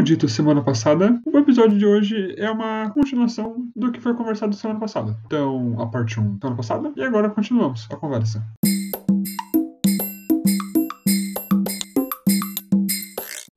Como 0.00 0.06
dito 0.06 0.26
semana 0.30 0.62
passada, 0.62 1.20
o 1.26 1.36
episódio 1.36 1.78
de 1.78 1.84
hoje 1.84 2.34
é 2.38 2.50
uma 2.50 2.88
continuação 2.88 3.68
do 3.76 3.92
que 3.92 4.00
foi 4.00 4.14
conversado 4.14 4.56
semana 4.56 4.80
passada. 4.80 5.14
Então, 5.26 5.78
a 5.78 5.86
parte 5.88 6.18
1 6.18 6.38
semana 6.40 6.56
passada, 6.56 6.90
e 6.96 7.02
agora 7.02 7.28
continuamos 7.28 7.86
a 7.92 7.96
conversa. 7.96 8.42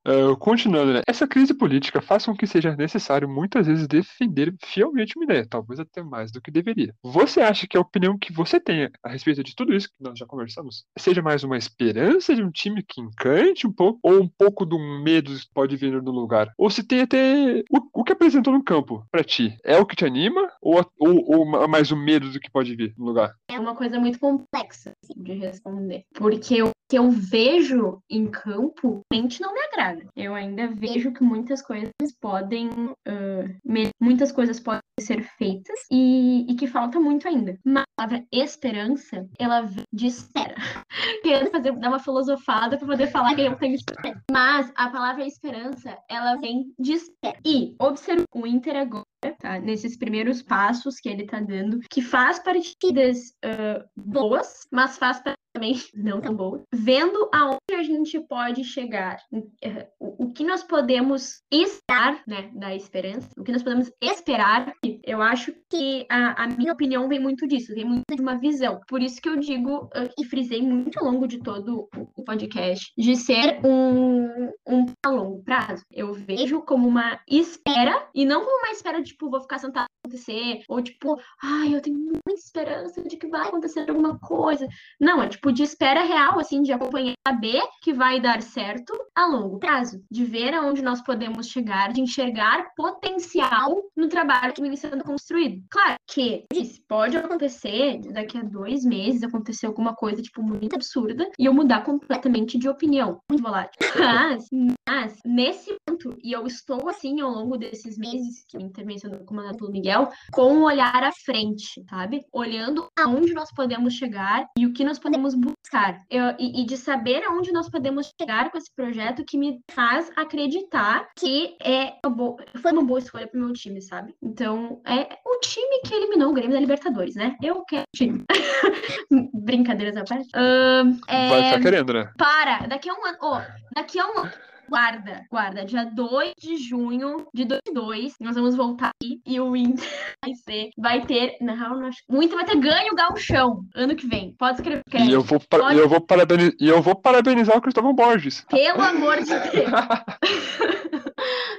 Uh, 0.06 0.36
continuando, 0.38 0.94
né? 0.94 1.02
Essa 1.08 1.26
crise 1.26 1.54
política 1.54 2.02
faz 2.02 2.26
com 2.26 2.36
que 2.36 2.46
seja 2.46 2.76
necessário 2.76 3.28
muitas 3.28 3.68
vezes 3.68 3.88
defender 3.88 4.54
fielmente 4.62 5.18
uma 5.18 5.24
ideia, 5.24 5.48
talvez 5.50 5.80
até 5.80 6.04
mais 6.04 6.32
do 6.32 6.42
que 6.42 6.52
deveria. 6.52 6.94
Você 7.02 7.40
acha 7.40 7.66
que 7.66 7.78
a 7.78 7.82
opinião 7.82 8.18
que 8.18 8.34
você 8.34 8.60
tenha 8.60 8.92
a 9.02 9.10
respeito 9.10 9.42
de 9.44 9.56
tudo 9.56 9.74
isso 9.74 9.88
que 9.88 10.04
nós 10.04 10.20
já 10.20 10.26
conversamos 10.26 10.86
seja 10.98 11.22
mais 11.22 11.44
uma 11.44 11.58
esperança 11.58 12.36
de 12.36 12.44
um 12.44 12.52
time 12.52 12.84
que 12.84 13.00
encante 13.00 13.66
um 13.66 13.72
pouco, 13.72 14.00
ou 14.04 14.22
um 14.22 14.28
pouco 14.28 14.66
do 14.66 14.78
medo 14.78 15.34
que 15.34 15.54
pode 15.54 15.76
vir 15.78 16.02
no 16.02 16.12
lugar? 16.12 16.52
Ou 16.58 16.70
se 16.70 16.84
tem 16.84 17.02
até 17.02 17.64
o, 17.72 18.02
o 18.02 18.04
que 18.04 18.12
apresentou 18.12 18.52
no 18.52 18.64
campo 18.64 19.06
para 19.10 19.24
ti? 19.24 19.56
É 19.64 19.78
o 19.78 19.86
que 19.86 19.96
te 19.96 20.06
anima 20.06 20.52
ou, 20.62 20.86
ou, 21.00 21.38
ou, 21.38 21.68
mais 21.68 21.92
o 21.92 21.96
medo 21.96 22.30
do 22.30 22.40
que 22.40 22.52
pode 22.52 22.76
vir 22.76 22.94
no 22.98 23.06
lugar? 23.06 23.34
É 23.50 23.58
uma 23.58 23.76
coisa 23.76 23.98
muito 24.00 24.20
complexa 24.20 24.92
assim, 25.02 25.22
de 25.24 25.34
responder, 25.34 26.04
porque 26.14 26.62
o 26.62 26.73
que 26.94 27.00
eu 27.00 27.10
vejo 27.10 28.04
em 28.08 28.28
campo 28.28 29.02
realmente 29.12 29.42
não 29.42 29.52
me 29.52 29.60
agrada. 29.62 30.06
Eu 30.16 30.36
ainda 30.36 30.68
vejo 30.68 31.12
que 31.12 31.24
muitas 31.24 31.60
coisas 31.60 31.92
podem, 32.22 32.70
uh, 32.70 33.90
muitas 34.00 34.32
coisas 34.32 34.60
podem 34.60 34.80
ser 35.00 35.24
feitas 35.24 35.80
e, 35.92 36.46
e, 36.48 36.54
que 36.54 36.68
falta 36.68 37.00
muito 37.00 37.28
ainda. 37.28 37.58
Mas 37.66 37.84
a 37.98 38.04
palavra 38.04 38.28
esperança, 38.32 39.28
ela 39.40 39.68
de 39.92 40.06
espera. 40.06 40.54
Querendo 41.24 41.50
fazer, 41.50 41.72
dar 41.80 41.90
uma 41.90 41.98
filosofada 41.98 42.78
para 42.78 42.86
poder 42.86 43.08
falar 43.08 43.34
que 43.34 43.42
eu 43.42 43.56
tenho 43.56 43.74
esperança. 43.74 44.22
Mas 44.32 44.72
a 44.76 44.88
palavra 44.92 45.26
esperança, 45.26 45.98
ela 46.08 46.36
vem 46.36 46.76
de 46.78 46.94
espera. 46.94 47.40
E 47.44 47.76
observa 47.80 48.24
o 48.36 48.46
Inter 48.46 48.76
agora 48.76 49.04
Tá? 49.40 49.58
Nesses 49.60 49.98
primeiros 49.98 50.42
passos 50.42 51.00
que 51.00 51.08
ele 51.08 51.26
tá 51.26 51.40
dando, 51.40 51.80
que 51.90 52.02
faz 52.02 52.40
partidas 52.40 53.34
uh, 53.46 53.88
boas, 53.96 54.68
mas 54.72 54.98
faz 54.98 55.22
também 55.54 55.76
não 55.94 56.20
tão 56.20 56.36
boas, 56.36 56.62
vendo 56.74 57.30
aonde 57.34 57.74
a 57.74 57.84
gente 57.84 58.20
pode 58.28 58.64
chegar, 58.64 59.18
uh, 59.32 59.88
o, 60.00 60.32
que 60.32 60.44
nós 60.44 60.64
podemos 60.64 61.42
esperar, 61.52 62.22
né, 62.28 62.50
da 62.54 62.76
esperança, 62.76 63.30
o 63.38 63.44
que 63.44 63.52
nós 63.52 63.64
podemos 63.64 63.92
esperar, 64.02 64.74
eu 65.04 65.22
acho 65.22 65.54
que 65.70 66.06
a, 66.10 66.44
a 66.44 66.48
minha 66.48 66.74
opinião 66.74 67.08
vem 67.08 67.20
muito 67.20 67.48
disso, 67.48 67.74
vem 67.74 67.86
muito 67.86 68.16
de 68.16 68.22
uma 68.22 68.40
visão. 68.40 68.80
Por 68.88 69.02
isso 69.02 69.22
que 69.22 69.30
eu 69.30 69.38
digo 69.38 69.86
uh, 69.86 70.10
e 70.20 70.26
frisei 70.26 70.62
muito 70.62 71.00
ao 71.00 71.06
longo 71.06 71.28
de 71.28 71.40
todo 71.40 71.88
o, 72.18 72.24
podcast, 72.24 72.92
de 72.98 73.16
ser 73.16 73.60
um, 73.66 74.52
um 74.68 74.86
a 75.06 75.10
longo 75.10 75.44
prazo. 75.44 75.84
Eu 75.92 76.14
vejo 76.14 76.62
como 76.62 76.88
uma 76.88 77.20
espera 77.28 78.08
e 78.16 78.26
não 78.26 78.44
como 78.44 78.58
uma 78.58 78.72
espera 78.72 79.02
de 79.02 79.12
tipo, 79.12 79.30
vou 79.30 79.42
ficar 79.42 79.60
sentado 79.60 79.88
acontecer, 80.06 80.62
ou 80.68 80.82
tipo, 80.82 81.18
ai, 81.42 81.76
eu 81.76 81.82
tenho 81.82 81.98
muita 81.98 82.34
esperança 82.34 83.02
de 83.04 83.18
que 83.18 83.28
vai 83.28 83.48
acontecer 83.48 83.90
alguma 83.90 84.20
coisa. 84.20 84.68
Não, 85.00 85.22
é 85.22 85.30
tipo 85.30 85.43
de 85.52 85.64
espera 85.64 86.04
real, 86.04 86.40
assim, 86.40 86.62
de 86.62 86.72
acompanhar, 86.72 87.14
saber 87.28 87.62
que 87.82 87.94
vai 87.94 88.20
dar 88.20 88.42
certo 88.42 88.94
a 89.16 89.26
longo 89.26 89.60
prazo, 89.60 90.04
de 90.10 90.26
ver 90.26 90.54
aonde 90.54 90.82
nós 90.82 91.02
podemos 91.02 91.48
chegar, 91.48 91.92
de 91.92 92.02
enxergar 92.02 92.74
potencial 92.76 93.82
no 93.96 94.08
trabalho 94.08 94.54
que 94.54 94.62
vem 94.62 94.76
sendo 94.76 95.04
construído. 95.04 95.64
Claro 95.70 95.96
que 96.08 96.46
isso 96.54 96.82
pode 96.88 97.18
acontecer 97.18 98.00
daqui 98.12 98.38
a 98.38 98.44
dois 98.44 98.84
meses 98.84 99.24
acontecer 99.24 99.68
alguma 99.68 99.96
coisa, 99.96 100.22
tipo, 100.22 100.42
muito 100.42 100.76
absurda, 100.76 101.30
e 101.38 101.46
eu 101.46 101.54
mudar 101.54 101.84
completamente 101.84 102.58
de 102.58 102.70
opinião, 102.70 103.20
muito 103.30 103.44
volátil. 103.44 103.80
Mas, 103.98 104.48
mas, 104.88 105.20
nesse 105.26 105.76
ponto, 105.86 106.18
e 106.24 106.32
eu 106.32 106.46
estou 106.46 106.90
assim 106.90 107.22
ao 107.22 107.32
longo 107.32 107.58
desses 107.58 107.98
meses 107.98 108.44
que 108.48 108.58
o 108.58 108.62
intervenção 108.62 109.12
comandado 109.26 109.58
pelo 109.58 109.72
Miguel, 109.72 110.10
com 110.32 110.54
um 110.54 110.64
olhar 110.64 111.04
à 111.04 111.12
frente, 111.12 111.84
sabe? 111.90 112.26
Olhando 112.32 112.88
aonde 112.98 113.34
nós 113.34 113.52
podemos 113.54 113.94
chegar 113.94 114.48
e 114.58 114.66
o 114.66 114.74
que 114.74 114.84
nós 114.84 115.00
podemos 115.00 115.33
buscar. 115.38 116.04
Eu, 116.10 116.36
e, 116.40 116.62
e, 116.62 116.66
de 116.66 116.78
saber 116.78 117.24
aonde 117.24 117.52
nós 117.52 117.70
podemos 117.70 118.12
chegar 118.20 118.52
com 118.52 118.58
esse 118.58 118.74
projeto 118.76 119.24
que 119.26 119.38
me 119.38 119.60
faz 119.72 120.12
acreditar 120.16 121.08
que 121.18 121.56
é 121.64 121.94
uma 122.06 122.16
boa, 122.16 122.38
foi 122.62 122.72
uma 122.72 122.84
boa 122.84 123.00
escolha 123.00 123.28
pro 123.28 123.40
meu 123.40 123.54
time, 123.54 123.82
sabe? 123.82 124.14
Então, 124.22 124.82
é 124.86 125.18
o 125.26 125.40
time 125.40 125.82
que 125.86 125.94
eliminou 125.94 126.32
o 126.32 126.34
Grêmio 126.34 126.54
da 126.54 126.60
Libertadores, 126.60 127.16
né? 127.16 127.36
Eu 127.42 127.64
quero 127.66 127.86
time. 127.96 128.24
Brincadeiras 129.34 129.98
à 129.98 130.04
parte. 130.04 130.28
Uh, 130.36 131.00
é... 131.08 131.30
Vai 131.30 131.44
ficar 131.44 131.62
querendo, 131.62 131.94
né? 131.94 132.12
Para, 132.18 132.68
daqui 132.68 132.90
a 132.90 132.94
um 132.94 133.06
ano. 133.06 133.18
Oh, 133.22 133.42
daqui 133.76 134.00
a 134.00 134.08
um 134.08 134.20
ano 134.20 134.32
guarda, 134.70 135.26
guarda, 135.30 135.66
dia 135.66 135.86
2 135.86 136.34
de 136.38 136.58
junho 136.58 137.28
de 137.34 137.46
2002, 137.46 138.16
nós 138.20 138.36
vamos 138.36 138.56
voltar 138.56 138.90
aqui 138.90 139.22
e 139.26 139.40
o 139.40 139.56
Inter 139.56 139.86
vai 140.24 140.36
ser, 140.36 140.70
vai 140.78 141.06
ter, 141.06 141.38
na 141.42 141.54
real, 141.54 141.80
o 142.08 142.24
Inter 142.24 142.36
vai 142.36 142.46
ter 142.46 142.60
ganho 142.60 142.94
o 142.94 142.96
gauchão 142.96 143.66
ano 143.76 143.96
que 143.96 144.08
vem. 144.08 144.34
Pode 144.38 144.58
escrever. 144.58 144.84
E 144.94 145.12
eu 145.12 145.22
vou, 145.22 145.40
Pode... 145.40 145.78
eu 145.78 145.88
vou, 145.88 146.02
parabenizar, 146.02 146.56
e 146.60 146.68
eu 146.68 146.82
vou 146.82 146.96
parabenizar 146.96 147.58
o 147.58 147.62
Cristóvão 147.62 147.94
Borges. 147.94 148.46
Pelo 148.50 148.82
amor 148.82 149.18
de 149.18 149.30
Deus. 149.30 149.70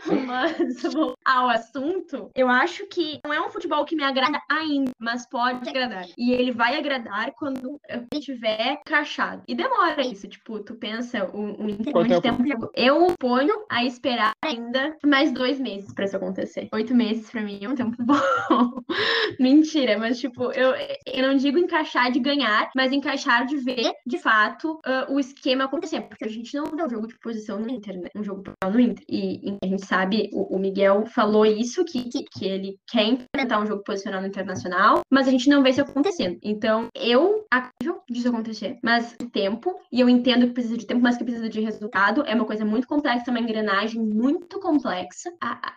Ao 1.25 1.49
assunto, 1.49 2.31
eu 2.34 2.49
acho 2.49 2.87
que 2.87 3.21
não 3.25 3.33
é 3.33 3.41
um 3.41 3.50
futebol 3.50 3.84
que 3.84 3.97
me 3.97 4.05
agrada 4.05 4.41
ainda, 4.50 4.91
mas 4.99 5.27
pode 5.27 5.69
agradar. 5.69 6.06
E 6.17 6.33
ele 6.33 6.53
vai 6.53 6.77
agradar 6.77 7.33
quando 7.33 7.81
eu 7.89 8.06
estiver 8.12 8.81
crachado. 8.84 9.43
E 9.49 9.55
demora 9.55 10.03
isso, 10.03 10.28
tipo, 10.28 10.61
tu 10.61 10.75
pensa, 10.75 11.25
o, 11.33 11.65
o 11.65 11.71
Inter 11.71 11.95
muito 11.95 12.21
tempo 12.21 12.71
Eu 12.75 13.15
ponho 13.19 13.65
a 13.71 13.84
esperar 13.84 14.33
ainda 14.43 14.97
mais 15.05 15.33
dois 15.33 15.59
meses 15.59 15.93
pra 15.93 16.05
isso 16.05 16.17
acontecer. 16.17 16.69
Oito 16.72 16.95
meses 16.95 17.31
pra 17.31 17.43
mim 17.43 17.59
é 17.62 17.69
um 17.69 17.75
tempo 17.75 17.97
bom. 18.05 18.83
Mentira, 19.39 19.99
mas 19.99 20.19
tipo, 20.19 20.53
eu, 20.53 20.75
eu 21.06 21.28
não 21.28 21.37
digo 21.37 21.59
encaixar 21.59 22.11
de 22.11 22.21
ganhar, 22.21 22.71
mas 22.75 22.93
encaixar 22.93 23.47
de 23.47 23.56
ver, 23.56 23.93
de 24.06 24.19
fato, 24.19 24.81
uh, 24.87 25.12
o 25.12 25.19
esquema 25.19 25.65
acontecer. 25.65 26.03
Porque 26.03 26.25
a 26.25 26.28
gente 26.28 26.55
não 26.55 26.65
dá 26.77 26.87
um 26.87 26.91
jogo 26.91 27.06
de 27.06 27.19
posição 27.19 27.59
no 27.59 27.71
Inter, 27.71 28.01
né? 28.01 28.09
Um 28.15 28.22
jogo 28.22 28.43
no 28.65 28.81
Inter. 28.81 29.05
E, 29.09 29.51
e 29.51 29.59
a 29.62 29.66
gente 29.66 29.87
sabe, 29.87 30.23
o, 30.32 30.56
o 30.56 30.58
Miguel 30.58 31.04
falou 31.06 31.44
isso, 31.44 31.84
que, 31.84 32.04
que, 32.08 32.24
que, 32.24 32.44
ele 32.44 32.78
quer 32.88 33.04
implementar 33.04 33.62
um 33.62 33.66
jogo 33.66 33.82
posicional 33.82 34.24
internacional, 34.24 35.00
mas 35.10 35.26
a 35.26 35.30
gente 35.30 35.48
não 35.48 35.62
vê 35.62 35.70
isso 35.70 35.80
acontecendo. 35.80 36.38
Então, 36.42 36.88
eu 36.94 37.44
acho 37.50 38.00
disso 38.08 38.28
acontecer, 38.28 38.78
mas 38.82 39.16
tempo, 39.32 39.74
e 39.90 40.00
eu 40.00 40.08
entendo 40.08 40.46
que 40.46 40.54
precisa 40.54 40.76
de 40.76 40.86
tempo, 40.86 41.02
mas 41.02 41.16
que 41.16 41.24
precisa 41.24 41.48
de 41.48 41.60
resultado, 41.60 42.22
é 42.26 42.34
uma 42.34 42.44
coisa 42.44 42.64
muito 42.64 42.86
complexa, 42.86 43.30
uma 43.30 43.40
engrenagem 43.40 44.00
muito 44.00 44.60
complexa. 44.60 45.30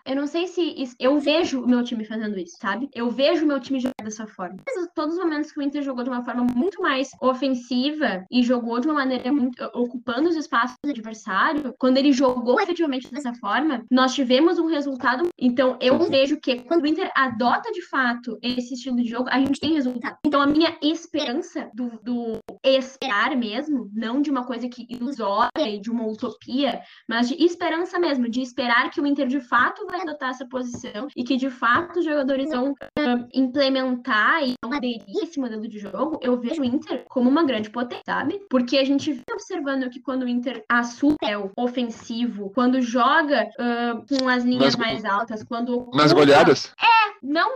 Eu 0.06 0.16
não 0.16 0.26
sei 0.26 0.46
se 0.46 0.60
isso, 0.60 0.94
eu 0.98 1.18
vejo 1.18 1.62
o 1.62 1.68
meu 1.68 1.82
time 1.82 2.04
fazendo 2.04 2.38
isso, 2.38 2.56
sabe? 2.60 2.88
Eu 2.94 3.10
vejo 3.10 3.44
o 3.44 3.48
meu 3.48 3.60
time 3.60 3.80
jogar 3.80 3.94
dessa 4.02 4.26
forma. 4.26 4.58
Todos 4.94 5.14
os 5.14 5.22
momentos 5.22 5.52
que 5.52 5.58
o 5.58 5.62
Inter 5.62 5.82
jogou 5.82 6.04
de 6.04 6.10
uma 6.10 6.24
forma 6.24 6.44
muito 6.54 6.80
mais 6.80 7.10
ofensiva 7.20 8.24
e 8.30 8.42
jogou 8.42 8.80
de 8.80 8.86
uma 8.86 8.94
maneira 8.94 9.32
muito, 9.32 9.62
ocupando 9.74 10.28
os 10.28 10.36
espaços 10.36 10.76
do 10.82 10.90
adversário, 10.90 11.74
quando 11.78 11.98
ele 11.98 12.12
jogou 12.12 12.60
efetivamente 12.60 13.10
dessa 13.10 13.32
forma, 13.34 13.84
nós 13.90 14.14
tivemos 14.14 14.37
um 14.46 14.66
resultado. 14.66 15.28
Então, 15.38 15.76
eu 15.80 15.98
vejo 15.98 16.38
que 16.40 16.60
quando 16.60 16.82
o 16.82 16.86
Inter 16.86 17.10
adota 17.14 17.70
de 17.72 17.82
fato 17.82 18.38
esse 18.42 18.74
estilo 18.74 18.96
de 18.96 19.08
jogo, 19.08 19.28
a 19.30 19.38
gente 19.38 19.60
tem 19.60 19.74
resultado. 19.74 20.16
Então, 20.24 20.40
a 20.40 20.46
minha 20.46 20.76
esperança 20.82 21.70
do, 21.74 21.98
do 22.02 22.38
esperar 22.64 23.36
mesmo, 23.36 23.90
não 23.92 24.20
de 24.20 24.30
uma 24.30 24.44
coisa 24.44 24.68
que 24.68 24.86
ilusória 24.88 25.68
e 25.68 25.80
de 25.80 25.90
uma 25.90 26.06
utopia, 26.06 26.80
mas 27.08 27.28
de 27.28 27.42
esperança 27.42 27.98
mesmo, 27.98 28.28
de 28.28 28.40
esperar 28.40 28.90
que 28.90 29.00
o 29.00 29.06
Inter 29.06 29.26
de 29.26 29.40
fato 29.40 29.86
vai 29.86 30.00
adotar 30.00 30.30
essa 30.30 30.46
posição 30.46 31.08
e 31.16 31.24
que 31.24 31.36
de 31.36 31.50
fato 31.50 31.98
os 31.98 32.04
jogadores 32.04 32.50
vão 32.50 32.72
uh, 32.72 33.28
implementar 33.32 34.42
e 34.46 34.54
vão 34.62 34.72
aderir 34.72 35.02
esse 35.22 35.38
modelo 35.40 35.66
de 35.66 35.78
jogo, 35.78 36.18
eu 36.22 36.38
vejo 36.38 36.62
o 36.62 36.64
Inter 36.64 37.04
como 37.08 37.28
uma 37.28 37.44
grande 37.44 37.70
potência, 37.70 38.04
sabe? 38.04 38.40
Porque 38.50 38.78
a 38.78 38.84
gente 38.84 39.12
vem 39.12 39.24
observando 39.32 39.88
que 39.90 40.00
quando 40.00 40.22
o 40.22 40.28
Inter 40.28 40.64
assume 40.68 41.16
o 41.36 41.50
ofensivo, 41.56 42.50
quando 42.50 42.80
joga 42.80 43.44
uh, 43.44 44.04
com 44.06 44.17
as 44.26 44.44
linhas 44.44 44.74
mais 44.74 45.04
altas, 45.04 45.42
quando. 45.42 45.90
Nas 45.92 46.12
goleadas? 46.12 46.72
É, 46.80 47.18
não. 47.22 47.50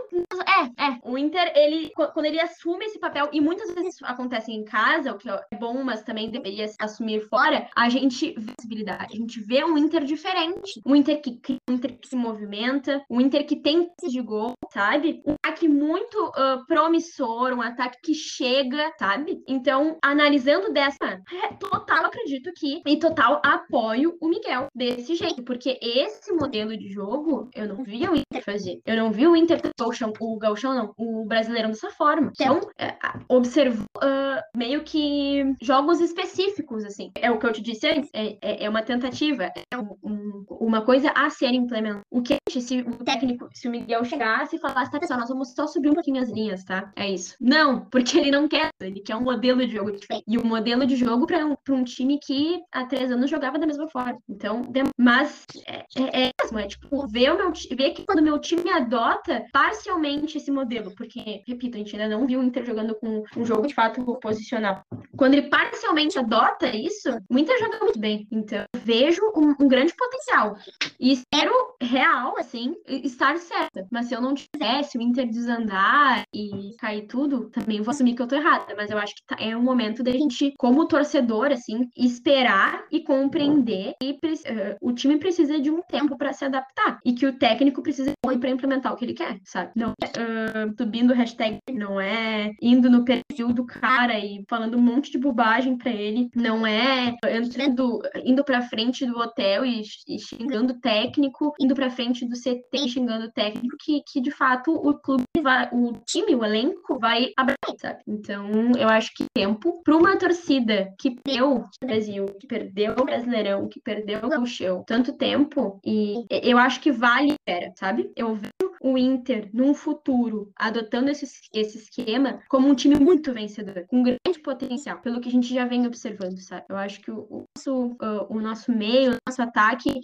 É, 0.46 0.84
é. 0.84 0.98
O 1.02 1.16
Inter, 1.16 1.52
ele. 1.56 1.90
Quando 1.94 2.26
ele 2.26 2.40
assume 2.40 2.84
esse 2.84 2.98
papel, 2.98 3.30
e 3.32 3.40
muitas 3.40 3.72
vezes 3.72 3.94
isso 3.94 4.04
acontece 4.04 4.52
em 4.52 4.64
casa, 4.64 5.12
o 5.12 5.18
que 5.18 5.30
é 5.30 5.56
bom, 5.58 5.82
mas 5.82 6.02
também 6.02 6.30
deveria 6.30 6.70
assumir 6.78 7.20
fora, 7.28 7.68
a 7.74 7.88
gente 7.88 8.34
vê 8.38 8.52
visibilidade. 8.58 9.14
A 9.14 9.16
gente 9.16 9.40
vê 9.40 9.64
um 9.64 9.78
Inter 9.78 10.04
diferente. 10.04 10.80
Um 10.84 10.94
Inter 10.94 11.20
que 11.20 11.36
cria, 11.36 11.58
um 11.68 11.74
Inter 11.74 11.98
que 11.98 12.08
se 12.08 12.16
movimenta, 12.16 13.02
um 13.08 13.20
Inter 13.20 13.46
que 13.46 13.56
tem 13.56 13.90
de 14.02 14.20
gol, 14.20 14.54
sabe? 14.72 15.22
Um 15.26 15.34
ataque 15.34 15.68
muito 15.68 16.16
uh, 16.28 16.64
promissor, 16.66 17.52
um 17.52 17.62
ataque 17.62 17.98
que 18.02 18.14
chega, 18.14 18.92
sabe? 18.98 19.42
Então, 19.46 19.98
analisando 20.02 20.72
dessa, 20.72 21.20
é, 21.32 21.54
total 21.54 22.06
acredito 22.06 22.50
que, 22.54 22.82
e 22.86 22.98
total 22.98 23.40
apoio 23.44 24.16
o 24.20 24.28
Miguel 24.28 24.66
desse 24.74 25.14
jeito, 25.14 25.42
porque 25.42 25.78
esse 25.80 26.32
modelo 26.32 26.51
de 26.52 26.88
jogo 26.88 27.48
eu 27.54 27.66
não 27.66 27.82
vi 27.82 28.06
o 28.06 28.14
Inter 28.14 28.44
fazer. 28.44 28.80
Eu 28.84 28.96
não 28.96 29.10
vi 29.10 29.26
o 29.26 29.34
Inter 29.34 29.58
o 29.58 29.82
gauchão, 29.82 30.12
o 30.20 30.38
gauchão 30.38 30.74
não, 30.74 30.94
o 30.96 31.24
brasileirão 31.24 31.70
dessa 31.70 31.90
forma. 31.90 32.30
Então, 32.34 32.60
é, 32.78 32.94
observou 33.28 33.86
uh, 33.96 34.40
meio 34.56 34.82
que 34.82 35.54
jogos 35.62 36.00
específicos, 36.00 36.84
assim. 36.84 37.10
É 37.16 37.30
o 37.30 37.38
que 37.38 37.46
eu 37.46 37.52
te 37.52 37.62
disse 37.62 37.88
antes, 37.88 38.10
é, 38.12 38.36
é, 38.42 38.64
é 38.64 38.68
uma 38.68 38.82
tentativa, 38.82 39.44
é 39.44 39.76
um, 39.76 39.96
um, 40.02 40.44
uma 40.60 40.82
coisa 40.82 41.10
a 41.14 41.30
ser 41.30 41.52
implementada. 41.52 42.02
O 42.10 42.22
que 42.22 42.36
se 42.50 42.80
o 42.80 43.04
técnico, 43.04 43.48
se 43.52 43.68
o 43.68 43.70
Miguel 43.70 44.04
chegasse 44.04 44.56
e 44.56 44.58
falasse, 44.58 44.90
tá 44.90 45.00
pessoal, 45.00 45.20
nós 45.20 45.28
vamos 45.28 45.54
só 45.54 45.66
subir 45.66 45.90
um 45.90 45.94
pouquinho 45.94 46.22
as 46.22 46.30
linhas, 46.30 46.64
tá? 46.64 46.92
É 46.96 47.08
isso. 47.08 47.36
Não, 47.40 47.80
porque 47.86 48.18
ele 48.18 48.30
não 48.30 48.46
quer, 48.46 48.68
ele 48.80 49.00
quer 49.00 49.16
um 49.16 49.22
modelo 49.22 49.66
de 49.66 49.72
jogo 49.72 49.92
diferente. 49.92 50.24
E 50.28 50.38
um 50.38 50.44
modelo 50.44 50.86
de 50.86 50.96
jogo 50.96 51.26
para 51.26 51.46
um, 51.46 51.56
um 51.70 51.84
time 51.84 52.18
que 52.18 52.60
há 52.70 52.84
três 52.84 53.10
anos 53.10 53.30
jogava 53.30 53.58
da 53.58 53.66
mesma 53.66 53.88
forma. 53.88 54.18
Então, 54.28 54.62
mas 54.98 55.46
é, 55.66 55.84
é, 55.96 56.28
é 56.28 56.41
mesmo, 56.42 56.58
é 56.58 56.66
tipo, 56.66 57.06
ver, 57.06 57.32
o 57.32 57.36
meu, 57.36 57.52
ver 57.52 57.90
que 57.92 58.04
quando 58.04 58.18
o 58.18 58.22
meu 58.22 58.38
time 58.38 58.70
adota 58.70 59.44
parcialmente 59.52 60.38
esse 60.38 60.50
modelo, 60.50 60.92
porque, 60.96 61.42
repito, 61.46 61.76
a 61.76 61.78
gente 61.78 61.94
ainda 61.94 62.16
não 62.16 62.26
viu 62.26 62.40
o 62.40 62.42
Inter 62.42 62.64
jogando 62.64 62.94
com 62.96 63.22
um 63.36 63.44
jogo 63.44 63.66
de 63.66 63.74
fato 63.74 64.02
posicional. 64.20 64.82
Quando 65.16 65.34
ele 65.34 65.48
parcialmente 65.48 66.18
adota 66.18 66.68
isso, 66.68 67.08
o 67.28 67.38
Inter 67.38 67.58
joga 67.58 67.78
muito 67.78 67.98
bem. 67.98 68.26
Então, 68.30 68.64
vejo 68.78 69.22
um, 69.36 69.54
um 69.64 69.68
grande 69.68 69.94
potencial. 69.94 70.56
E 70.98 71.12
espero 71.12 71.52
real, 71.80 72.34
assim, 72.38 72.74
estar 72.86 73.36
certa. 73.38 73.86
Mas 73.90 74.06
se 74.06 74.14
eu 74.14 74.20
não 74.20 74.34
tivesse 74.34 74.98
o 74.98 75.02
Inter 75.02 75.28
desandar 75.28 76.24
e 76.34 76.74
cair 76.78 77.06
tudo, 77.06 77.50
também 77.50 77.80
vou 77.80 77.90
assumir 77.90 78.14
que 78.14 78.22
eu 78.22 78.26
tô 78.26 78.36
errada. 78.36 78.74
Mas 78.76 78.90
eu 78.90 78.98
acho 78.98 79.14
que 79.14 79.24
tá, 79.26 79.36
é 79.38 79.56
um 79.56 79.62
momento 79.62 80.02
da 80.02 80.10
gente, 80.10 80.54
como 80.58 80.88
torcedor, 80.88 81.52
assim, 81.52 81.88
esperar 81.96 82.84
e 82.90 83.00
compreender 83.00 83.94
que 84.00 84.12
uh, 84.12 84.76
o 84.80 84.92
time 84.92 85.18
precisa 85.18 85.60
de 85.60 85.70
um 85.70 85.82
tempo 85.82 86.16
para 86.16 86.31
se 86.32 86.44
adaptar. 86.44 86.98
E 87.04 87.12
que 87.12 87.26
o 87.26 87.32
técnico 87.32 87.82
precisa 87.82 88.10
de 88.10 88.38
para 88.38 88.50
implementar 88.50 88.92
o 88.92 88.96
que 88.96 89.04
ele 89.04 89.14
quer, 89.14 89.38
sabe? 89.44 89.70
Não 89.76 89.92
é 90.02 90.06
uh, 90.06 90.74
subindo 90.76 91.12
hashtag, 91.12 91.58
não 91.72 92.00
é 92.00 92.50
indo 92.60 92.90
no 92.90 93.04
perfil 93.04 93.52
do 93.52 93.64
cara 93.64 94.18
e 94.18 94.44
falando 94.48 94.76
um 94.76 94.80
monte 94.80 95.12
de 95.12 95.18
bobagem 95.18 95.76
para 95.76 95.90
ele, 95.90 96.30
não 96.34 96.66
é 96.66 97.14
entrando, 97.30 98.00
indo 98.24 98.42
pra 98.44 98.62
frente 98.62 99.06
do 99.06 99.18
hotel 99.18 99.64
e, 99.64 99.82
e 100.08 100.18
xingando 100.18 100.72
o 100.72 100.80
técnico, 100.80 101.52
indo 101.60 101.74
pra 101.74 101.90
frente 101.90 102.26
do 102.26 102.34
CT 102.34 102.88
xingando 102.88 103.26
o 103.26 103.30
técnico, 103.30 103.76
que, 103.78 104.02
que 104.06 104.20
de 104.20 104.30
fato 104.30 104.72
o 104.72 104.94
clube 104.94 105.24
vai, 105.42 105.68
o 105.72 105.92
time, 106.06 106.34
o 106.34 106.44
elenco 106.44 106.98
vai 106.98 107.32
abrir, 107.36 107.56
sabe? 107.78 108.00
Então, 108.06 108.72
eu 108.78 108.88
acho 108.88 109.12
que 109.14 109.24
tempo 109.34 109.82
para 109.84 109.96
uma 109.96 110.16
torcida 110.16 110.92
que 110.98 111.10
perdeu 111.10 111.64
o 111.82 111.86
Brasil, 111.86 112.26
que 112.40 112.46
perdeu 112.46 112.94
o 112.98 113.04
Brasileirão, 113.04 113.68
que 113.68 113.80
perdeu 113.80 114.20
o 114.24 114.28
Gauchão, 114.28 114.84
tanto 114.86 115.12
tempo, 115.12 115.80
e 115.84 116.21
eu 116.30 116.58
acho 116.58 116.80
que 116.80 116.92
vale, 116.92 117.32
espera, 117.32 117.72
sabe? 117.76 118.10
Eu 118.16 118.34
vejo 118.34 118.72
o 118.82 118.98
Inter 118.98 119.48
num 119.52 119.74
futuro 119.74 120.52
adotando 120.56 121.10
esse, 121.10 121.26
esse 121.54 121.78
esquema 121.78 122.40
como 122.48 122.68
um 122.68 122.74
time 122.74 122.96
muito 122.96 123.32
vencedor, 123.32 123.86
com 123.86 124.02
grande 124.02 124.40
potencial, 124.42 125.00
pelo 125.00 125.20
que 125.20 125.28
a 125.28 125.32
gente 125.32 125.54
já 125.54 125.64
vem 125.64 125.86
observando, 125.86 126.38
sabe? 126.38 126.64
Eu 126.68 126.76
acho 126.76 127.00
que 127.00 127.10
o, 127.10 127.20
o 127.30 127.44
nosso, 127.56 127.86
uh, 127.92 128.26
o 128.28 128.40
nosso 128.40 128.72
meio, 128.72 129.12
o 129.12 129.16
nosso 129.26 129.40
ataque, 129.40 130.00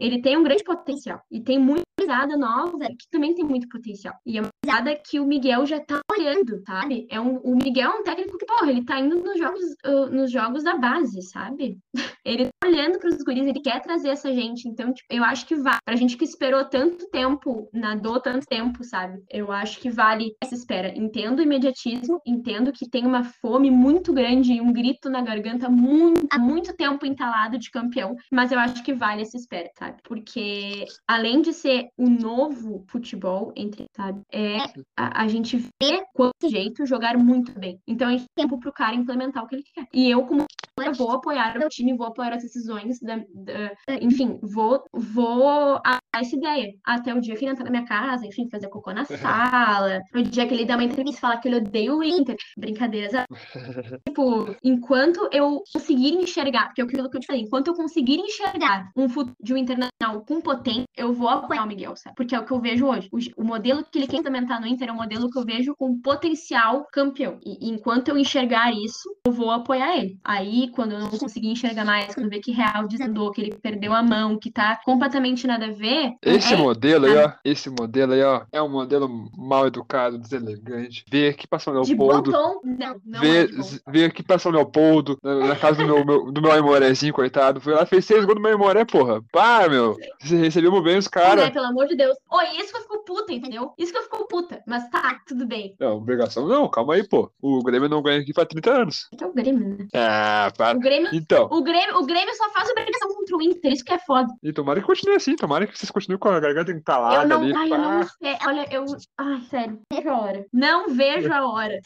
ele 0.00 0.22
tem 0.22 0.36
um 0.36 0.42
grande 0.42 0.64
potencial 0.64 1.20
e 1.30 1.40
tem 1.40 1.58
muita 1.58 1.82
nova 2.38 2.86
que 2.98 3.08
também 3.10 3.34
tem 3.34 3.44
muito 3.44 3.68
potencial. 3.68 4.14
E 4.26 4.38
é 4.38 4.40
uma 4.40 4.50
que 5.12 5.20
o 5.20 5.26
Miguel 5.26 5.66
já 5.66 5.78
tá 5.78 6.00
olhando, 6.10 6.62
sabe? 6.66 7.06
É 7.10 7.20
um, 7.20 7.36
o 7.38 7.54
Miguel 7.54 7.90
é 7.90 7.94
um 8.00 8.02
técnico 8.02 8.38
que, 8.38 8.46
porra, 8.46 8.70
ele 8.70 8.84
tá 8.84 8.98
indo 8.98 9.16
nos 9.16 9.38
jogos, 9.38 9.60
uh, 9.84 10.06
nos 10.10 10.30
jogos 10.30 10.62
da 10.62 10.76
base, 10.76 11.20
sabe? 11.22 11.78
ele 12.24 12.46
tá 12.46 12.66
olhando 12.66 12.98
pros 12.98 13.18
guris, 13.22 13.46
ele 13.46 13.60
quer 13.60 13.82
trazer 13.82 14.08
essa 14.08 14.32
gente. 14.32 14.68
Então, 14.68 14.92
tipo, 14.92 15.06
eu 15.10 15.22
acho 15.24 15.46
que 15.46 15.54
vai. 15.56 15.76
Pra 15.84 15.96
gente 15.96 16.16
que 16.16 16.24
esperou 16.24 16.64
tanto 16.64 17.08
tempo, 17.10 17.68
nadou 17.74 18.20
tanto 18.20 18.46
tempo, 18.46 18.82
sabe? 18.84 19.22
Eu 19.28 19.52
acho 19.52 19.80
que 19.80 19.90
vale 19.90 20.34
essa 20.42 20.54
espera. 20.54 20.96
Entendo 20.96 21.40
o 21.40 21.42
imediatismo, 21.42 22.20
entendo 22.26 22.72
que 22.72 22.88
tem 22.88 23.04
uma 23.04 23.24
fome 23.24 23.70
muito 23.70 24.12
grande 24.12 24.54
e 24.54 24.60
um 24.60 24.72
grito 24.72 25.10
na 25.10 25.20
garganta 25.20 25.68
muito, 25.68 26.26
há 26.30 26.38
muito 26.38 26.74
tempo 26.74 27.04
entalado 27.04 27.58
de 27.58 27.70
campeão, 27.70 28.14
mas 28.30 28.52
eu 28.52 28.58
acho 28.58 28.82
que 28.82 28.94
vale 28.94 29.22
essa 29.22 29.36
espera, 29.36 29.68
sabe? 29.78 29.98
Porque 30.04 30.86
além 31.06 31.42
de 31.42 31.52
ser 31.52 31.88
o 31.98 32.08
novo 32.08 32.84
futebol, 32.88 33.52
entre, 33.56 33.86
sabe? 33.94 34.22
É 34.30 34.51
a, 34.96 35.22
a 35.22 35.28
gente 35.28 35.56
vê 35.56 36.04
quanto 36.14 36.48
jeito 36.48 36.86
jogar 36.86 37.16
muito 37.16 37.58
bem. 37.58 37.78
Então 37.86 38.08
a 38.08 38.12
gente 38.12 38.24
tem 38.34 38.46
tempo 38.46 38.58
pro 38.58 38.72
cara 38.72 38.94
implementar 38.94 39.44
o 39.44 39.46
que 39.46 39.56
ele 39.56 39.64
quer. 39.74 39.86
E 39.92 40.10
eu, 40.10 40.24
como 40.24 40.46
eu 40.80 40.94
vou 40.94 41.12
apoiar 41.12 41.56
o 41.58 41.68
time, 41.68 41.96
vou 41.96 42.06
apoiar 42.06 42.34
as 42.34 42.42
decisões, 42.42 42.98
da, 43.00 43.16
da, 43.16 43.94
enfim, 44.00 44.38
vou, 44.42 44.82
vou 44.92 45.80
a 45.84 45.98
essa 46.14 46.36
ideia. 46.36 46.72
Até 46.84 47.14
o 47.14 47.20
dia 47.20 47.34
que 47.36 47.44
ele 47.44 47.52
entrar 47.52 47.64
na 47.64 47.70
minha 47.70 47.86
casa, 47.86 48.26
enfim, 48.26 48.48
fazer 48.50 48.68
cocô 48.68 48.92
na 48.92 49.04
sala. 49.06 50.00
O 50.14 50.22
dia 50.22 50.46
que 50.46 50.54
ele 50.54 50.64
dá 50.64 50.74
uma 50.74 50.84
entrevista 50.84 51.18
e 51.18 51.20
fala 51.20 51.36
que 51.38 51.48
ele 51.48 51.56
odeia 51.56 51.94
o 51.94 52.02
Inter. 52.02 52.36
Brincadeiras. 52.56 53.12
tipo, 54.06 54.54
enquanto 54.62 55.28
eu 55.32 55.62
conseguir 55.72 56.14
enxergar, 56.14 56.66
porque 56.66 56.82
é 56.82 56.84
aquilo 56.84 57.10
que 57.10 57.16
eu 57.16 57.20
te 57.20 57.26
falei, 57.26 57.42
enquanto 57.42 57.68
eu 57.68 57.74
conseguir 57.74 58.18
enxergar 58.18 58.90
um 58.96 59.08
futuro 59.08 59.36
de 59.40 59.54
um 59.54 59.56
internacional 59.56 60.24
com 60.26 60.40
potência, 60.40 60.84
eu 60.96 61.12
vou 61.12 61.28
apoiar 61.28 61.64
o 61.64 61.68
Miguel, 61.68 61.96
sabe? 61.96 62.14
Porque 62.16 62.34
é 62.34 62.40
o 62.40 62.44
que 62.44 62.52
eu 62.52 62.60
vejo 62.60 62.86
hoje. 62.86 63.08
O, 63.12 63.42
o 63.42 63.44
modelo 63.44 63.84
que 63.90 63.98
ele 63.98 64.06
quer 64.06 64.22
implementar 64.42 64.60
no 64.60 64.66
Inter 64.66 64.88
é 64.88 64.92
um 64.92 64.96
modelo 64.96 65.30
que 65.30 65.38
eu 65.38 65.44
vejo 65.44 65.74
com 65.76 65.98
potencial 66.00 66.86
campeão. 66.92 67.38
E 67.44 67.70
enquanto 67.70 68.08
eu 68.08 68.18
enxergar 68.18 68.72
isso, 68.72 69.08
eu 69.26 69.32
vou 69.32 69.50
apoiar 69.50 69.96
ele. 69.96 70.18
Aí, 70.24 70.70
quando 70.74 70.92
eu 70.92 70.98
não 70.98 71.10
conseguir 71.10 71.48
enxergar 71.48 71.84
mais, 71.84 72.14
quando 72.14 72.28
ver 72.28 72.40
que 72.40 72.52
real 72.52 72.86
desandou, 72.86 73.30
que 73.30 73.40
ele 73.40 73.54
perdeu 73.54 73.92
a 73.92 74.02
mão, 74.02 74.38
que 74.38 74.50
tá 74.50 74.80
completamente 74.84 75.46
nada 75.46 75.66
a 75.66 75.72
ver. 75.72 76.14
Esse 76.22 76.54
é... 76.54 76.56
modelo 76.56 77.06
aí, 77.06 77.16
ó. 77.16 77.32
Esse 77.44 77.70
modelo 77.70 78.12
aí, 78.12 78.22
ó. 78.22 78.42
É 78.52 78.60
um 78.62 78.68
modelo 78.68 79.08
mal 79.36 79.66
educado, 79.66 80.18
deselegante. 80.18 81.04
Ver 81.10 81.34
que 81.34 81.46
passou 81.46 81.72
Leopoldo. 81.72 82.22
De 82.22 82.30
bom 82.30 82.32
tom? 82.32 82.60
Não, 82.64 83.00
não 83.04 83.20
ver, 83.20 83.50
é 83.50 83.90
ver 83.90 84.12
que 84.12 84.22
passou 84.22 84.52
Leopoldo 84.52 85.18
na, 85.22 85.34
na 85.48 85.56
casa 85.56 85.78
do 85.78 85.86
meu, 85.86 86.04
meu, 86.04 86.32
do 86.32 86.42
meu 86.42 86.52
Aimorezinho, 86.52 87.12
coitado. 87.12 87.60
Foi 87.60 87.74
lá, 87.74 87.86
fez 87.86 88.04
seis 88.04 88.24
gols 88.24 88.36
do 88.36 88.42
meu 88.42 88.52
Aimoré, 88.52 88.84
porra. 88.84 89.22
Pá, 89.32 89.68
meu. 89.68 89.96
Você 90.20 90.36
recebeu 90.36 90.82
bem 90.82 90.98
os 90.98 91.08
caras. 91.08 91.44
É, 91.44 91.50
pelo 91.50 91.66
amor 91.66 91.86
de 91.86 91.96
Deus. 91.96 92.16
Oi, 92.30 92.44
isso 92.58 92.72
que 92.72 92.78
eu 92.78 92.82
fico 92.82 93.04
puta, 93.04 93.32
entendeu? 93.32 93.72
Isso 93.78 93.92
que 93.92 93.98
eu 93.98 94.02
fico 94.02 94.26
puta. 94.32 94.62
Mas 94.66 94.88
tá, 94.88 95.20
tudo 95.26 95.46
bem. 95.46 95.76
Não, 95.78 95.98
obrigação 95.98 96.48
não, 96.48 96.66
calma 96.66 96.94
aí, 96.94 97.06
pô. 97.06 97.30
O 97.40 97.62
Grêmio 97.62 97.86
não 97.86 98.02
ganha 98.02 98.22
aqui 98.22 98.32
faz 98.32 98.48
30 98.48 98.70
anos. 98.70 99.08
É 99.20 99.26
o 99.26 99.32
Grêmio, 99.34 99.76
né? 99.76 99.86
Ah, 99.94 100.50
para. 100.56 100.78
O 100.78 100.80
Grêmio, 100.80 101.10
então. 101.12 101.48
o 101.50 101.62
Grêmio, 101.62 101.98
o 101.98 102.06
Grêmio 102.06 102.34
só 102.34 102.50
faz 102.50 102.70
obrigação 102.70 103.08
contra 103.14 103.36
o 103.36 103.42
Inter, 103.42 103.72
isso 103.72 103.84
que 103.84 103.92
é 103.92 103.98
foda. 103.98 104.32
E 104.42 104.50
tomara 104.52 104.80
que 104.80 104.86
continue 104.86 105.16
assim, 105.16 105.36
tomara 105.36 105.66
que 105.66 105.78
vocês 105.78 105.90
continuem 105.90 106.18
com 106.18 106.30
a 106.30 106.40
garganta 106.40 106.72
entalada 106.72 107.24
eu 107.24 107.28
não, 107.28 107.42
ali. 107.42 107.54
Ai, 107.54 107.70
eu 107.70 107.78
não 107.78 108.02
sei. 108.04 108.36
Olha, 108.46 108.66
eu. 108.70 108.84
Ai, 109.18 109.40
sério, 109.50 109.80
vejo 109.92 110.08
a 110.08 110.18
hora. 110.18 110.46
Não 110.50 110.88
vejo 110.88 111.30
a 111.30 111.46
hora. 111.46 111.78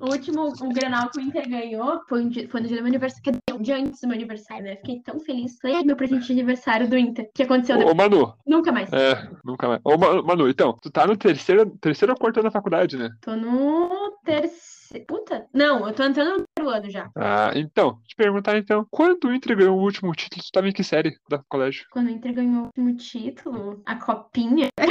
O 0.00 0.12
último 0.12 0.46
o 0.46 0.68
Grenal 0.70 1.10
que 1.10 1.18
o 1.18 1.22
Inter 1.22 1.46
ganhou 1.46 2.00
foi, 2.08 2.22
um 2.22 2.28
dia, 2.30 2.48
foi 2.48 2.62
no 2.62 2.68
dia 2.68 2.76
do 2.78 2.82
meu 2.82 2.88
aniversário. 2.88 3.40
Um 3.52 3.62
dia 3.62 3.76
antes 3.76 4.00
do 4.00 4.08
meu 4.08 4.16
aniversário, 4.16 4.64
né? 4.64 4.76
Fiquei 4.76 5.00
tão 5.00 5.20
feliz. 5.20 5.58
Foi 5.60 5.82
meu 5.84 5.96
presente 5.96 6.26
de 6.26 6.32
aniversário 6.32 6.88
do 6.88 6.96
Inter. 6.96 7.26
O 7.26 7.30
que 7.34 7.42
aconteceu 7.42 7.76
Ô, 7.76 7.78
depois? 7.80 7.96
Manu. 7.96 8.34
Nunca 8.46 8.72
mais. 8.72 8.90
É, 8.92 9.28
nunca 9.44 9.68
mais. 9.68 9.80
Ô, 9.84 9.96
Manu, 10.22 10.48
então, 10.48 10.76
tu 10.80 10.90
tá 10.90 11.06
no 11.06 11.16
terceiro, 11.16 11.65
terceiro 11.80 12.12
ou 12.12 12.18
quarto 12.18 12.38
ano 12.38 12.48
da 12.48 12.50
faculdade, 12.50 12.96
né? 12.96 13.10
Tô 13.20 13.36
no 13.36 14.12
terceiro. 14.24 14.76
Puta? 15.06 15.46
Não, 15.52 15.86
eu 15.86 15.92
tô 15.92 16.04
entrando 16.04 16.38
no 16.38 16.44
primeiro 16.54 16.78
ano 16.78 16.90
já. 16.90 17.10
Ah, 17.16 17.50
então, 17.54 17.98
te 18.06 18.14
perguntar 18.14 18.56
então, 18.56 18.86
quando 18.90 19.24
o 19.24 19.34
Inter 19.34 19.56
ganhou 19.56 19.76
o 19.76 19.82
último 19.82 20.12
título, 20.12 20.42
tu 20.42 20.52
tava 20.52 20.68
em 20.68 20.72
que 20.72 20.84
série 20.84 21.18
da 21.28 21.42
colégio? 21.48 21.84
Quando 21.90 22.06
o 22.06 22.10
Inter 22.10 22.32
ganhou 22.32 22.62
o 22.62 22.66
último 22.66 22.96
título, 22.96 23.82
a 23.84 23.96
copinha. 23.96 24.68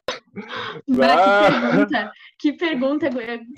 Bah, 0.88 1.50
que 1.50 1.50
pergunta, 1.60 2.12
que 2.38 2.52
pergunta, 2.52 3.10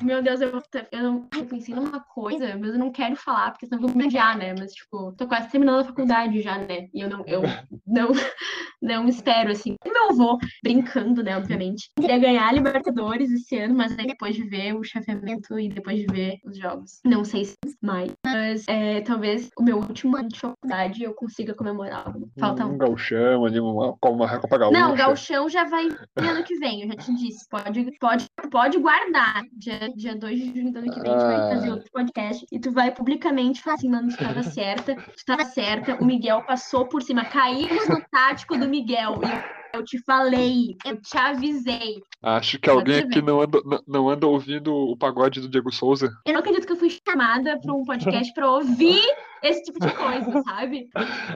meu 0.02 0.22
Deus, 0.22 0.40
eu, 0.40 0.62
eu, 0.90 1.02
não, 1.02 1.28
eu 1.36 1.44
pensei 1.44 1.74
numa 1.74 2.00
coisa, 2.00 2.56
mas 2.58 2.70
eu 2.72 2.78
não 2.78 2.90
quero 2.90 3.16
falar, 3.16 3.50
porque 3.50 3.66
senão 3.66 3.80
vou 3.80 3.94
me 3.94 4.06
odiar, 4.06 4.36
né? 4.36 4.54
Mas, 4.58 4.72
tipo, 4.72 5.12
tô 5.12 5.26
quase 5.26 5.50
terminando 5.50 5.80
a 5.80 5.84
faculdade 5.84 6.40
já, 6.40 6.58
né? 6.58 6.88
E 6.92 7.00
eu 7.00 7.08
não, 7.08 7.24
eu 7.26 7.42
não, 7.86 8.08
não 8.80 9.08
espero, 9.08 9.50
assim. 9.50 9.76
Meu 9.84 10.10
avô, 10.10 10.38
brincando, 10.62 11.22
né, 11.22 11.36
obviamente, 11.36 11.90
queria 11.98 12.18
ganhar 12.18 12.48
a 12.48 12.52
Libertadores 12.52 13.30
esse 13.30 13.58
ano, 13.58 13.74
mas 13.74 13.96
aí 13.98 14.06
depois 14.06 14.34
de 14.34 14.44
ver 14.44 14.74
o 14.74 14.82
chaveamento 14.82 15.58
e 15.58 15.68
depois 15.68 15.98
de 15.98 16.06
ver 16.06 16.38
os 16.44 16.56
jogos, 16.56 17.00
não 17.04 17.24
sei 17.24 17.44
se 17.44 17.56
mais. 17.82 18.12
Mas 18.24 18.64
é, 18.68 19.00
talvez 19.00 19.50
o 19.58 19.62
meu 19.62 19.78
último 19.78 20.16
ano 20.16 20.28
de 20.28 20.38
faculdade 20.38 21.02
eu 21.02 21.14
consiga 21.14 21.54
comemorar 21.54 22.06
algo. 22.06 22.30
Falta 22.38 22.64
um. 22.64 22.72
Um 22.72 22.78
gauchão 22.78 23.44
ali, 23.44 23.60
uma, 23.60 23.94
uma 24.02 24.38
Copa 24.38 24.58
Gaúcha. 24.58 24.78
Não, 24.78 24.94
gauchão 24.94 25.48
já 25.48 25.64
vai 25.64 25.88
ano 26.16 26.44
que 26.44 26.56
vem, 26.56 26.61
eu 26.66 26.88
já 26.88 26.96
te 26.96 27.14
disse. 27.14 27.48
Pode, 27.48 27.98
pode, 27.98 28.26
pode 28.50 28.78
guardar. 28.78 29.42
Dia, 29.52 29.90
dia 29.94 30.16
2 30.16 30.38
de 30.38 30.46
junho 30.46 30.72
do 30.72 30.78
ano 30.78 30.92
que 30.92 31.00
vem, 31.00 31.12
a 31.12 31.18
gente 31.18 31.26
vai 31.26 31.54
fazer 31.54 31.70
outro 31.70 31.90
podcast. 31.92 32.46
E 32.50 32.60
tu 32.60 32.70
vai 32.70 32.90
publicamente 32.92 33.62
falar 33.62 33.76
assim, 33.76 33.88
mano, 33.88 34.08
tu 34.08 34.18
tava 34.18 34.42
certa, 34.42 34.94
tu 34.94 35.24
tava 35.26 35.44
certa, 35.44 35.96
o 35.96 36.04
Miguel 36.04 36.42
passou 36.44 36.86
por 36.86 37.02
cima. 37.02 37.24
Caímos 37.24 37.88
no 37.88 38.00
tático 38.10 38.56
do 38.56 38.68
Miguel. 38.68 39.20
Eu 39.74 39.82
te 39.84 39.98
falei, 40.04 40.76
eu 40.84 41.00
te 41.00 41.16
avisei. 41.16 42.02
Acho 42.22 42.58
que 42.58 42.68
alguém 42.68 43.00
aqui 43.00 43.22
não 43.22 43.40
anda, 43.40 43.58
não 43.86 44.08
anda 44.08 44.26
ouvindo 44.26 44.74
o 44.74 44.96
pagode 44.96 45.40
do 45.40 45.48
Diego 45.48 45.72
Souza. 45.72 46.12
Eu 46.26 46.34
não 46.34 46.40
acredito 46.40 46.66
que 46.66 46.72
eu 46.72 46.76
fui 46.76 46.90
chamada 46.90 47.58
para 47.58 47.72
um 47.72 47.82
podcast 47.82 48.32
para 48.34 48.50
ouvir 48.50 49.02
esse 49.42 49.64
tipo 49.64 49.80
de 49.80 49.92
coisa, 49.92 50.42
sabe? 50.44 50.88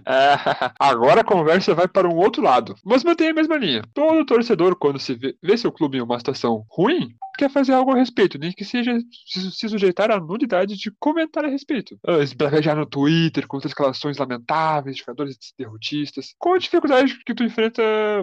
É, 0.06 0.72
agora 0.78 1.20
a 1.20 1.24
conversa 1.24 1.74
vai 1.74 1.88
para 1.88 2.08
um 2.08 2.16
outro 2.16 2.42
lado. 2.42 2.74
Mas 2.84 3.04
mantém 3.04 3.30
a 3.30 3.34
mesma 3.34 3.56
linha. 3.56 3.82
Todo 3.92 4.24
torcedor, 4.24 4.76
quando 4.76 4.98
se 4.98 5.14
vê, 5.14 5.36
vê 5.42 5.56
seu 5.56 5.72
clube 5.72 5.98
em 5.98 6.02
uma 6.02 6.18
situação 6.18 6.64
ruim, 6.70 7.14
quer 7.36 7.50
fazer 7.50 7.72
algo 7.72 7.92
a 7.92 7.96
respeito, 7.96 8.38
nem 8.38 8.52
que 8.52 8.64
seja 8.64 8.98
se, 9.26 9.68
sujeitar 9.68 10.10
à 10.10 10.18
nulidade 10.18 10.76
de 10.76 10.90
comentar 10.98 11.44
a 11.44 11.48
respeito. 11.48 11.98
Uh, 12.06 12.22
esbravejar 12.22 12.76
no 12.76 12.86
Twitter 12.86 13.46
com 13.46 13.58
escalações 13.58 14.16
lamentáveis, 14.16 14.98
jogadores 14.98 15.36
derrotistas. 15.58 16.34
Qual 16.38 16.54
a 16.54 16.58
dificuldade 16.58 17.18
que 17.24 17.34
tu 17.34 17.44
enfrenta 17.44 17.82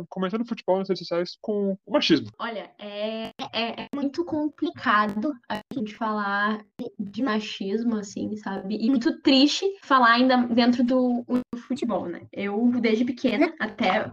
comentando 0.10 0.48
futebol 0.48 0.80
nas 0.80 0.90
redes 0.90 1.08
sociais 1.08 1.38
com 1.42 1.78
o 1.86 1.92
machismo? 1.92 2.28
Olha, 2.40 2.72
é, 2.80 3.30
é, 3.54 3.84
é 3.84 3.88
muito 3.94 4.26
complicado 4.26 5.34
a 5.50 5.60
gente 5.74 5.94
falar 5.96 6.64
de 7.00 7.24
machismo, 7.24 7.98
assim, 7.98 8.36
sabe? 8.38 8.78
E 8.78 8.90
muito 8.90 9.22
triste 9.22 9.66
falar 9.82 10.14
ainda 10.14 10.38
dentro 10.38 10.84
do, 10.84 11.26
do 11.28 11.60
futebol, 11.60 12.06
né? 12.08 12.22
Eu, 12.32 12.72
desde 12.80 13.06
pequena, 13.06 13.54
até 13.60 14.12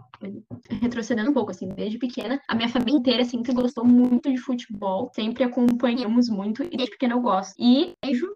retrocedendo 0.80 1.30
um 1.30 1.34
pouco, 1.34 1.50
assim, 1.50 1.68
desde 1.68 1.98
pequena, 1.98 2.40
a 2.48 2.54
minha 2.54 2.68
família 2.68 2.98
inteira 2.98 3.24
sempre 3.24 3.52
gostou 3.52 3.84
muito 3.84 4.30
de 4.30 4.36
futebol, 4.36 5.10
sempre 5.14 5.44
acompanhamos 5.44 6.28
muito, 6.28 6.62
e 6.62 6.76
desde 6.76 6.90
pequena 6.90 7.14
eu 7.14 7.20
gosto. 7.20 7.54
E 7.58 7.94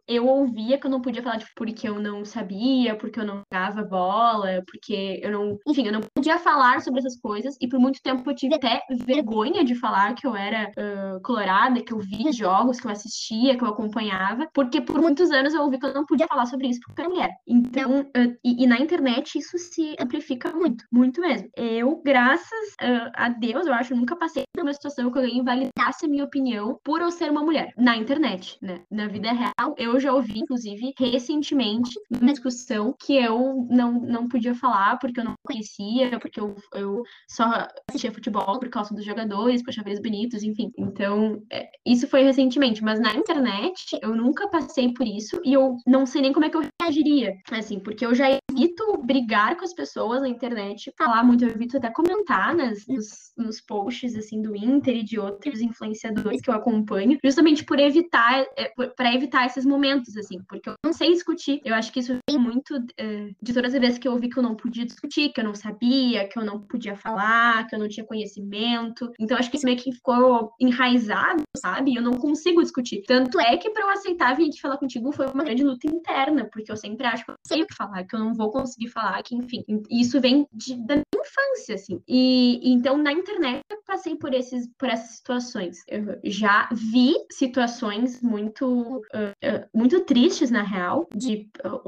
eu 0.09 0.27
ouvia 0.27 0.79
que 0.79 0.87
eu 0.87 0.91
não 0.91 1.01
podia 1.01 1.23
falar 1.23 1.37
de 1.37 1.47
porque 1.55 1.89
eu 1.89 2.01
não 2.01 2.25
sabia, 2.25 2.97
porque 2.97 3.21
eu 3.21 3.25
não 3.25 3.43
jogava 3.53 3.83
bola, 3.83 4.63
porque 4.67 5.21
eu 5.23 5.31
não. 5.31 5.59
Enfim, 5.67 5.87
eu 5.87 5.93
não 5.93 6.01
podia 6.15 6.39
falar 6.39 6.81
sobre 6.81 7.01
essas 7.01 7.21
coisas, 7.21 7.57
e 7.61 7.69
por 7.69 7.79
muito 7.79 8.01
tempo 8.03 8.29
eu 8.29 8.35
tive 8.35 8.55
até 8.55 8.81
vergonha 9.05 9.65
de 9.65 9.75
falar 9.75 10.15
que 10.15 10.27
eu 10.27 10.35
era 10.35 10.71
uh, 10.71 11.21
colorada, 11.23 11.83
que 11.83 11.93
eu 11.93 11.99
via 11.99 12.33
jogos, 12.33 12.81
que 12.81 12.87
eu 12.87 12.91
assistia, 12.91 13.57
que 13.57 13.65
eu 13.65 13.69
acompanhava, 13.69 14.49
porque 14.55 14.81
por 14.81 15.01
muitos 15.01 15.31
anos 15.31 15.55
eu 15.55 15.63
ouvi 15.63 15.79
que 15.79 15.87
eu 15.87 15.95
não 15.95 16.07
podia 16.07 16.27
falar 16.27 16.47
sobre 16.47 16.69
isso 16.69 16.81
porque 16.87 17.03
eu 17.03 17.14
mulher. 17.15 17.31
Então, 17.47 18.01
uh, 18.01 18.37
e, 18.45 18.65
e, 18.65 18.67
na 18.67 18.79
internet 18.79 19.39
isso 19.39 19.57
se 19.59 19.95
amplifica 20.01 20.53
muito, 20.53 20.85
muito 20.91 21.21
mesmo. 21.21 21.49
Eu, 21.57 22.03
graças 22.05 22.75
uh, 22.83 23.11
a 23.15 23.29
Deus, 23.29 23.67
eu 23.67 23.73
acho, 23.73 23.95
nunca 23.95 24.17
passei 24.17 24.44
uma 24.63 24.73
situação 24.73 25.11
que 25.11 25.19
alguém 25.19 25.39
invalidasse 25.39 26.05
a 26.05 26.09
minha 26.09 26.25
opinião 26.25 26.79
por 26.85 27.01
eu 27.01 27.11
ser 27.11 27.31
uma 27.31 27.43
mulher. 27.43 27.73
Na 27.77 27.97
internet, 27.97 28.59
né? 28.63 28.83
Na 28.91 29.09
vida 29.09 29.33
real, 29.33 29.75
eu 29.77 29.99
já 29.99 30.13
ouvi, 30.13 30.41
inclusive, 30.41 30.95
recentemente, 30.99 31.99
uma 32.11 32.33
discussão 32.33 32.95
que 32.99 33.17
eu 33.17 33.67
não, 33.71 33.93
não 34.01 34.29
podia 34.29 34.55
falar 34.55 34.99
porque 34.99 35.21
eu 35.21 35.25
não 35.25 35.35
conhecia, 35.45 36.19
porque 36.19 36.41
eu, 36.41 36.55
eu 36.75 37.03
só 37.29 37.69
assistia 37.89 38.13
futebol 38.13 38.59
por 38.59 38.69
causa 38.69 38.95
dos 38.95 39.05
jogadores, 39.05 39.63
por 39.63 39.73
chaves 39.73 40.01
bonitos, 40.01 40.43
enfim. 40.43 40.71
Então, 40.79 41.43
é, 41.51 41.69
isso 41.87 42.07
foi 42.07 42.23
recentemente, 42.23 42.83
mas 42.83 43.01
na 43.01 43.15
internet 43.15 43.99
eu 44.03 44.15
nunca 44.15 44.49
passei 44.49 44.93
por 44.93 45.07
isso 45.07 45.41
e 45.45 45.53
eu 45.53 45.77
não 45.87 46.07
sei 46.07 46.23
nem 46.23 46.33
como 46.33 46.47
é 46.47 46.51
que 46.51 46.57
eu 46.57 46.63
reagiria, 46.81 47.35
assim, 47.51 47.79
porque 47.81 48.05
eu 48.05 48.15
já 48.15 48.27
evito 48.51 48.99
brigar 49.05 49.57
com 49.57 49.65
as 49.65 49.75
pessoas 49.75 50.21
na 50.21 50.29
internet, 50.29 50.93
falar 50.97 51.25
muito, 51.25 51.45
eu 51.45 51.51
evito 51.51 51.77
até 51.77 51.91
comentar 51.91 52.55
nas, 52.55 52.87
nos, 52.87 53.33
nos 53.37 53.61
posts, 53.61 54.15
assim, 54.17 54.44
do 54.45 54.55
Inter 54.55 54.97
e 54.97 55.03
de 55.03 55.19
outros 55.19 55.61
influenciadores 55.61 56.41
que 56.41 56.51
eu 56.51 56.55
acompanho, 56.55 57.19
justamente 57.25 57.65
por 57.65 57.79
evitar, 57.79 58.45
é, 58.57 58.71
para 58.95 59.15
evitar 59.15 59.47
esses 59.47 59.65
momentos, 59.65 60.17
assim, 60.17 60.39
porque 60.47 60.69
eu 60.69 60.75
não 60.85 60.93
sei 60.93 61.13
discutir, 61.13 61.61
eu 61.65 61.75
acho 61.75 61.91
que 61.91 62.01
isso 62.01 62.19
vem 62.35 62.39
muito 62.39 62.75
é, 62.99 63.31
de 63.41 63.53
todas 63.53 63.75
as 63.75 63.81
vezes 63.81 63.99
que 63.99 64.07
eu 64.07 64.13
ouvi 64.13 64.29
que 64.29 64.39
eu 64.39 64.43
não 64.43 64.55
podia 64.55 64.85
discutir, 64.85 65.33
que 65.33 65.41
eu 65.41 65.45
não 65.45 65.55
sabia, 65.55 66.29
que 66.29 66.39
eu 66.39 66.45
não 66.45 66.61
podia 66.61 66.97
falar, 66.97 67.67
que 67.67 67.75
eu 67.75 67.79
não 67.79 67.89
tinha 67.89 68.07
conhecimento, 68.07 69.11
então 69.19 69.37
acho 69.37 69.51
que 69.51 69.57
isso 69.57 69.67
meio 69.67 69.79
que 69.79 69.93
ficou 69.93 70.53
enraizado, 70.61 71.43
sabe? 71.57 71.95
Eu 71.95 72.03
não 72.03 72.19
consigo 72.19 72.63
discutir. 72.63 73.03
Tanto 73.07 73.41
é 73.41 73.57
que 73.57 73.71
para 73.71 73.83
eu 73.83 73.91
aceitar 73.91 74.35
vir 74.37 74.49
aqui 74.49 74.61
falar 74.61 74.79
contigo 74.79 75.13
foi 75.13 75.27
uma 75.27 75.45
grande 75.45 75.65
luta 75.65 75.87
interna, 75.87 76.49
porque 76.53 76.71
eu 76.71 76.77
sempre 76.77 77.07
acho 77.07 77.25
que 77.25 77.31
eu 77.31 77.37
sei 77.47 77.63
o 77.63 77.67
que 77.67 77.75
falar, 77.75 78.05
que 78.05 78.15
eu 78.15 78.21
não 78.21 78.35
vou 78.35 78.51
conseguir 78.51 78.89
falar, 78.89 79.23
que 79.23 79.35
enfim. 79.35 79.65
Isso 79.91 80.21
vem 80.21 80.47
de, 80.53 80.77
da 80.87 80.95
minha 80.95 81.05
infância, 81.17 81.75
assim. 81.75 82.01
E 82.09 82.61
então 82.73 82.97
na 82.97 83.13
internet 83.13 83.63
eu 83.71 83.79
passei 83.87 84.17
por 84.17 84.35
esses 84.35 84.69
por 84.79 84.89
essas 84.89 85.17
situações. 85.17 85.79
Eu 85.89 86.19
já 86.25 86.69
vi 86.73 87.15
situações 87.31 88.21
muito 88.21 88.67
uh, 88.67 88.99
uh, 88.99 89.69
muito 89.75 90.01
tristes 90.01 90.51
na 90.51 90.63
real, 90.63 91.09
de 91.15 91.49
uh, 91.65 91.81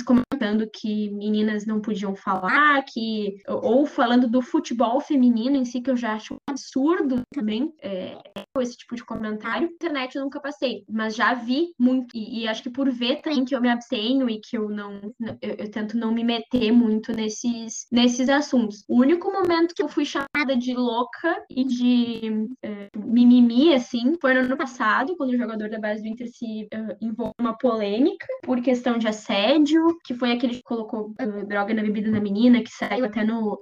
comentando 0.00 0.70
que 0.72 1.10
meninas 1.10 1.66
não 1.66 1.80
podiam 1.80 2.14
falar, 2.14 2.84
que 2.84 3.36
ou 3.48 3.84
falando 3.84 4.28
do 4.28 4.40
futebol 4.40 5.00
feminino 5.00 5.56
em 5.56 5.64
si 5.64 5.80
que 5.80 5.90
eu 5.90 5.96
já 5.96 6.14
acho 6.14 6.34
um 6.34 6.38
absurdo 6.48 7.22
também. 7.34 7.72
É, 7.82 8.16
esse 8.60 8.76
tipo 8.76 8.94
de 8.94 9.04
comentário. 9.04 9.68
Internet 9.68 10.16
eu 10.16 10.22
nunca 10.22 10.40
passei, 10.40 10.84
mas 10.88 11.14
já 11.14 11.34
vi 11.34 11.72
muito. 11.78 12.16
E, 12.16 12.42
e, 12.42 12.48
acho 12.48 12.62
que 12.62 12.70
por 12.70 12.90
ver 12.90 13.20
também 13.20 13.44
que 13.44 13.54
eu 13.54 13.60
me 13.60 13.68
abstenho 13.68 14.28
e 14.28 14.40
que 14.40 14.56
eu 14.56 14.68
não. 14.68 15.00
Eu, 15.40 15.54
eu, 15.58 15.70
tento 15.70 15.96
não 15.96 16.12
me 16.12 16.22
meter 16.22 16.70
muito 16.70 17.12
nesses, 17.12 17.86
nesses 17.90 18.28
assuntos. 18.28 18.84
O 18.88 19.00
único 19.00 19.32
momento 19.32 19.74
que 19.74 19.82
eu 19.82 19.88
fui 19.88 20.04
chamada 20.04 20.56
de 20.56 20.74
louca 20.74 21.42
e 21.50 21.64
de 21.64 22.48
é, 22.62 22.88
mimimi, 22.96 23.74
assim, 23.74 24.16
foi 24.20 24.34
no 24.34 24.40
ano 24.40 24.56
passado, 24.56 25.16
quando 25.16 25.30
o 25.30 25.36
jogador 25.36 25.68
da 25.70 25.78
base 25.78 26.02
do 26.02 26.08
Inter 26.08 26.28
se 26.28 26.68
uh, 26.74 26.96
envolveu 27.00 27.32
uma 27.40 27.56
polêmica 27.56 28.26
por 28.42 28.60
questão 28.60 28.98
de 28.98 29.08
assédio, 29.08 29.81
que 30.04 30.14
foi 30.14 30.32
aquele 30.32 30.56
que 30.56 30.62
colocou 30.62 31.14
uh, 31.20 31.46
droga 31.46 31.74
na 31.74 31.82
bebida 31.82 32.10
da 32.10 32.20
menina, 32.20 32.62
que 32.62 32.70
saiu 32.70 33.04
até 33.04 33.24
no, 33.24 33.58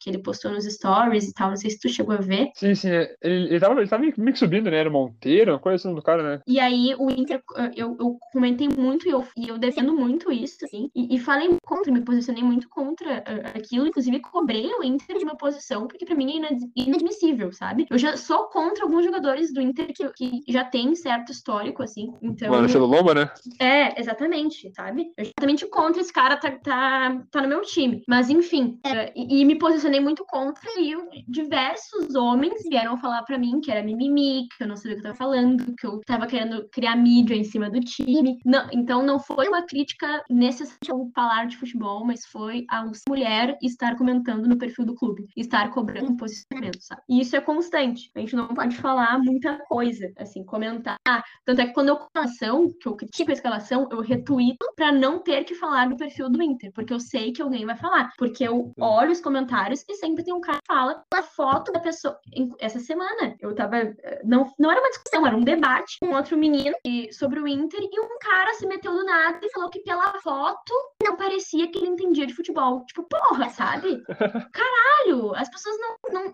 que 0.00 0.10
ele 0.10 0.18
postou 0.18 0.50
nos 0.52 0.64
stories 0.64 1.28
e 1.28 1.34
tal. 1.34 1.50
Não 1.50 1.56
sei 1.56 1.70
se 1.70 1.80
tu 1.80 1.88
chegou 1.88 2.14
a 2.14 2.20
ver. 2.20 2.50
Sim, 2.54 2.74
sim. 2.74 2.88
Ele, 2.88 3.48
ele, 3.48 3.60
tava, 3.60 3.80
ele 3.80 3.88
tava 3.88 4.02
meio 4.02 4.32
que 4.32 4.38
subindo, 4.38 4.70
né? 4.70 4.78
Era 4.78 4.90
Monteiro, 4.90 5.52
uma 5.52 5.58
coisa 5.58 5.76
assim 5.76 5.94
do 5.94 6.02
cara, 6.02 6.22
né? 6.22 6.40
E 6.46 6.58
aí 6.60 6.94
o 6.98 7.10
Inter, 7.10 7.42
eu, 7.76 7.96
eu 7.98 8.18
comentei 8.32 8.68
muito 8.68 9.08
e 9.08 9.10
eu, 9.10 9.24
e 9.36 9.48
eu 9.48 9.58
defendo 9.58 9.94
muito 9.94 10.30
isso, 10.32 10.64
assim, 10.64 10.90
e, 10.94 11.16
e 11.16 11.18
falei 11.18 11.56
contra, 11.64 11.92
me 11.92 12.00
posicionei 12.00 12.42
muito 12.42 12.68
contra 12.68 13.18
uh, 13.18 13.58
aquilo, 13.58 13.86
inclusive 13.86 14.20
cobrei 14.20 14.66
o 14.74 14.82
Inter 14.82 15.18
de 15.18 15.24
uma 15.24 15.36
posição, 15.36 15.86
porque 15.86 16.04
para 16.04 16.14
mim 16.14 16.42
é 16.42 16.56
inadmissível, 16.76 17.52
sabe? 17.52 17.86
Eu 17.90 17.98
já 17.98 18.16
sou 18.16 18.44
contra 18.44 18.84
alguns 18.84 19.04
jogadores 19.04 19.52
do 19.52 19.60
Inter 19.60 19.92
que, 19.92 20.08
que 20.10 20.42
já 20.48 20.64
tem 20.64 20.94
certo 20.94 21.32
histórico, 21.32 21.82
assim, 21.82 22.12
então... 22.22 22.50
Marcelo 22.50 22.86
Lomba, 22.86 23.14
né? 23.14 23.30
É, 23.60 24.00
exatamente, 24.00 24.70
sabe? 24.74 25.12
Eu 25.16 25.24
exatamente 25.24 25.57
contra 25.66 26.00
esse 26.00 26.12
cara 26.12 26.36
tá, 26.36 26.50
tá, 26.50 27.22
tá 27.30 27.42
no 27.42 27.48
meu 27.48 27.62
time. 27.62 28.02
Mas, 28.08 28.28
enfim, 28.30 28.78
uh, 28.86 29.12
e, 29.14 29.40
e, 29.40 29.44
me 29.44 29.58
posicionei 29.58 30.00
muito 30.00 30.24
contra 30.24 30.68
e 30.78 30.92
eu, 30.92 31.08
diversos 31.26 32.14
homens 32.14 32.62
vieram 32.68 32.96
falar 32.98 33.22
para 33.22 33.38
mim 33.38 33.60
que 33.60 33.70
era 33.70 33.82
mimimi, 33.82 34.46
que 34.56 34.64
eu 34.64 34.68
não 34.68 34.76
sabia 34.76 34.92
o 34.92 34.94
que 34.96 35.00
eu 35.00 35.12
tava 35.12 35.16
falando, 35.16 35.74
que 35.76 35.86
eu 35.86 36.00
tava 36.06 36.26
querendo 36.26 36.68
criar 36.70 36.96
mídia 36.96 37.34
em 37.34 37.44
cima 37.44 37.70
do 37.70 37.80
time. 37.80 38.38
Não, 38.44 38.68
então 38.72 39.02
não 39.02 39.18
foi 39.18 39.48
uma 39.48 39.62
crítica 39.62 40.24
necessária 40.30 40.78
ao 40.90 41.08
falar 41.14 41.46
de 41.46 41.56
futebol, 41.56 42.04
mas 42.04 42.24
foi 42.26 42.64
a 42.70 42.84
mulher 43.08 43.58
estar 43.62 43.96
comentando 43.96 44.48
no 44.48 44.58
perfil 44.58 44.84
do 44.84 44.94
clube, 44.94 45.26
estar 45.36 45.70
cobrando 45.70 46.10
um 46.10 46.16
posicionamento, 46.16 46.80
sabe? 46.80 47.02
E 47.08 47.20
isso 47.20 47.36
é 47.36 47.40
constante. 47.40 48.10
A 48.14 48.20
gente 48.20 48.36
não 48.36 48.48
pode 48.48 48.76
falar 48.76 49.18
muita 49.18 49.58
coisa, 49.66 50.12
assim, 50.16 50.44
comentar. 50.44 50.96
Tanto 51.44 51.60
é 51.60 51.66
que 51.66 51.72
quando 51.72 51.88
eu 51.88 51.98
escalação, 52.08 52.72
que 52.80 52.88
eu 52.88 52.96
critico 52.96 53.30
a 53.30 53.34
escalação, 53.34 53.88
eu 53.90 54.00
retuito 54.00 54.66
para 54.76 54.92
não 54.92 55.18
ter 55.18 55.44
que 55.48 55.54
falar 55.54 55.88
no 55.88 55.96
perfil 55.96 56.28
do 56.28 56.42
Inter, 56.42 56.70
porque 56.72 56.92
eu 56.92 57.00
sei 57.00 57.32
que 57.32 57.42
alguém 57.42 57.66
vai 57.66 57.76
falar. 57.76 58.12
Porque 58.16 58.44
eu 58.44 58.72
olho 58.78 59.10
os 59.10 59.20
comentários 59.20 59.84
e 59.88 59.94
sempre 59.94 60.22
tem 60.22 60.34
um 60.34 60.40
cara 60.40 60.58
que 60.58 60.66
fala 60.66 61.04
a 61.12 61.22
foto 61.22 61.72
da 61.72 61.80
pessoa. 61.80 62.18
Essa 62.60 62.78
semana 62.78 63.36
eu 63.40 63.54
tava. 63.54 63.94
Não, 64.24 64.52
não 64.58 64.70
era 64.70 64.80
uma 64.80 64.90
discussão, 64.90 65.26
era 65.26 65.36
um 65.36 65.44
debate 65.44 65.98
com 66.00 66.14
outro 66.14 66.36
menino 66.36 66.74
sobre 67.12 67.40
o 67.40 67.48
Inter 67.48 67.80
e 67.80 68.00
um 68.00 68.18
cara 68.20 68.54
se 68.54 68.66
meteu 68.66 68.92
do 68.92 69.04
nada 69.04 69.38
e 69.42 69.50
falou 69.50 69.70
que 69.70 69.80
pela 69.80 70.20
foto 70.20 70.72
não 71.02 71.16
parecia 71.16 71.70
que 71.70 71.78
ele 71.78 71.88
entendia 71.88 72.26
de 72.26 72.34
futebol. 72.34 72.84
Tipo, 72.86 73.04
porra, 73.04 73.48
sabe? 73.50 74.02
Caralho, 74.52 75.34
as 75.34 75.48
pessoas 75.48 75.76
não. 75.78 75.96
não 76.12 76.32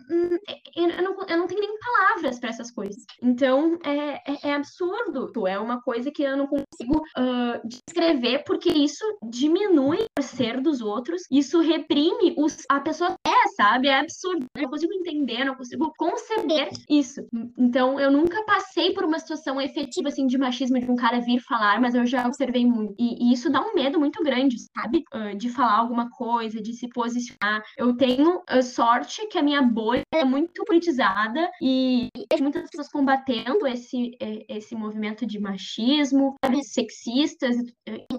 eu, 0.76 1.02
não 1.02 1.16
eu 1.28 1.38
não 1.38 1.47
tenho 1.47 1.61
nem 1.61 1.78
palavras 1.78 2.38
para 2.38 2.50
essas 2.50 2.71
coisas. 2.71 3.04
Então, 3.23 3.78
é, 3.85 4.33
é, 4.33 4.50
é, 4.50 4.54
absurdo. 4.54 5.47
É 5.47 5.59
uma 5.59 5.80
coisa 5.83 6.11
que 6.11 6.23
eu 6.23 6.37
não 6.37 6.47
consigo 6.47 6.99
uh, 7.18 7.61
descrever, 7.64 8.42
porque 8.44 8.71
isso 8.71 9.03
diminui 9.28 10.06
o 10.18 10.23
ser 10.23 10.61
dos 10.61 10.80
outros, 10.80 11.23
isso 11.30 11.61
reprime 11.61 12.34
os, 12.37 12.58
a 12.68 12.80
pessoa 12.80 13.16
é, 13.26 13.49
sabe? 13.56 13.88
É 13.88 14.00
absurdo. 14.00 14.46
Eu 14.54 14.62
não 14.62 14.70
consigo 14.70 14.92
entender, 14.92 15.44
não 15.44 15.54
consigo 15.54 15.92
conceber 15.96 16.70
isso. 16.88 17.26
Então, 17.58 17.99
eu 17.99 18.11
nunca 18.11 18.42
passei 18.44 18.92
por 18.92 19.04
uma 19.04 19.18
situação 19.18 19.61
efetiva, 19.61 20.08
assim, 20.08 20.26
de 20.26 20.38
machismo, 20.38 20.78
de 20.78 20.90
um 20.90 20.96
cara 20.96 21.20
vir 21.20 21.40
falar, 21.40 21.80
mas 21.80 21.94
eu 21.94 22.06
já 22.06 22.26
observei 22.26 22.66
muito. 22.66 22.94
E, 22.99 23.28
e 23.28 23.32
isso 23.32 23.50
dá 23.50 23.61
um 23.61 23.75
medo 23.75 23.99
muito 23.99 24.23
grande, 24.23 24.56
sabe? 24.76 25.04
Uh, 25.14 25.37
de 25.37 25.49
falar 25.50 25.78
alguma 25.78 26.11
coisa, 26.11 26.61
de 26.61 26.73
se 26.73 26.88
posicionar. 26.88 27.62
Eu 27.76 27.96
tenho, 27.96 28.42
uh, 28.50 28.62
sorte 28.62 29.26
que 29.28 29.38
a 29.38 29.42
minha 29.42 29.62
bolha 29.62 30.02
é 30.12 30.25
muito 30.25 30.64
politizada 30.64 31.50
e 31.61 32.08
vejo 32.30 32.42
muitas 32.42 32.70
pessoas 32.70 32.90
combatendo 32.90 33.66
esse, 33.66 34.16
esse 34.49 34.75
movimento 34.75 35.26
de 35.26 35.38
machismo, 35.38 36.34
sexistas 36.62 37.56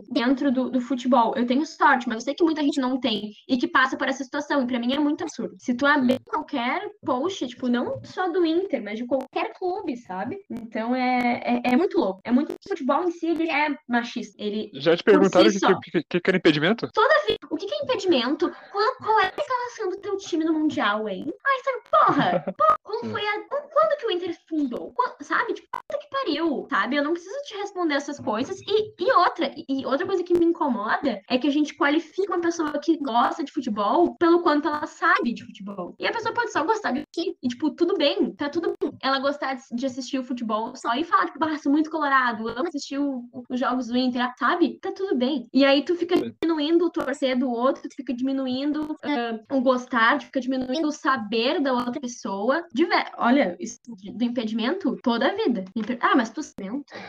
dentro 0.09 0.51
do, 0.51 0.64
do 0.69 0.81
futebol. 0.81 1.33
Eu 1.35 1.45
tenho 1.45 1.65
sorte, 1.65 2.07
mas 2.07 2.17
eu 2.17 2.21
sei 2.21 2.35
que 2.35 2.43
muita 2.43 2.61
gente 2.61 2.79
não 2.79 2.99
tem 2.99 3.33
e 3.47 3.57
que 3.57 3.67
passa 3.67 3.97
por 3.97 4.07
essa 4.07 4.23
situação. 4.23 4.63
E 4.63 4.67
pra 4.67 4.79
mim 4.79 4.93
é 4.93 4.99
muito 4.99 5.23
absurdo. 5.23 5.55
Se 5.59 5.73
tu 5.73 5.85
abrir 5.85 6.19
qualquer 6.25 6.81
post, 7.05 7.47
tipo, 7.47 7.67
não 7.67 8.01
só 8.03 8.29
do 8.29 8.45
Inter, 8.45 8.83
mas 8.83 8.97
de 8.97 9.05
qualquer 9.05 9.53
clube, 9.53 9.97
sabe? 9.97 10.37
Então 10.49 10.95
é, 10.95 11.41
é, 11.43 11.73
é 11.73 11.77
muito 11.77 11.97
louco. 11.97 12.21
É 12.23 12.31
muito. 12.31 12.53
O 12.53 12.69
futebol 12.69 13.03
em 13.03 13.11
si 13.11 13.27
ele 13.27 13.49
é 13.49 13.77
machista. 13.87 14.35
Ele, 14.41 14.71
Já 14.73 14.95
te 14.95 15.03
perguntaram 15.03 15.47
o 15.47 15.51
si 15.51 15.59
que, 15.59 15.91
que, 15.91 16.03
que, 16.03 16.19
que, 16.19 16.29
era 16.29 16.37
impedimento? 16.37 16.89
Toda 16.93 17.25
vez. 17.25 17.37
O 17.49 17.55
que, 17.55 17.65
que 17.65 17.73
é 17.73 17.83
impedimento? 17.83 18.51
Qual, 18.71 18.95
qual 18.97 19.19
é 19.19 19.25
a 19.25 19.41
escalação 19.41 19.89
do 19.89 19.97
teu 19.97 20.17
time 20.17 20.45
no 20.45 20.53
Mundial, 20.53 21.07
hein? 21.09 21.31
Ai, 21.45 21.59
sabe, 21.63 21.81
porra! 21.91 22.45
porra 22.57 22.75
qual 22.83 22.99
foi 23.11 23.21
a. 23.27 23.41
Quando 23.47 23.97
que 23.97 24.05
o 24.05 24.11
Inter 24.11 24.37
fundou? 24.47 24.93
Quando, 24.93 25.15
sabe? 25.21 25.53
Tipo, 25.53 25.67
puta 25.71 25.99
que 25.99 26.09
pariu, 26.09 26.67
sabe? 26.69 26.95
Eu 26.95 27.03
não 27.03 27.13
preciso 27.13 27.35
te 27.43 27.55
responder 27.57 27.95
essas 27.95 28.19
coisas. 28.19 28.59
E, 28.61 28.93
e 28.99 29.11
outra, 29.11 29.51
e 29.67 29.85
outra 29.85 30.05
coisa 30.05 30.23
que 30.23 30.37
me 30.37 30.45
incomoda 30.55 31.21
é 31.29 31.37
que 31.37 31.47
a 31.47 31.51
gente 31.51 31.75
qualifica 31.75 32.33
uma 32.33 32.41
pessoa 32.41 32.79
que 32.79 32.97
gosta 32.97 33.43
de 33.43 33.51
futebol 33.51 34.15
pelo 34.15 34.41
quanto 34.41 34.67
ela 34.67 34.87
sabe 34.87 35.33
de 35.33 35.45
futebol. 35.45 35.95
E 35.99 36.07
a 36.07 36.11
pessoa 36.11 36.33
pode 36.33 36.51
só 36.51 36.63
gostar 36.63 36.91
de. 36.91 37.03
E, 37.17 37.47
tipo, 37.47 37.71
tudo 37.71 37.95
bem, 37.97 38.31
tá 38.33 38.49
tudo 38.49 38.73
bem. 38.79 38.91
Ela 39.01 39.19
gostar 39.19 39.57
de 39.71 39.85
assistir 39.85 40.17
o 40.17 40.23
futebol 40.23 40.75
só 40.75 40.95
e 40.95 41.03
falar, 41.03 41.25
tipo, 41.25 41.43
ah, 41.43 41.57
sou 41.57 41.71
muito 41.71 41.89
colorado, 41.89 42.47
amo 42.47 42.67
assistir 42.67 42.99
os 42.99 43.59
jogos 43.59 43.87
do 43.87 43.97
Inter, 43.97 44.31
sabe? 44.37 44.79
Tá 44.81 44.91
tudo 44.91 45.15
bem. 45.15 45.47
E 45.53 45.65
aí 45.65 45.83
tu 45.83 45.95
fica 45.95 46.15
diminuindo 46.15 46.85
o 46.85 46.89
torcer 46.89 47.37
do 47.37 47.49
outro, 47.49 47.87
tu 47.87 47.95
fica 47.95 48.13
diminuindo 48.13 48.93
uh, 48.93 49.55
o 49.55 49.61
gostar, 49.61 50.19
tu 50.19 50.25
fica 50.25 50.39
diminuindo 50.39 50.87
o 50.87 50.91
saber 50.91 51.59
da 51.59 51.73
outra 51.73 51.99
pessoa. 51.99 52.65
De 52.73 52.85
Olha, 53.17 53.57
isso 53.59 53.79
do 53.87 54.23
impedimento 54.23 54.95
toda 55.03 55.27
a 55.27 55.35
vida. 55.35 55.65
Ah, 55.99 56.15
mas 56.15 56.29
tu 56.29 56.41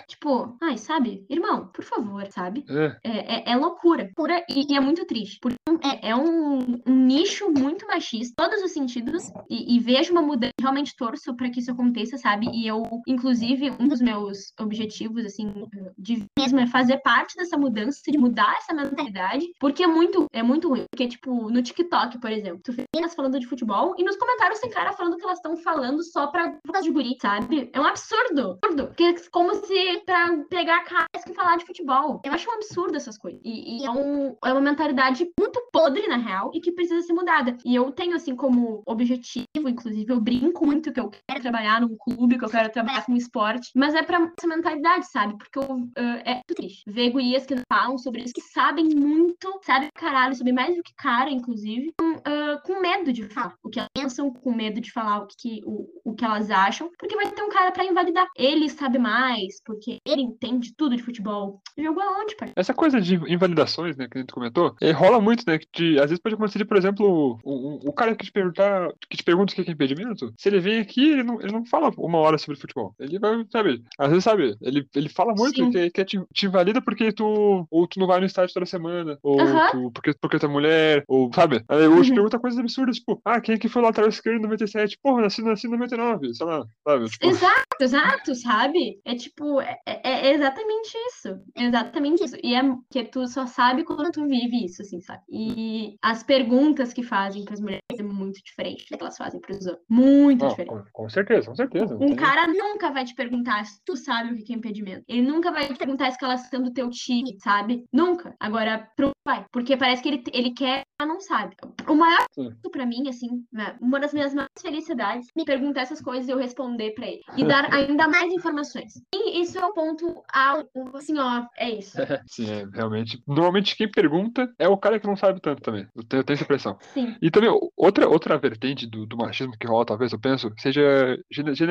Tipo, 0.09 0.57
ai, 0.63 0.79
sabe? 0.79 1.25
Irmão, 1.29 1.69
por 1.69 1.85
favor, 1.85 2.27
sabe? 2.31 2.65
É, 3.05 3.35
é, 3.35 3.36
é, 3.37 3.53
é 3.53 3.57
loucura. 3.57 4.11
Pura 4.15 4.45
e, 4.49 4.73
e, 4.73 4.77
é 4.77 4.81
muito 4.81 5.05
triste. 5.05 5.39
Porque 5.41 5.57
é, 5.83 6.11
é 6.11 6.17
um, 6.17 6.59
um, 6.87 7.07
nicho 7.07 7.51
muito 7.51 7.87
machista, 7.87 8.35
todos 8.37 8.63
os 8.63 8.73
sentidos, 8.73 9.31
e, 9.49 9.77
e 9.77 9.81
vejo 9.81 10.13
uma 10.13 10.23
mudança. 10.23 10.53
Realmente 10.61 10.97
torço 10.97 11.35
para 11.37 11.51
que 11.51 11.61
isso 11.61 11.71
aconteça, 11.71 12.17
sabe? 12.19 12.49
E 12.53 12.67
eu, 12.67 12.83
inclusive, 13.07 13.71
um 13.79 13.89
dos 13.89 14.01
meus 14.01 14.53
objetivos, 14.59 15.25
assim, 15.25 15.53
de 15.99 16.25
mesmo 16.39 16.61
é 16.61 16.67
fazer 16.67 16.99
parte 16.99 17.37
dessa 17.37 17.57
mudança, 17.57 18.01
de 18.07 18.19
mudar 18.19 18.57
essa 18.59 18.75
mentalidade, 18.75 19.47
porque 19.61 19.83
é 19.83 19.87
muito, 19.87 20.27
é 20.33 20.43
muito 20.43 20.69
ruim. 20.69 20.85
Porque, 20.91 21.09
tipo, 21.09 21.51
no 21.51 21.63
TikTok, 21.63 22.21
por 22.21 22.31
exemplo, 22.31 22.61
tu 22.63 22.75
elas 22.97 23.15
falando 23.15 23.39
de 23.39 23.47
futebol 23.47 23.95
e 23.99 24.05
nos 24.05 24.17
comentários 24.17 24.61
tem 24.61 24.71
cara 24.71 24.93
falando 24.93 25.17
que 25.17 25.25
elas 25.25 25.39
estão 25.39 25.57
falando 25.57 26.03
só 26.03 26.27
pra 26.29 26.59
de 26.83 26.91
guri, 26.91 27.17
sabe? 27.21 27.71
É 27.73 27.81
um 27.81 27.85
absurdo. 27.85 28.59
absurdo. 28.63 28.87
Porque 28.89 29.03
é 29.05 29.15
como 29.31 29.55
se 29.55 30.01
pra 30.05 30.37
pegar 30.49 30.85
caras 30.85 31.25
que 31.25 31.35
falar 31.35 31.57
de 31.57 31.67
futebol. 31.67 32.21
Eu 32.25 32.33
acho 32.33 32.49
um 32.49 32.55
absurdo 32.55 32.97
essas 32.97 33.19
coisas. 33.19 33.26
E, 33.31 33.83
e 33.83 33.85
é, 33.85 33.91
um, 33.91 34.37
é 34.45 34.53
uma 34.53 34.61
mentalidade 34.61 35.29
muito 35.39 35.61
podre, 35.73 36.07
na 36.07 36.17
real, 36.17 36.51
e 36.55 36.61
que 36.61 36.73
precisa 36.73 37.03
ser 37.03 37.13
mudada. 37.13 37.57
E 37.65 37.75
eu 37.75 37.91
tenho, 37.93 38.17
assim, 38.17 38.35
como 38.35 38.83
objetivo, 38.87 39.69
inclusive, 39.69 40.13
eu 40.13 40.21
brinco 40.21 40.67
muito 40.67 40.93
que 40.93 41.01
eu 41.01 41.11
quero 41.29 41.43
trabalhar 41.43 41.81
num 41.81 41.97
clube, 41.97 42.39
que 42.39 42.45
eu 42.45 42.49
quero 42.49 42.71
trabalhar 42.71 43.05
com 43.05 43.15
esporte, 43.15 43.71
mas 43.75 43.95
é 43.95 44.03
pra 44.03 44.33
essa 44.39 44.47
mentalidade, 44.47 45.11
sabe? 45.11 45.37
Porque 45.37 45.59
eu, 45.59 45.65
uh, 45.65 46.23
é 46.25 46.35
muito 46.35 46.55
triste 46.55 46.83
ver 46.87 47.11
gurias 47.11 47.47
que 47.47 47.57
falam 47.69 47.99
sobre 47.99 48.23
isso, 48.23 48.35
que 48.35 48.41
sabem 48.41 48.89
muito, 48.95 49.61
sabem 49.63 49.89
caralho, 49.95 50.35
sabem 50.35 50.53
mais 50.53 50.77
do 50.77 50.83
que 50.83 50.95
cara, 50.95 51.31
inclusive, 51.31 51.93
com, 51.99 52.13
uh, 52.13 52.63
com 52.65 52.81
medo 52.81 53.13
de 53.13 53.25
falar 53.25 53.55
o 53.63 53.69
que 53.69 53.79
elas 53.79 53.91
pensam, 53.95 54.33
com 54.33 54.55
medo 54.55 54.81
de 54.81 54.93
falar 54.93 55.23
o 55.23 55.27
que, 55.27 55.63
o, 55.65 55.87
o 56.05 56.15
que 56.15 56.25
elas 56.25 56.51
acham, 56.51 56.91
porque 56.99 57.17
vai 57.17 57.31
ter 57.31 57.43
um 57.43 57.49
cara 57.49 57.73
para 57.73 57.85
invalidar. 57.85 58.27
Ele 58.37 58.69
sabe 58.69 58.99
mais, 58.99 59.61
porque 59.65 59.99
ele 60.07 60.23
entende 60.23 60.75
tudo 60.77 60.97
de 60.97 61.03
futebol. 61.03 61.61
Jogou 61.77 62.03
aonde, 62.03 62.37
pai? 62.37 62.53
Essa 62.57 62.75
coisa 62.75 63.01
de 63.01 63.16
invalidações, 63.29 63.97
né, 63.97 64.09
que 64.11 64.19
a 64.19 64.21
gente 64.21 64.33
comentou, 64.33 64.75
é, 64.81 64.91
rola 64.91 65.21
muito, 65.21 65.45
né? 65.47 65.59
Que 65.73 65.99
às 65.99 66.11
vezes 66.11 66.19
pode 66.19 66.35
acontecer, 66.35 66.65
por 66.65 66.77
exemplo, 66.77 67.39
o, 67.45 67.89
o, 67.89 67.93
cara 67.93 68.15
que 68.15 68.25
te 68.25 68.33
perguntar, 68.33 68.91
que 69.09 69.17
te 69.17 69.25
pergunta 69.25 69.53
o 69.53 69.57
que 69.57 69.69
é 69.69 69.73
impedimento, 69.73 70.33
se 70.37 70.49
ele 70.49 70.61
vem 70.61 70.81
aqui, 70.81 71.13
ele 71.13 71.23
não, 71.23 71.41
ele 71.41 71.53
não 71.53 71.65
fala 71.65 71.91
uma 71.99 72.19
hora 72.19 72.39
sobre 72.39 72.61
futebol. 72.61 72.95
Ele 72.99 73.19
vai, 73.19 73.45
sabe, 73.51 73.83
às 73.99 74.09
vezes, 74.09 74.25
sabe, 74.25 74.57
ele, 74.61 74.87
ele 74.95 75.09
fala 75.09 75.35
muito 75.35 75.71
que, 75.71 75.91
que 75.91 76.05
te, 76.05 76.21
te 76.33 76.47
invalida 76.47 76.81
porque 76.81 77.13
tu, 77.13 77.67
ou 77.71 77.87
tu 77.87 77.99
não 77.99 78.07
vai 78.07 78.21
no 78.21 78.27
estádio 78.27 78.55
toda 78.55 78.67
semana, 78.67 79.19
ou 79.23 79.37
tu, 79.71 79.91
porque, 79.93 80.15
porque 80.21 80.39
tu 80.39 80.47
é 80.47 80.49
mulher, 80.49 81.05
ou, 81.09 81.33
sabe? 81.33 81.63
Aí 81.69 81.87
hoje 81.87 82.11
uhum. 82.11 82.17
pergunta 82.17 82.39
coisas 82.39 82.59
absurdas, 82.59 82.97
tipo, 82.97 83.21
ah, 83.25 83.41
quem 83.41 83.55
é 83.55 83.59
que 83.59 83.69
foi 83.69 83.83
lá 83.83 83.91
atrás 83.91 84.15
esquerdo 84.15 84.39
em 84.39 84.43
97? 84.43 84.99
Porra, 85.03 85.23
nasci, 85.23 85.43
nasci 85.43 85.67
em 85.67 85.71
99, 85.71 86.35
sei 86.35 86.47
lá, 86.47 86.65
sabe? 86.87 87.09
Tipo... 87.09 87.27
Exato, 87.27 87.77
exato, 87.81 88.35
sabe? 88.35 89.01
É 89.05 89.15
tipo, 89.15 89.61
é, 89.61 89.79
é, 89.87 90.29
é 90.29 90.35
exatamente 90.35 90.97
isso. 91.09 91.39
Exatamente 91.57 92.25
isso. 92.25 92.37
E 92.43 92.55
é 92.55 92.63
tu 93.07 93.27
só 93.27 93.47
sabe 93.47 93.85
quando 93.85 94.11
tu 94.11 94.27
vive 94.27 94.65
isso, 94.65 94.83
assim, 94.83 95.01
sabe? 95.01 95.23
E 95.29 95.97
as 96.03 96.23
perguntas 96.23 96.93
que 96.93 97.03
fazem 97.03 97.45
para 97.45 97.55
as 97.55 97.61
mulheres 97.61 97.83
é 97.99 98.03
muito 98.03 98.43
diferente 98.43 98.87
do 98.91 98.97
que 98.97 99.03
elas 99.03 99.17
fazem 99.17 99.41
para 99.41 99.53
os 99.53 99.67
homens. 99.67 99.83
Muito 99.89 100.43
Não, 100.43 100.49
diferente. 100.49 100.71
Com, 100.71 101.03
com, 101.03 101.09
certeza, 101.09 101.47
com 101.47 101.55
certeza. 101.55 101.97
Um 102.01 102.15
cara 102.15 102.47
nunca 102.47 102.91
vai 102.91 103.05
te 103.05 103.15
perguntar 103.15 103.65
se 103.65 103.81
tu 103.85 103.97
sabe 103.97 104.33
o 104.33 104.45
que 104.45 104.53
é 104.53 104.57
impedimento. 104.57 105.05
Ele 105.09 105.23
nunca 105.23 105.51
vai 105.51 105.67
te 105.67 105.75
perguntar 105.75 106.07
a 106.07 106.09
escalação 106.09 106.63
do 106.63 106.73
teu 106.73 106.91
time, 106.91 107.37
sabe? 107.41 107.85
Nunca. 107.93 108.35
Agora, 108.41 108.89
pro 108.97 109.11
pai. 109.27 109.45
Porque 109.53 109.77
parece 109.77 110.03
que 110.03 110.09
ele, 110.09 110.25
ele 110.33 110.51
quer, 110.53 110.83
mas 110.99 111.09
não 111.09 111.21
sabe. 111.21 111.57
O 111.89 111.95
maior 111.95 112.25
para 112.71 112.87
mim, 112.87 113.09
assim, 113.09 113.45
né, 113.53 113.77
uma 113.81 113.99
das 113.99 114.13
minhas 114.13 114.33
maiores 114.33 114.53
felicidades, 114.61 115.29
me 115.37 115.45
perguntar 115.45 115.83
essas 115.83 116.01
coisas 116.01 116.29
e 116.29 116.31
eu 116.31 116.39
responder 116.39 116.93
para 116.93 117.07
ele. 117.07 117.23
E 117.37 117.45
dar 117.45 117.73
ainda 117.73 118.07
mais 118.07 118.33
informações. 118.33 118.93
E 119.13 119.41
isso 119.41 119.59
é 119.59 119.65
o 119.65 119.73
ponto 119.73 120.23
alto, 120.33 120.69
assim, 120.95 121.19
ó, 121.19 121.47
é 121.57 121.71
isso. 121.71 121.97
Sim, 122.29 122.51
é, 122.51 122.67
realmente. 122.73 122.96
Normalmente 123.27 123.77
quem 123.77 123.91
pergunta 123.91 124.53
é 124.59 124.69
o 124.69 124.77
cara 124.77 124.99
que 124.99 125.07
não 125.07 125.17
sabe 125.17 125.41
tanto 125.41 125.63
também. 125.63 125.87
Eu 125.95 126.03
tenho, 126.05 126.21
eu 126.21 126.25
tenho 126.25 126.35
essa 126.35 126.45
impressão. 126.45 126.79
Sim. 126.95 127.17
E 127.21 127.31
também, 127.31 127.51
outra, 127.77 128.09
outra 128.09 128.39
vertente 128.39 128.87
do, 128.87 129.07
do 129.07 129.17
machismo 129.17 129.57
que 129.59 129.67
rola, 129.67 129.85
talvez, 129.85 130.13
eu 130.13 130.19
penso, 130.19 130.53
seja 130.59 131.19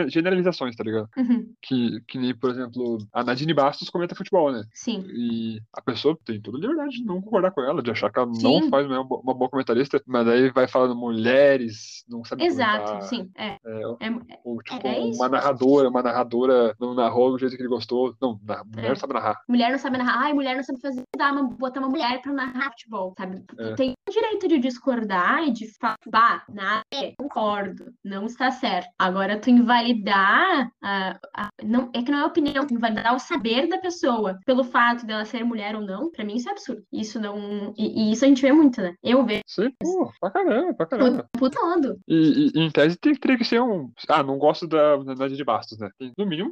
generalizações, 0.07 0.75
tá 0.75 0.83
ligado? 0.83 1.09
Uhum. 1.17 1.53
Que, 1.61 2.01
que 2.07 2.17
nem, 2.17 2.35
por 2.35 2.49
exemplo, 2.49 2.97
a 3.13 3.23
Nadine 3.23 3.53
Bastos 3.53 3.89
comenta 3.89 4.15
futebol, 4.15 4.51
né? 4.51 4.63
Sim. 4.73 5.05
E 5.09 5.61
a 5.73 5.81
pessoa 5.81 6.17
tem 6.25 6.41
toda 6.41 6.57
a 6.57 6.61
liberdade 6.61 6.97
de 6.97 7.05
não 7.05 7.21
concordar 7.21 7.51
com 7.51 7.61
ela, 7.61 7.81
de 7.81 7.91
achar 7.91 8.11
que 8.11 8.19
ela 8.19 8.33
sim. 8.33 8.43
não 8.43 8.69
faz 8.69 8.85
uma, 8.85 9.01
uma 9.01 9.33
boa 9.33 9.49
comentarista, 9.49 10.01
mas 10.05 10.27
aí 10.27 10.51
vai 10.51 10.67
falando 10.67 10.95
mulheres, 10.95 12.05
não 12.09 12.23
sabe 12.23 12.45
Exato, 12.45 12.85
comentar. 12.85 13.01
sim. 13.03 13.29
É. 13.35 13.55
É, 13.65 14.07
é, 14.07 14.39
ou, 14.43 14.61
tipo, 14.61 14.87
é, 14.87 14.99
uma 14.99 15.29
narradora, 15.29 15.89
uma 15.89 16.03
narradora 16.03 16.75
não 16.79 16.93
narrou 16.93 17.31
do 17.31 17.39
jeito 17.39 17.55
que 17.55 17.61
ele 17.61 17.69
gostou. 17.69 18.15
Não, 18.21 18.39
mulher 18.73 18.89
não 18.89 18.95
sabe 18.95 19.13
narrar. 19.13 19.41
Mulher 19.47 19.71
não 19.71 19.79
sabe 19.79 19.97
narrar. 19.97 20.23
Ai, 20.23 20.33
mulher 20.33 20.55
não 20.55 20.63
sabe 20.63 20.79
fazer, 20.81 21.03
dar 21.15 21.31
uma, 21.31 21.43
botar 21.43 21.79
uma 21.79 21.89
mulher 21.89 22.21
pra 22.21 22.33
narrar 22.33 22.71
futebol, 22.71 23.13
sabe? 23.17 23.43
Tem 23.75 23.93
o 24.07 24.11
direito 24.11 24.47
de 24.47 24.59
discordar 24.59 25.43
e 25.47 25.51
de 25.51 25.67
falar, 25.79 25.95
bah, 26.07 26.43
nada, 26.49 26.83
concordo, 27.17 27.93
não 28.03 28.25
está 28.25 28.51
certo. 28.51 28.89
Agora, 28.97 29.39
tu 29.39 29.49
invalidar, 29.49 30.69
a, 30.81 31.19
a, 31.35 31.49
não, 31.63 31.89
é 31.93 32.01
que 32.01 32.11
não 32.11 32.19
é 32.19 32.25
opinião, 32.25 32.65
tu 32.65 32.73
invalidar 32.73 33.15
o 33.15 33.19
saber 33.19 33.67
da 33.67 33.77
pessoa 33.77 34.39
pelo 34.45 34.63
fato 34.63 35.05
dela 35.05 35.25
ser 35.25 35.43
mulher 35.43 35.75
ou 35.75 35.81
não, 35.81 36.11
pra 36.11 36.23
mim 36.23 36.35
isso 36.35 36.49
é 36.49 36.51
absurdo. 36.51 36.83
Isso 36.91 37.19
não. 37.19 37.73
E, 37.77 38.09
e 38.09 38.11
isso 38.11 38.25
a 38.25 38.27
gente 38.27 38.41
vê 38.41 38.51
muito, 38.51 38.81
né? 38.81 38.95
Eu 39.03 39.25
vejo. 39.25 39.41
Sim, 39.47 39.71
pô, 39.79 40.11
pra 40.19 40.31
caramba, 40.31 40.73
pra 40.73 40.85
caramba. 40.85 41.27
O 41.35 41.39
tempo 41.39 41.49
todo. 41.49 41.99
E, 42.07 42.51
e, 42.55 42.59
em 42.59 42.71
tese 42.71 42.97
teria 42.97 43.37
que 43.37 43.43
ser 43.43 43.61
um. 43.61 43.91
Ah, 44.07 44.23
não 44.23 44.37
gosto 44.37 44.67
da 44.67 44.97
Nadia 45.03 45.37
de 45.37 45.43
Bastos, 45.43 45.77
né? 45.77 45.89
No 46.17 46.25
mínimo, 46.25 46.51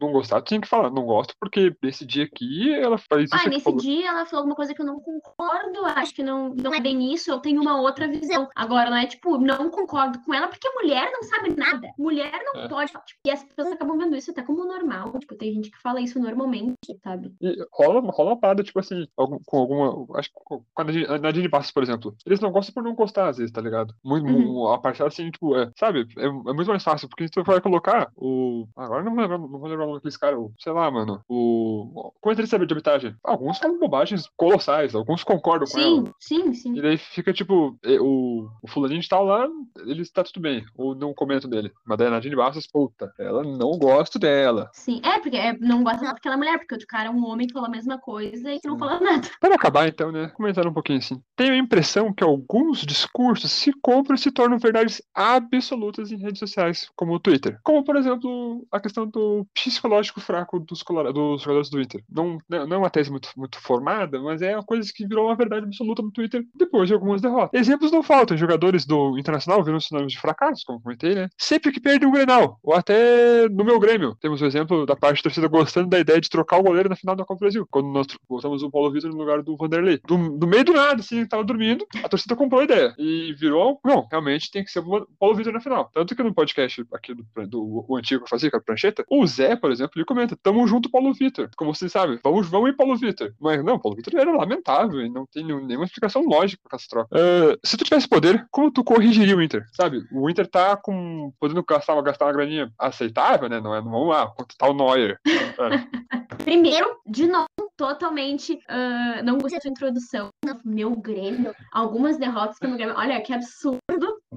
não 0.00 0.12
gostar, 0.12 0.42
tinha 0.42 0.60
que 0.60 0.68
falar, 0.68 0.90
não 0.90 1.04
gosto, 1.04 1.34
porque 1.40 1.74
nesse 1.82 2.06
dia 2.06 2.24
aqui 2.24 2.72
ela 2.72 2.98
faz 2.98 3.24
isso. 3.24 3.34
Ah, 3.34 3.48
nesse 3.48 3.64
falou. 3.64 3.80
Dia 3.96 4.08
ela 4.08 4.26
falou 4.26 4.40
alguma 4.40 4.56
coisa 4.56 4.74
que 4.74 4.80
eu 4.80 4.86
não 4.86 5.00
concordo, 5.00 5.84
acho 5.84 6.14
que 6.14 6.22
não, 6.22 6.54
não 6.54 6.74
é 6.74 6.80
bem 6.80 7.12
isso, 7.12 7.30
eu 7.30 7.38
tenho 7.38 7.60
uma 7.60 7.80
outra 7.80 8.08
visão. 8.08 8.48
Agora, 8.54 8.90
não 8.90 8.96
é 8.96 9.06
tipo, 9.06 9.38
não 9.38 9.70
concordo 9.70 10.20
com 10.20 10.32
ela, 10.32 10.48
porque 10.48 10.68
mulher 10.70 11.10
não 11.12 11.22
sabe 11.22 11.54
nada. 11.56 11.88
Mulher 11.98 12.32
não 12.44 12.62
é. 12.62 12.68
pode. 12.68 12.92
Tipo, 12.92 13.20
e 13.26 13.30
as 13.30 13.42
pessoas 13.42 13.72
acabam 13.72 13.98
vendo 13.98 14.16
isso 14.16 14.30
até 14.30 14.42
como 14.42 14.64
normal. 14.64 15.18
Tipo, 15.18 15.34
tem 15.34 15.52
gente 15.52 15.70
que 15.70 15.80
fala 15.80 16.00
isso 16.00 16.18
normalmente, 16.18 16.76
sabe? 17.02 17.34
E 17.40 17.66
rola, 17.72 18.00
rola 18.10 18.30
uma 18.30 18.40
parada, 18.40 18.62
tipo 18.62 18.78
assim, 18.78 19.06
com 19.16 19.56
alguma. 19.56 20.06
Acho 20.18 20.30
que 20.30 20.40
com 20.44 20.64
a 20.76 21.18
Nadine 21.18 21.48
por 21.48 21.82
exemplo. 21.82 22.16
Eles 22.24 22.40
não 22.40 22.50
gostam 22.50 22.74
por 22.74 22.82
não 22.82 22.94
gostar, 22.94 23.28
às 23.28 23.36
vezes, 23.36 23.52
tá 23.52 23.60
ligado? 23.60 23.94
Muito, 24.04 24.26
uhum. 24.26 24.68
a 24.68 24.78
parcela 24.78 25.08
assim, 25.08 25.30
tipo, 25.30 25.56
é, 25.56 25.70
sabe? 25.78 26.06
É, 26.16 26.24
é, 26.24 26.30
muito 26.30 26.68
mais 26.68 26.82
fácil, 26.82 27.08
porque 27.08 27.24
se 27.24 27.30
tu 27.30 27.42
vai 27.44 27.60
colocar 27.60 28.10
o. 28.16 28.66
Agora 28.76 29.02
não 29.02 29.14
vou 29.14 29.20
lembrar, 29.20 29.38
não 29.38 29.48
vou 29.48 29.68
lembrar 29.68 29.84
o 29.84 29.86
nome 29.88 29.98
daqueles 29.98 30.16
caras, 30.16 30.40
sei 30.58 30.72
lá, 30.72 30.90
mano. 30.90 31.20
O. 31.28 32.12
Como 32.20 32.32
é 32.32 32.34
que 32.34 32.40
ele 32.40 32.48
sabe 32.48 32.66
de 32.66 32.72
arbitragem? 32.72 33.14
Alguns 33.22 33.58
falam 33.58 33.71
bobagens 33.78 34.28
colossais, 34.36 34.94
alguns 34.94 35.24
concordam 35.24 35.66
sim, 35.66 35.72
com 35.72 35.80
ela. 35.80 36.14
Sim, 36.18 36.54
sim, 36.54 36.76
E 36.76 36.82
daí 36.82 36.98
fica 36.98 37.32
tipo, 37.32 37.78
o, 38.00 38.48
o 38.62 38.68
fulaninho 38.68 39.00
de 39.00 39.08
tal 39.08 39.24
lá, 39.24 39.48
ele 39.86 40.02
está 40.02 40.22
tudo 40.22 40.40
bem, 40.40 40.64
ou 40.76 40.94
não 40.94 41.14
comento 41.14 41.48
dele. 41.48 41.72
Mas 41.86 41.98
daí 41.98 42.08
a 42.08 42.10
Nadine 42.10 42.36
Bastos, 42.36 42.66
puta, 42.66 43.12
ela 43.18 43.42
não 43.42 43.72
gosta 43.78 44.18
dela. 44.18 44.70
Sim, 44.72 45.00
é, 45.04 45.18
porque 45.18 45.36
é, 45.36 45.56
não 45.58 45.82
gosta 45.82 46.00
dela 46.00 46.14
porque 46.14 46.28
ela 46.28 46.36
é 46.36 46.38
mulher, 46.38 46.58
porque 46.58 46.74
o 46.74 46.86
cara 46.86 47.08
é 47.08 47.10
um 47.10 47.24
homem 47.26 47.46
que 47.46 47.52
fala 47.52 47.66
a 47.66 47.70
mesma 47.70 47.98
coisa 47.98 48.52
e 48.52 48.60
que 48.60 48.68
não 48.68 48.78
fala 48.78 49.00
nada. 49.00 49.28
Para 49.40 49.54
acabar 49.54 49.88
então, 49.88 50.12
né? 50.12 50.28
Comentar 50.28 50.66
um 50.66 50.72
pouquinho 50.72 50.98
assim. 50.98 51.20
Tem 51.36 51.52
impressão 51.58 52.12
que 52.12 52.24
alguns 52.24 52.80
discursos 52.80 53.50
se 53.50 53.72
compram 53.80 54.14
e 54.14 54.18
se 54.18 54.30
tornam 54.30 54.58
verdades 54.58 55.00
absolutas 55.14 56.10
em 56.10 56.16
redes 56.16 56.38
sociais, 56.38 56.90
como 56.94 57.14
o 57.14 57.20
Twitter. 57.20 57.58
Como, 57.62 57.84
por 57.84 57.96
exemplo, 57.96 58.66
a 58.70 58.80
questão 58.80 59.06
do 59.06 59.46
psicológico 59.54 60.20
fraco 60.20 60.58
dos, 60.58 60.82
dos 61.14 61.42
jogadores 61.42 61.70
do 61.70 61.80
Inter. 61.80 62.04
Não, 62.08 62.38
não 62.48 62.76
é 62.76 62.78
uma 62.78 62.90
tese 62.90 63.10
muito, 63.10 63.30
muito 63.36 63.58
formada, 63.62 64.20
mas 64.20 64.42
é 64.42 64.54
uma 64.54 64.64
coisa 64.64 64.90
que 64.94 65.06
virou 65.06 65.26
uma 65.26 65.36
verdade 65.36 65.66
absoluta 65.66 66.02
no 66.02 66.10
Twitter 66.10 66.44
depois 66.54 66.88
de 66.88 66.94
algumas 66.94 67.20
derrotas. 67.20 67.60
Exemplos 67.60 67.92
não 67.92 68.02
faltam. 68.02 68.36
Jogadores 68.36 68.84
do 68.84 69.18
Internacional 69.18 69.62
viram 69.62 69.80
sinônimos 69.80 70.12
de 70.12 70.20
fracasso, 70.20 70.64
como 70.66 70.80
comentei, 70.80 71.14
né? 71.14 71.28
Sempre 71.38 71.72
que 71.72 71.80
perdem 71.80 72.08
um 72.08 72.12
Grenal, 72.12 72.58
ou 72.62 72.74
até 72.74 73.48
no 73.48 73.64
meu 73.64 73.78
Grêmio. 73.78 74.16
Temos 74.20 74.42
o 74.42 74.46
exemplo 74.46 74.84
da 74.86 74.96
parte 74.96 75.18
da 75.18 75.22
torcida 75.24 75.48
gostando 75.48 75.88
da 75.88 75.98
ideia 75.98 76.20
de 76.20 76.28
trocar 76.28 76.58
o 76.58 76.62
goleiro 76.62 76.88
na 76.88 76.96
final 76.96 77.16
da 77.16 77.24
Copa 77.24 77.38
do 77.38 77.40
Brasil, 77.40 77.66
quando 77.70 77.88
nós 77.88 78.06
botamos 78.28 78.62
o 78.62 78.70
Paulo 78.70 78.90
Vitor 78.90 79.10
no 79.10 79.16
lugar 79.16 79.42
do 79.42 79.56
Vanderlei. 79.56 80.00
Do, 80.06 80.36
do 80.38 80.46
meio 80.46 80.64
do 80.64 80.72
nada, 80.72 81.00
assim, 81.00 81.24
tava 81.26 81.44
dormindo, 81.44 81.86
a 82.02 82.08
torcida 82.08 82.36
comprou 82.36 82.60
a 82.60 82.64
ideia. 82.64 82.94
E 82.98 83.32
virou, 83.34 83.80
não, 83.84 84.06
realmente 84.10 84.50
tem 84.50 84.64
que 84.64 84.70
ser 84.70 84.80
o 84.80 85.06
Paulo 85.18 85.36
Vitor 85.36 85.52
na 85.52 85.60
final. 85.60 85.90
Tanto 85.92 86.14
que 86.14 86.22
no 86.22 86.34
podcast 86.34 86.84
aqui 86.92 87.14
do, 87.14 87.24
do 87.46 87.84
o 87.88 87.96
antigo 87.96 88.20
que 88.20 88.24
eu 88.24 88.30
fazia, 88.30 88.50
com 88.50 88.56
a 88.56 88.60
prancheta, 88.60 89.04
o 89.10 89.26
Zé, 89.26 89.56
por 89.56 89.70
exemplo, 89.70 89.92
ele 89.96 90.04
comenta: 90.04 90.36
tamo 90.42 90.66
junto, 90.66 90.90
Paulo 90.90 91.12
Vitor. 91.12 91.50
Como 91.56 91.74
vocês 91.74 91.92
sabem, 91.92 92.18
vamos, 92.22 92.48
vamos 92.48 92.70
em 92.70 92.76
Paulo 92.76 92.96
Vitor. 92.96 93.32
Não, 93.58 93.78
Paulo 93.78 93.96
Vitor 93.96 94.20
era 94.20 94.32
lamentável 94.32 95.00
e 95.00 95.08
não 95.08 95.26
tem 95.26 95.44
nenhuma 95.44 95.84
explicação 95.84 96.22
lógica 96.22 96.62
pra 96.68 96.76
essa 96.76 96.86
troca. 96.88 97.08
Uh, 97.16 97.58
se 97.64 97.76
tu 97.76 97.84
tivesse 97.84 98.08
poder, 98.08 98.46
como 98.50 98.70
tu 98.70 98.84
corrigiria 98.84 99.36
o 99.36 99.42
Inter? 99.42 99.64
Sabe? 99.72 100.02
O 100.12 100.30
Inter 100.30 100.46
tá 100.46 100.76
com. 100.76 101.32
podendo 101.40 101.62
gastar, 101.64 102.00
gastar 102.02 102.26
uma 102.26 102.32
graninha 102.32 102.70
aceitável, 102.78 103.48
né? 103.48 103.60
Não 103.60 103.74
é, 103.74 103.80
vamos 103.80 104.08
lá, 104.08 104.26
quanto 104.28 104.56
tá 104.56 104.68
o 104.68 104.74
Neuer. 104.74 105.18
Primeiro, 106.44 106.96
de 107.06 107.26
novo, 107.26 107.46
totalmente 107.76 108.54
uh, 108.54 109.24
não 109.24 109.38
gostei 109.38 109.58
da 109.58 109.62
sua 109.62 109.70
introdução. 109.70 110.28
Meu 110.64 110.94
Grêmio, 110.96 111.54
algumas 111.72 112.16
derrotas 112.16 112.58
pelo 112.58 112.76
Grêmio. 112.76 112.94
Olha, 112.96 113.20
que 113.20 113.32
absurdo, 113.32 113.80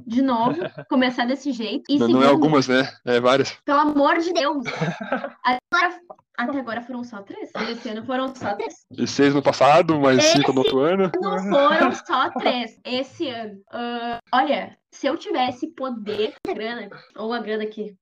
de 0.06 0.22
novo, 0.22 0.56
começar 0.90 1.26
desse 1.26 1.52
jeito. 1.52 1.84
E 1.90 1.98
não, 1.98 2.08
segundo, 2.08 2.22
não 2.22 2.28
é 2.28 2.32
algumas, 2.32 2.68
né? 2.68 2.90
É 3.06 3.20
várias. 3.20 3.58
Pelo 3.66 3.80
amor 3.80 4.18
de 4.20 4.34
Deus. 4.34 4.64
Agora, 5.44 6.00
até 6.38 6.60
agora 6.60 6.82
foram 6.82 7.04
só 7.04 7.22
três. 7.22 7.50
Esse 7.70 7.90
ano 7.90 8.06
foram 8.06 8.36
só 8.36 8.54
três. 8.56 8.74
E 8.92 9.08
seis 9.08 9.34
no 9.34 9.42
passado, 9.42 10.00
mais 10.00 10.18
Esse 10.18 10.34
cinco 10.34 10.52
no 10.52 10.60
outro 10.60 10.80
ano. 10.80 11.10
Não 11.22 11.40
foram 11.50 11.92
só 11.94 12.30
três. 12.32 12.78
Esse 12.84 13.30
ano. 13.30 13.54
Uh, 13.74 14.20
olha, 14.34 14.78
se 14.96 15.08
eu 15.08 15.18
tivesse 15.18 15.68
poder, 15.68 16.34
a 16.48 16.54
grana, 16.54 16.90
ou 17.18 17.34
a 17.34 17.40
grana 17.40 17.66
que 17.66 17.96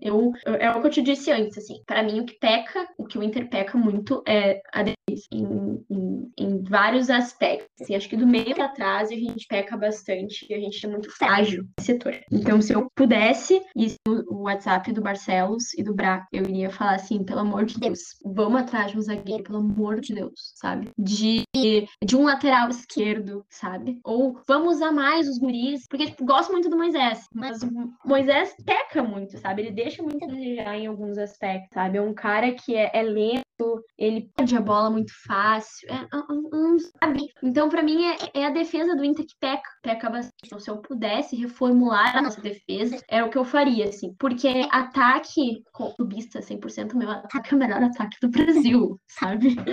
eu, 0.00 0.32
eu, 0.46 0.54
é 0.54 0.70
o 0.70 0.80
que 0.80 0.86
eu 0.86 0.90
te 0.90 1.02
disse 1.02 1.30
antes, 1.30 1.56
assim, 1.58 1.82
para 1.86 2.02
mim 2.02 2.20
o 2.20 2.26
que 2.26 2.38
peca, 2.38 2.86
o 2.98 3.04
que 3.04 3.18
o 3.18 3.22
Inter 3.22 3.48
peca 3.48 3.76
muito 3.78 4.22
é 4.26 4.60
a 4.72 4.82
defesa, 4.82 4.94
em, 5.32 5.84
em, 5.90 6.32
em 6.38 6.62
vários 6.62 7.10
aspectos. 7.10 7.68
Assim, 7.80 7.94
acho 7.94 8.08
que 8.08 8.16
do 8.16 8.26
meio 8.26 8.54
para 8.54 8.68
trás 8.68 9.10
a 9.10 9.14
gente 9.14 9.46
peca 9.46 9.76
bastante 9.76 10.52
a 10.52 10.58
gente 10.58 10.84
é 10.84 10.88
muito 10.88 11.10
frágil 11.10 11.64
nesse 11.78 11.92
setor. 11.92 12.20
Então, 12.30 12.60
se 12.60 12.72
eu 12.72 12.88
pudesse, 12.94 13.60
e 13.76 13.94
o 14.06 14.42
WhatsApp 14.42 14.92
do 14.92 15.02
Barcelos 15.02 15.74
e 15.74 15.82
do 15.82 15.94
Bra, 15.94 16.26
eu 16.32 16.42
iria 16.44 16.70
falar 16.70 16.94
assim, 16.94 17.24
pelo 17.24 17.40
amor 17.40 17.64
de 17.64 17.78
Deus, 17.78 18.00
vamos 18.24 18.60
atrás 18.60 18.92
de 18.92 18.98
um 18.98 19.02
zagueiro, 19.02 19.44
pelo 19.44 19.58
amor 19.58 20.00
de 20.00 20.14
Deus, 20.14 20.52
sabe? 20.54 20.90
De, 20.98 21.44
de 21.54 22.16
um 22.16 22.24
lateral 22.24 22.68
esquerdo, 22.68 23.44
sabe? 23.48 24.00
Ou 24.04 24.40
vamos 24.46 24.76
usar 24.76 24.92
mais 24.92 25.28
os 25.28 25.38
guris, 25.38 25.86
porque, 25.88 26.06
tipo, 26.06 26.24
gosto 26.34 26.50
muito 26.50 26.68
do 26.68 26.76
Moisés, 26.76 27.28
mas 27.32 27.62
o 27.62 27.68
Moisés 28.04 28.56
peca 28.66 29.04
muito, 29.04 29.38
sabe? 29.38 29.62
Ele 29.62 29.70
deixa 29.70 30.02
muito 30.02 30.24
a 30.24 30.28
desejar 30.28 30.76
em 30.76 30.88
alguns 30.88 31.16
aspectos, 31.16 31.70
sabe? 31.72 31.98
É 31.98 32.02
um 32.02 32.12
cara 32.12 32.52
que 32.52 32.74
é, 32.74 32.90
é 32.92 33.02
lento, 33.02 33.43
ele 33.98 34.30
perde 34.36 34.56
a 34.56 34.60
bola 34.60 34.90
muito 34.90 35.12
fácil, 35.26 35.88
é, 35.90 36.06
não 36.10 36.78
sabe? 36.78 37.28
Então, 37.42 37.68
para 37.68 37.82
mim, 37.82 38.04
é, 38.04 38.16
é, 38.34 38.46
a 38.46 38.50
defesa 38.50 38.96
do 38.96 39.04
Inter 39.04 39.24
que 39.24 39.34
peca, 39.40 39.68
peca 39.82 40.10
bastante. 40.10 40.34
Então, 40.44 40.58
se 40.58 40.70
eu 40.70 40.78
pudesse 40.78 41.36
reformular 41.36 42.16
a 42.16 42.22
nossa 42.22 42.40
defesa, 42.40 42.98
é 43.08 43.22
o 43.22 43.30
que 43.30 43.38
eu 43.38 43.44
faria, 43.44 43.88
assim. 43.88 44.14
Porque 44.18 44.48
ataque, 44.70 45.62
clubista 45.72 46.40
100%, 46.40 46.94
meu 46.94 47.10
ataque 47.10 47.52
é 47.52 47.56
o 47.56 47.60
melhor 47.60 47.82
ataque 47.82 48.16
do 48.20 48.28
Brasil, 48.28 49.00
sabe? 49.08 49.56
uh, 49.58 49.64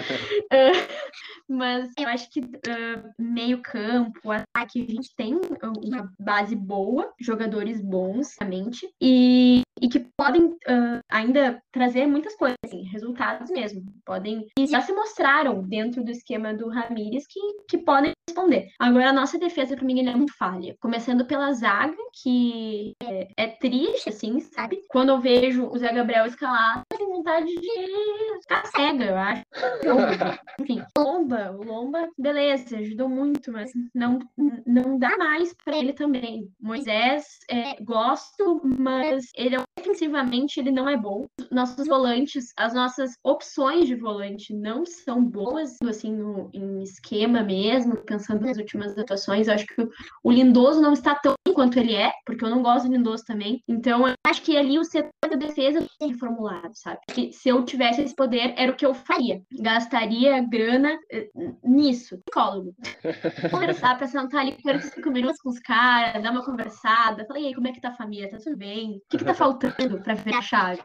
mas 1.50 1.90
eu 1.98 2.08
acho 2.08 2.30
que 2.30 2.40
uh, 2.42 3.10
meio 3.20 3.62
campo, 3.62 4.32
ataque, 4.32 4.86
a 4.88 4.92
gente 4.92 5.16
tem 5.16 5.40
uma 5.84 6.12
base 6.20 6.56
boa, 6.56 7.12
jogadores 7.20 7.82
bons, 7.82 8.36
realmente, 8.40 8.88
e, 9.02 9.62
e 9.82 9.90
que 9.90 10.00
podem 10.16 10.46
uh, 10.46 11.00
ainda 11.10 11.62
trazer 11.72 12.06
muitas 12.06 12.36
coisas, 12.36 12.58
assim, 12.64 12.84
resultados 12.84 13.50
mesmo. 13.50 13.84
Podem. 14.06 14.48
E 14.58 14.68
já 14.68 14.82
se 14.82 14.94
mostraram 14.94 15.64
dentro 15.64 16.04
do 16.04 16.12
esquema 16.12 16.54
do 16.54 16.70
Ramires 16.70 17.26
que, 17.28 17.40
que 17.68 17.78
podem 17.80 18.12
responder. 18.30 18.70
Agora, 18.80 19.10
a 19.10 19.14
nossa 19.14 19.40
defesa, 19.40 19.76
para 19.76 19.86
mim, 19.86 20.08
é 20.08 20.16
muito 20.16 20.38
falha. 20.38 20.76
Começando 20.80 21.26
pela 21.26 21.52
zaga, 21.54 21.98
que 22.22 22.94
é, 23.02 23.28
é, 23.36 23.48
triste, 23.48 24.10
assim, 24.10 24.40
sabe? 24.40 24.82
Quando 24.90 25.10
eu 25.10 25.20
vejo 25.20 25.68
o 25.68 25.78
Zé 25.78 25.92
Gabriel 25.92 26.28
escalado, 26.28 26.84
eu 26.92 26.98
tenho 26.98 27.10
vontade 27.10 27.48
de 27.48 28.42
ficar 28.42 28.66
cega, 28.68 29.06
eu 29.06 29.18
acho. 29.18 29.44
Enfim, 30.62 30.84
Lomba, 30.98 31.52
o 31.52 31.64
Lomba, 31.64 32.08
beleza, 32.18 32.78
ajudou 32.78 33.10
muito, 33.10 33.52
mas 33.52 33.72
não, 33.96 34.20
não 34.66 35.00
dá 35.00 35.18
mais 35.18 35.54
para 35.66 35.78
ele 35.78 35.94
também. 35.94 36.48
Moisés, 36.60 37.40
é, 37.50 37.82
gosto, 37.82 38.62
mas 38.64 39.26
ele 39.36 39.58
ofensivamente 39.92 40.60
ele 40.60 40.72
não 40.72 40.88
é 40.88 40.98
bom. 40.98 41.26
Nossos 41.52 41.88
volantes, 41.88 42.54
as 42.58 42.74
nossas 42.74 43.12
opções 43.24 43.88
de 43.88 43.96
volante 43.96 44.54
não 44.54 44.86
são 44.86 45.24
boas, 45.24 45.78
assim, 45.88 46.16
no, 46.16 46.50
em 46.54 46.82
esquema 46.82 47.44
mesmo, 47.44 47.98
pensando 47.98 48.46
nas 48.46 48.58
últimas 48.58 48.98
atuações. 48.98 49.48
Eu 49.48 49.54
acho 49.54 49.68
que 49.68 49.88
o 50.24 50.32
Lindoso 50.32 50.82
não 50.82 50.94
está 50.94 51.16
tão 51.16 51.36
quanto 51.54 51.78
ele 51.78 51.94
é, 51.94 52.12
porque 52.26 52.46
eu 52.46 52.50
não 52.50 52.64
gosto 52.64 52.88
do 52.88 52.94
Lindoso 52.94 53.26
também. 53.26 53.62
Então, 53.68 54.08
eu 54.08 54.14
acho 54.26 54.42
que 54.42 54.56
ali 54.56 54.80
o 54.80 54.84
setor 54.84 55.12
da 55.30 55.36
defesa 55.36 55.86
tem 56.00 56.10
reformulado, 56.10 56.72
sabe? 56.74 57.00
Que 57.14 57.32
se 57.34 57.50
eu 57.50 57.64
tivesse 57.66 58.02
esse 58.02 58.16
poder, 58.16 58.54
era 58.58 58.72
o 58.72 58.76
que 58.76 58.86
eu 58.86 58.94
faria. 58.94 59.42
Gastaria 59.60 60.42
grana 60.42 60.98
eh, 61.12 61.30
nisso. 61.64 62.18
Psicólogo. 62.26 62.74
Conversar 63.52 63.98
pra 63.98 64.08
sentar 64.08 64.42
ali 64.42 64.54
45 64.62 65.12
minutos 65.12 65.42
com 65.42 65.50
os 65.50 65.60
caras, 65.60 66.24
dar 66.24 66.32
uma 66.32 66.46
conversada. 66.46 67.26
Falei, 67.26 67.44
e 67.44 67.48
aí, 67.48 67.54
como 67.54 67.68
é 67.68 67.72
que 67.72 67.82
tá 67.82 67.90
a 67.90 67.96
família? 67.96 68.30
Tá 68.30 68.38
tudo 68.38 68.56
bem? 68.56 68.98
O 68.98 69.02
que, 69.10 69.18
que 69.18 69.26
tá 69.26 69.34
faltando 69.34 69.76
pra 69.90 70.14
ver 70.14 70.36
a 70.36 70.42
chave? 70.42 70.82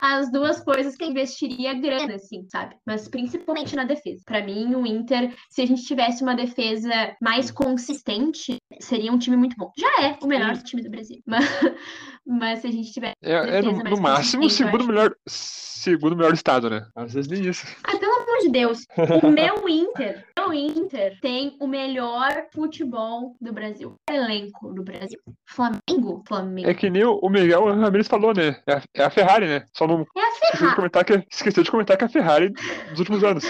As 0.00 0.30
duas 0.30 0.62
coisas 0.62 0.96
que 0.96 1.04
eu 1.04 1.08
investiria 1.08 1.74
grana, 1.74 2.14
assim, 2.14 2.46
sabe? 2.50 2.76
Mas 2.86 3.08
principalmente 3.08 3.76
na 3.76 3.84
defesa. 3.84 4.22
Para 4.26 4.44
mim, 4.44 4.74
o 4.74 4.86
Inter, 4.86 5.34
se 5.50 5.62
a 5.62 5.66
gente 5.66 5.84
tivesse 5.84 6.22
uma 6.22 6.34
defesa 6.34 7.14
mais 7.20 7.50
consistente, 7.50 8.56
seria 8.80 9.12
um 9.12 9.18
time 9.18 9.36
muito 9.36 9.56
bom. 9.56 9.70
Já 9.78 10.06
é 10.06 10.18
o 10.22 10.26
melhor 10.26 10.56
time 10.62 10.82
do 10.82 10.90
Brasil. 10.90 11.22
Mas, 11.26 11.44
mas 12.26 12.60
se 12.60 12.66
a 12.66 12.70
gente 12.70 12.92
tiver. 12.92 13.12
É, 13.22 13.58
é 13.58 13.62
no, 13.62 13.72
no 13.72 14.00
máximo 14.00 14.46
o 14.46 14.50
segundo 14.50 14.86
melhor 14.86 15.14
segundo 15.84 16.16
melhor 16.16 16.32
estado, 16.32 16.70
né? 16.70 16.86
Às 16.96 17.12
vezes 17.12 17.30
nem 17.30 17.46
isso. 17.46 17.66
Ah, 17.84 17.96
pelo 17.98 18.12
amor 18.14 18.38
de 18.40 18.48
Deus. 18.48 18.86
O 19.22 19.28
meu 19.28 19.68
Inter, 19.68 20.24
o 20.46 20.52
Inter 20.52 21.18
tem 21.20 21.56
o 21.60 21.66
melhor 21.66 22.46
futebol 22.52 23.36
do 23.40 23.52
Brasil. 23.52 23.96
Elenco 24.08 24.72
do 24.72 24.82
Brasil. 24.82 25.18
Flamengo? 25.44 26.22
Flamengo. 26.26 26.68
É 26.68 26.74
que 26.74 26.90
nem 26.90 27.04
o 27.04 27.28
Miguel 27.28 27.64
Ramirez 27.64 28.08
falou, 28.08 28.34
né? 28.34 28.60
É 28.66 28.74
a, 28.74 28.82
é 28.94 29.04
a 29.04 29.10
Ferrari, 29.10 29.46
né? 29.46 29.64
Só 29.72 29.86
não. 29.86 30.06
É 30.16 30.20
a 30.20 30.32
Ferrari. 30.32 30.70
De 30.70 30.76
comentar 30.76 31.04
que, 31.04 31.26
esqueceu 31.30 31.62
de 31.62 31.70
comentar 31.70 31.96
que 31.96 32.04
é 32.04 32.06
a 32.06 32.10
Ferrari 32.10 32.50
dos 32.90 33.00
últimos 33.00 33.24
anos. 33.24 33.44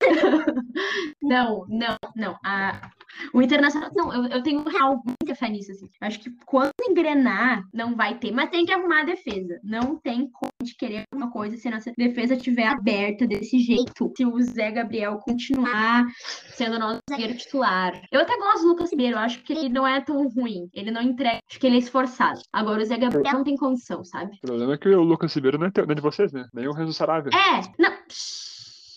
não, 1.22 1.66
não, 1.68 1.96
não. 2.16 2.38
A, 2.44 2.90
o 3.32 3.42
Internacional, 3.42 3.90
não, 3.94 4.14
eu, 4.14 4.26
eu 4.30 4.42
tenho 4.42 4.62
real 4.62 5.02
muita 5.04 5.34
fé 5.34 5.48
nisso, 5.48 5.72
assim. 5.72 5.88
Eu 6.00 6.06
acho 6.06 6.20
que 6.20 6.30
quando 6.46 6.70
engrenar, 6.88 7.64
não 7.72 7.94
vai 7.94 8.18
ter, 8.18 8.32
mas 8.32 8.50
tem 8.50 8.64
que 8.64 8.72
arrumar 8.72 9.02
a 9.02 9.04
defesa. 9.04 9.60
Não 9.62 9.96
tem 9.96 10.28
como 10.30 10.50
a 10.60 10.64
gente 10.64 10.76
querer 10.76 11.04
alguma 11.12 11.30
coisa 11.30 11.56
se 11.56 11.68
a 11.68 11.70
nossa 11.72 11.92
defesa 11.96 12.34
estiver 12.34 12.66
aberta 12.66 13.26
desse 13.26 13.58
jeito. 13.58 14.12
Se 14.16 14.24
o 14.24 14.40
Zé 14.42 14.70
Gabriel 14.70 15.18
continuar 15.18 16.06
sendo 16.54 16.78
nosso 16.78 17.00
zagueiro 17.08 17.36
titular. 17.36 18.00
Eu 18.10 18.20
até 18.20 18.36
gosto 18.36 18.62
do 18.62 18.68
Lucas 18.68 18.90
Ribeiro, 18.90 19.14
eu 19.16 19.20
acho 19.20 19.42
que 19.42 19.52
ele 19.52 19.68
não 19.68 19.86
é 19.86 20.00
tão 20.00 20.28
ruim. 20.28 20.68
Ele 20.74 20.90
não 20.90 21.02
entrega, 21.02 21.38
acho 21.48 21.58
que 21.58 21.66
ele 21.66 21.76
é 21.76 21.78
esforçado. 21.78 22.40
Agora 22.52 22.82
o 22.82 22.84
Zé 22.84 22.96
Gabriel 22.96 23.34
não 23.34 23.44
tem 23.44 23.56
condição, 23.56 24.04
sabe? 24.04 24.36
O 24.42 24.46
problema 24.46 24.74
é 24.74 24.78
que 24.78 24.88
o 24.88 25.02
Lucas 25.02 25.34
Ribeiro 25.34 25.58
não 25.58 25.66
é, 25.66 25.70
teu, 25.70 25.86
não 25.86 25.92
é 25.92 25.94
de 25.94 26.02
vocês, 26.02 26.32
né? 26.32 26.46
Nem 26.52 26.68
o 26.68 26.72
Renzo 26.72 26.92
Saravia. 26.92 27.30
É, 27.34 27.82
não. 27.82 27.92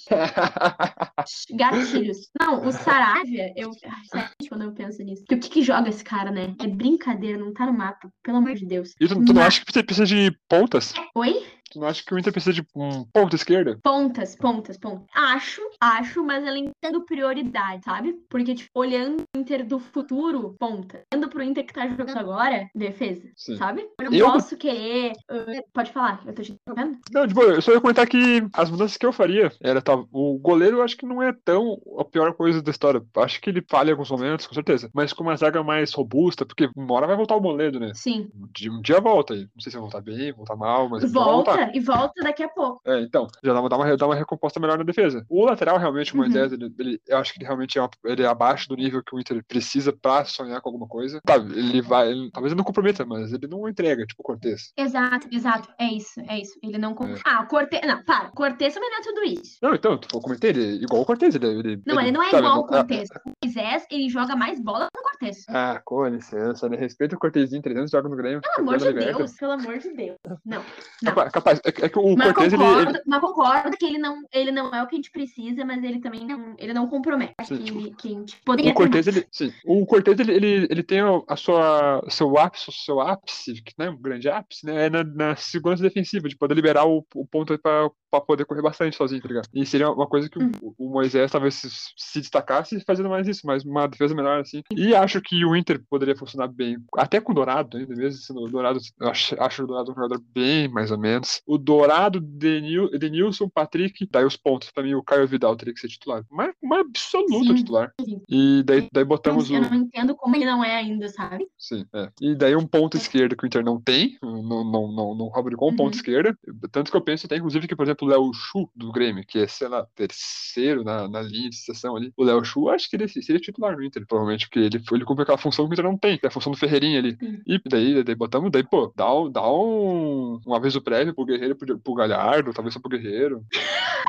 Gatilhos. 1.55 2.29
Não, 2.39 2.65
o 2.65 2.71
Saravia, 2.71 3.53
eu. 3.55 3.71
Ai, 4.13 4.29
quando 4.47 4.63
eu 4.63 4.71
penso 4.71 5.03
nisso. 5.03 5.23
Que 5.27 5.35
o 5.35 5.39
que, 5.39 5.49
que 5.49 5.61
joga 5.61 5.89
esse 5.89 6.03
cara, 6.03 6.31
né? 6.31 6.55
É 6.59 6.67
brincadeira, 6.67 7.37
não 7.37 7.53
tá 7.53 7.65
no 7.65 7.73
mapa. 7.73 8.09
Pelo 8.23 8.37
amor 8.37 8.55
de 8.55 8.65
Deus. 8.65 8.93
E 8.99 9.07
tu, 9.07 9.23
tu 9.23 9.33
não 9.33 9.41
acha 9.41 9.63
que 9.63 9.71
você 9.71 9.83
precisa 9.83 10.05
de 10.05 10.31
pontas? 10.47 10.93
Oi? 11.15 11.45
Tu 11.73 11.79
não 11.79 11.87
acha 11.87 12.03
que 12.05 12.13
o 12.13 12.19
Inter 12.19 12.31
precisa 12.31 12.53
de 12.53 12.63
um 12.75 13.03
ponta 13.05 13.35
esquerda? 13.35 13.79
Pontas, 13.83 14.35
pontas, 14.35 14.77
pontas. 14.77 15.07
Acho, 15.13 15.61
acho, 15.81 16.23
mas 16.23 16.45
ela 16.45 16.57
entendo 16.57 17.01
prioridade, 17.01 17.83
sabe? 17.83 18.13
Porque, 18.29 18.53
tipo, 18.53 18.69
olhando 18.79 19.23
o 19.35 19.39
Inter 19.39 19.65
do 19.65 19.79
futuro, 19.79 20.55
ponta. 20.59 21.01
Olhando 21.11 21.29
pro 21.29 21.41
Inter 21.41 21.65
que 21.65 21.73
tá 21.73 21.87
jogando 21.87 22.15
agora, 22.17 22.69
defesa, 22.75 23.27
Sim. 23.35 23.57
sabe? 23.57 23.87
Eu 23.99 24.11
não 24.11 24.17
Eu- 24.17 24.31
posso 24.31 24.55
querer. 24.55 25.13
uh, 25.31 25.63
pode 25.73 25.91
falar, 25.91 26.21
eu 26.25 26.33
tô 26.33 26.43
te 26.43 26.51
interrompendo? 26.51 26.99
Não, 27.11 27.25
de 27.25 27.33
boa, 27.33 27.47
eu 27.53 27.61
só 27.61 27.71
ia 27.71 27.81
comentar 27.81 28.07
que 28.07 28.45
as 28.53 28.69
mudanças 28.69 28.97
que 28.97 29.05
eu 29.05 29.11
faria 29.13 29.51
era 29.61 29.81
tal. 29.81 30.07
O 30.11 30.37
goleiro 30.37 30.77
eu 30.77 30.83
acho 30.83 30.95
que 30.95 31.05
não 31.07 31.21
é 31.23 31.33
tão 31.43 31.81
a 31.97 32.05
pior 32.05 32.33
coisa 32.33 32.61
da 32.61 32.69
história. 32.71 33.03
Acho 33.17 33.41
que 33.41 33.49
ele 33.49 33.63
falha 33.67 33.89
em 33.89 33.91
alguns 33.93 34.11
momentos, 34.11 34.45
com 34.45 34.53
certeza. 34.53 34.89
Mas 34.93 35.11
com 35.11 35.23
uma 35.23 35.35
zaga 35.35 35.63
mais 35.63 35.91
robusta, 35.93 36.45
porque 36.45 36.69
uma 36.75 36.93
hora 36.93 37.07
vai 37.07 37.15
voltar 37.15 37.35
o 37.35 37.41
Moledo, 37.41 37.79
né? 37.79 37.91
Sim. 37.95 38.29
Um 38.35 38.47
dia, 38.53 38.71
um 38.71 38.81
dia 38.81 38.99
volta 39.01 39.33
aí. 39.33 39.41
Não 39.55 39.61
sei 39.61 39.71
se 39.71 39.77
vai 39.77 39.81
voltar 39.81 40.01
bem, 40.01 40.31
voltar 40.33 40.55
mal, 40.55 40.87
mas 40.87 41.03
um 41.03 41.07
dia 41.07 41.62
e 41.73 41.79
volta 41.79 42.21
daqui 42.23 42.43
a 42.43 42.49
pouco. 42.49 42.81
É, 42.85 43.01
então, 43.01 43.27
já 43.43 43.53
dá 43.53 43.59
uma, 43.59 43.97
dá 43.97 44.05
uma, 44.07 44.15
recomposta 44.15 44.59
melhor 44.59 44.77
na 44.77 44.83
defesa. 44.83 45.25
O 45.29 45.45
lateral, 45.45 45.77
realmente, 45.77 46.13
o 46.13 46.17
Uhum. 46.17 46.23
Moisés, 46.23 46.51
ele, 46.53 46.73
ele- 46.79 47.01
eu 47.07 47.17
acho 47.17 47.33
que 47.33 47.39
ele 47.39 47.45
realmente 47.45 47.77
é, 47.77 47.81
uma- 47.81 47.89
ele 48.05 48.23
é 48.23 48.27
abaixo 48.27 48.67
do 48.69 48.75
nível 48.75 49.03
que 49.03 49.15
o 49.15 49.19
Inter 49.19 49.43
precisa 49.47 49.91
pra 49.93 50.25
sonhar 50.25 50.61
com 50.61 50.69
alguma 50.69 50.87
coisa. 50.87 51.19
Tá, 51.25 51.35
ele 51.35 51.81
vai, 51.81 52.09
ele- 52.11 52.31
talvez 52.31 52.51
ele 52.51 52.57
não 52.57 52.65
comprometa, 52.65 53.05
mas 53.05 53.31
ele 53.33 53.47
não 53.47 53.67
entrega, 53.67 54.05
tipo 54.05 54.21
o 54.21 54.25
Cortez. 54.25 54.71
Exato, 54.77 55.27
exato. 55.31 55.69
É 55.79 55.85
isso, 55.85 56.19
é 56.27 56.39
isso. 56.39 56.57
Ele 56.63 56.77
não. 56.77 56.91
É. 56.93 57.15
Ah, 57.25 57.41
o 57.43 57.47
Cortez. 57.47 57.81
Não, 57.85 58.03
para. 58.03 58.29
Cortez 58.31 58.73
também 58.73 58.89
não 58.89 58.97
é 58.99 59.01
tudo 59.01 59.23
isso. 59.23 59.57
Não, 59.61 59.73
então, 59.73 59.97
tu 59.97 60.19
comentei, 60.19 60.51
ele 60.51 60.63
é 60.63 60.83
igual 60.83 61.01
o 61.01 61.05
Cortez, 61.05 61.35
ele, 61.35 61.47
ele 61.47 61.81
Não, 61.85 61.99
ele 61.99 62.11
não 62.11 62.21
é 62.23 62.29
sabe, 62.31 62.43
igual 62.43 62.57
ao 62.59 62.65
Cortez. 62.67 63.09
O 63.25 63.31
Moisés, 63.45 63.85
ele 63.91 64.09
joga 64.09 64.35
mais 64.35 64.59
bola 64.59 64.87
que 64.93 64.99
o 64.99 65.03
Cortez. 65.03 65.43
Ah, 65.49 65.81
com 65.83 66.05
licença, 66.07 66.67
né? 66.69 66.77
Respeita 66.77 67.15
o 67.15 67.19
Cortezinho, 67.19 67.61
300 67.61 67.91
jogos 67.91 68.09
no 68.09 68.17
Grêmio. 68.17 68.41
Pelo 68.41 68.67
amor 68.69 68.77
de. 68.77 68.93
Deus, 68.93 69.33
pelo 69.33 69.51
amor 69.53 69.77
de 69.77 69.93
Deus. 69.93 70.17
Não. 70.45 70.61
Não. 71.03 71.13
Capaz, 71.31 71.52
capaz, 71.53 71.61
é, 71.65 71.71
que- 71.71 71.85
é 71.85 71.89
que 71.89 71.99
o 71.99 72.15
Mas 72.15 72.33
Cortez, 72.33 72.53
concordo, 72.53 72.89
ele- 72.91 73.01
mas 73.05 73.21
concordo 73.21 73.77
que 73.77 73.85
ele 73.85 73.97
não, 73.97 74.21
ele 74.33 74.51
não 74.51 74.73
é 74.73 74.83
o 74.83 74.87
que 74.87 74.95
a 74.95 74.97
gente 74.97 75.11
precisa, 75.11 75.65
mas 75.65 75.83
ele 75.83 75.99
também 75.99 76.25
não, 76.25 76.55
ele 76.57 76.73
não 76.73 76.87
compromete. 76.87 77.33
Sim, 77.45 77.57
que, 77.57 77.91
que 77.95 78.07
a 78.07 78.11
gente 78.11 78.37
poderia 78.43 78.71
O 78.71 78.75
Cortez, 78.75 79.07
ele, 79.07 79.25
sim, 79.31 79.51
o 79.65 79.85
Cortez, 79.85 80.19
ele, 80.19 80.33
ele, 80.33 80.67
ele 80.69 80.83
tem 80.83 80.99
a 81.27 81.35
sua, 81.35 82.03
seu 82.09 82.37
ápice, 82.37 82.69
o 82.69 82.73
seu 82.73 82.99
ápice, 82.99 83.53
que 83.61 83.73
não 83.77 83.85
é 83.87 83.89
um 83.89 83.97
grande 83.97 84.29
ápice, 84.29 84.65
né, 84.65 84.85
é 84.85 84.89
na, 84.89 85.03
na 85.03 85.35
segurança 85.35 85.83
defensiva, 85.83 86.27
de 86.27 86.37
poder 86.37 86.53
liberar 86.55 86.85
o, 86.85 87.05
o 87.15 87.25
ponto 87.25 87.57
pra, 87.59 87.89
pra 88.09 88.21
poder 88.21 88.45
correr 88.45 88.61
bastante 88.61 88.95
sozinho, 88.95 89.21
tá 89.21 89.27
ligado? 89.27 89.47
E 89.53 89.65
seria 89.65 89.89
uma 89.89 90.07
coisa 90.07 90.29
que 90.29 90.37
o, 90.37 90.43
Uhum. 90.43 90.73
o 90.77 90.89
Moisés 90.89 91.31
talvez 91.31 91.55
se, 91.55 91.69
se 91.97 92.19
destacasse 92.19 92.79
fazendo 92.85 93.09
mais 93.09 93.27
isso, 93.27 93.47
mais 93.47 93.63
uma 93.63 93.87
defesa 93.87 94.13
melhor, 94.13 94.41
assim. 94.41 94.61
E 94.75 94.93
acho 94.93 95.21
que 95.21 95.45
o 95.45 95.55
Inter 95.55 95.81
poderia 95.89 96.15
funcionar 96.15 96.47
bem, 96.47 96.77
até 96.97 97.19
com 97.21 97.31
o 97.31 97.35
Dourado 97.35 97.77
ainda, 97.77 97.95
mesmo 97.95 98.19
sendo 98.21 98.41
o 98.43 98.49
Dourado, 98.49 98.79
eu 98.99 99.07
acho, 99.09 99.41
acho 99.41 99.63
o 99.63 99.67
Dourado 99.67 99.91
um 99.91 99.95
jogador 99.95 100.21
bem 100.33 100.67
mais 100.67 100.91
ou 100.91 100.97
menos. 100.97 101.41
O 101.45 101.57
Dourado, 101.57 102.19
Denil, 102.19 102.89
Denilson, 102.97 103.49
Patrick, 103.49 104.07
daí 104.09 104.23
os 104.25 104.37
pontos, 104.37 104.71
pra 104.71 104.81
mim 104.83 104.93
o 104.93 105.03
Caio 105.03 105.27
Vidal 105.27 105.55
teria 105.55 105.73
que 105.73 105.79
ser 105.79 105.87
titular, 105.89 106.23
mas 106.31 106.53
uma 106.61 106.79
absoluta 106.79 107.47
Sim. 107.49 107.55
titular. 107.55 107.93
Sim. 107.99 108.21
E 108.29 108.63
daí, 108.63 108.87
daí 108.91 109.03
botamos 109.03 109.49
Eu 109.49 109.57
o. 109.57 109.61
não 109.61 109.75
entendo 109.75 110.15
como 110.15 110.35
ele 110.35 110.45
não 110.45 110.63
é 110.63 110.75
ainda, 110.75 111.09
sabe? 111.09 111.45
Sim, 111.57 111.85
é. 111.93 112.09
E 112.21 112.35
daí 112.35 112.55
um 112.55 112.65
ponto 112.65 112.95
esquerdo 112.95 113.35
que 113.35 113.43
o 113.43 113.47
Inter 113.47 113.63
não 113.63 113.79
tem, 113.81 114.17
não, 114.21 114.41
não, 114.63 114.91
não, 114.91 115.15
não 115.15 115.27
rubricou 115.27 115.69
um 115.69 115.75
ponto 115.75 115.93
Uhum. 115.93 115.99
esquerda. 115.99 116.37
Tanto 116.71 116.89
que 116.91 116.97
eu 116.97 117.01
penso 117.01 117.25
até, 117.25 117.35
inclusive, 117.37 117.67
que, 117.67 117.75
por 117.75 117.83
exemplo, 117.83 118.07
o 118.07 118.11
Léo 118.11 118.33
Chu 118.33 118.69
do 118.75 118.91
Grêmio, 118.91 119.25
que 119.27 119.39
é, 119.39 119.47
sei 119.47 119.67
lá, 119.67 119.85
terceiro 119.95 120.83
na, 120.83 121.07
na 121.07 121.21
linha 121.21 121.49
de 121.49 121.55
sucessão 121.57 121.95
ali. 121.95 122.13
O 122.15 122.23
Léo 122.23 122.43
Chu, 122.45 122.69
acho 122.69 122.89
que 122.89 122.95
ele 122.95 123.07
seria 123.07 123.39
titular 123.41 123.75
no 123.75 123.83
Inter, 123.83 124.05
provavelmente, 124.07 124.47
porque 124.47 124.59
ele, 124.59 124.81
ele 124.91 125.05
cumpre 125.05 125.23
aquela 125.23 125.37
função 125.37 125.65
que 125.65 125.71
o 125.71 125.73
Inter 125.73 125.85
não 125.85 125.97
tem, 125.97 126.17
que 126.17 126.25
é 126.25 126.29
a 126.29 126.31
função 126.31 126.51
do 126.51 126.57
Ferreirinha 126.57 126.99
ali. 126.99 127.17
E 127.45 127.59
daí, 127.69 128.03
daí 128.03 128.15
botamos, 128.15 128.51
daí, 128.51 128.63
pô, 128.63 128.91
dá, 128.95 129.13
um- 129.13 129.29
dá 129.31 129.51
um, 129.51 130.39
um 130.47 130.53
aviso 130.55 130.81
prévio 130.81 131.13
pro 131.13 131.22
Guerreiro, 131.25 131.55
pro, 131.55 131.79
pro 131.79 131.93
Galhardo, 131.93 132.53
talvez 132.53 132.73
só 132.73 132.79
pro 132.79 132.89
Guerreiro. 132.89 133.43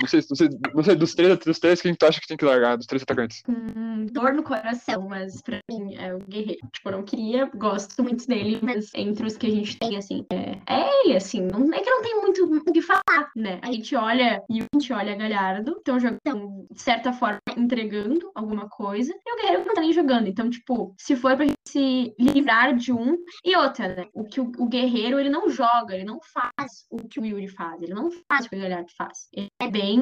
Não 0.01 0.09
sei, 0.09 0.21
não 0.29 0.37
sei, 0.37 0.49
não 0.75 0.83
sei 0.83 0.95
dos 0.97 1.15
três, 1.15 1.39
dos 1.39 1.59
três, 1.59 1.81
quem 1.81 1.95
tu 1.95 2.07
acha 2.07 2.21
que 2.21 2.27
tem 2.27 2.37
que 2.37 2.45
largar, 2.45 2.77
dos 2.77 2.87
três 2.87 3.03
atacantes? 3.03 3.43
Com 3.43 4.07
dor 4.07 4.33
no 4.33 4.43
coração, 4.43 5.09
mas 5.09 5.41
pra 5.41 5.59
mim 5.71 5.95
é 5.97 6.15
o 6.15 6.19
guerreiro. 6.19 6.67
Tipo, 6.73 6.89
eu 6.89 6.93
não 6.93 7.03
queria, 7.05 7.51
gosto 7.55 8.03
muito 8.03 8.27
dele, 8.27 8.59
mas 8.63 8.91
entre 8.95 9.27
os 9.27 9.37
que 9.37 9.47
a 9.47 9.51
gente 9.51 9.79
tem, 9.79 9.97
assim, 9.97 10.27
é, 10.31 10.59
é 10.69 11.05
ele, 11.05 11.17
assim, 11.17 11.43
não, 11.43 11.73
é 11.73 11.81
que 11.81 11.91
não 11.91 12.03
tem 12.03 12.21
muito 12.21 12.45
o 12.45 12.73
que 12.73 12.83
falar, 12.83 13.31
né? 13.37 13.61
A 13.63 13.71
gente 13.71 13.95
olha 13.95 14.43
e 14.51 14.61
a 14.61 14.65
gente 14.75 14.93
olha 14.93 15.17
Galhardo, 15.17 15.77
estão 15.79 15.99
jogando, 16.01 16.67
de 16.71 16.83
certa 16.83 17.13
forma, 17.13 17.39
entregando 17.57 18.31
alguma 18.35 18.69
coisa, 18.69 19.13
e 19.13 19.33
o 19.33 19.37
Guerreiro 19.37 19.65
não 19.65 19.75
tá 19.75 19.81
nem 19.81 19.93
jogando. 19.93 20.29
Então, 20.29 20.51
tipo, 20.51 20.95
se 20.99 21.15
for 21.15 21.37
pra 21.37 21.47
gente 21.47 21.55
se 21.67 22.15
livrar 22.19 22.75
de 22.75 22.93
um, 22.93 23.17
e 23.45 23.57
outra, 23.57 23.89
né? 23.89 24.07
O 24.13 24.25
que 24.25 24.41
o, 24.41 24.51
o 24.59 24.67
Guerreiro, 24.67 25.19
ele 25.19 25.31
não 25.31 25.49
joga, 25.49 25.95
ele 25.95 26.05
não 26.05 26.19
faz 26.21 26.87
o 26.91 26.97
que 27.09 27.21
o 27.21 27.25
Yuri 27.25 27.49
faz, 27.49 27.81
ele 27.83 27.95
não 27.95 28.11
faz 28.29 28.47
o 28.47 28.51
que 28.51 28.57
o 28.57 28.61
Galhardo 28.61 28.91
faz. 28.97 29.29
Ele 29.33 29.49
é 29.61 29.69
bem 29.69 30.01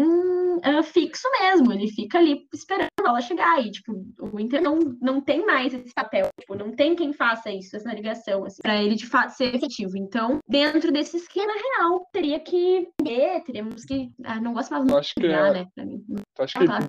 ah, 0.62 0.82
fixo 0.82 1.28
mesmo, 1.40 1.72
ele 1.72 1.88
fica 1.88 2.18
ali 2.18 2.46
esperando 2.52 2.88
a 3.00 3.02
bola 3.02 3.20
chegar, 3.20 3.64
e, 3.64 3.70
tipo, 3.70 3.92
o 4.20 4.38
Inter 4.38 4.62
não, 4.62 4.78
não 5.00 5.20
tem 5.20 5.44
mais 5.44 5.72
esse 5.74 5.92
papel, 5.94 6.28
tipo, 6.40 6.54
não 6.54 6.72
tem 6.72 6.94
quem 6.94 7.12
faça 7.12 7.50
isso, 7.50 7.76
essa 7.76 7.92
ligação, 7.92 8.44
assim, 8.44 8.62
pra 8.62 8.82
ele 8.82 8.94
de 8.94 9.06
fato 9.06 9.30
ser 9.30 9.54
efetivo. 9.54 9.96
Então, 9.96 10.38
dentro 10.48 10.92
desse 10.92 11.16
esquema 11.16 11.52
real, 11.52 12.06
teria 12.12 12.38
que 12.38 12.88
ver, 13.02 13.42
teríamos 13.44 13.84
que. 13.84 14.10
Ah, 14.24 14.40
não 14.40 14.52
gosto 14.52 14.70
mais 14.70 14.84
muito 14.84 14.98
acho 14.98 15.08
de 15.10 15.14
que 15.14 15.20
brigar, 15.20 15.48
é- 15.48 15.52
né? 15.52 15.66
Pra 15.74 15.84
mim. 15.84 16.04
Tu 16.34 16.42
acha 16.42 16.58
que 16.58 16.66
Claro. 16.66 16.88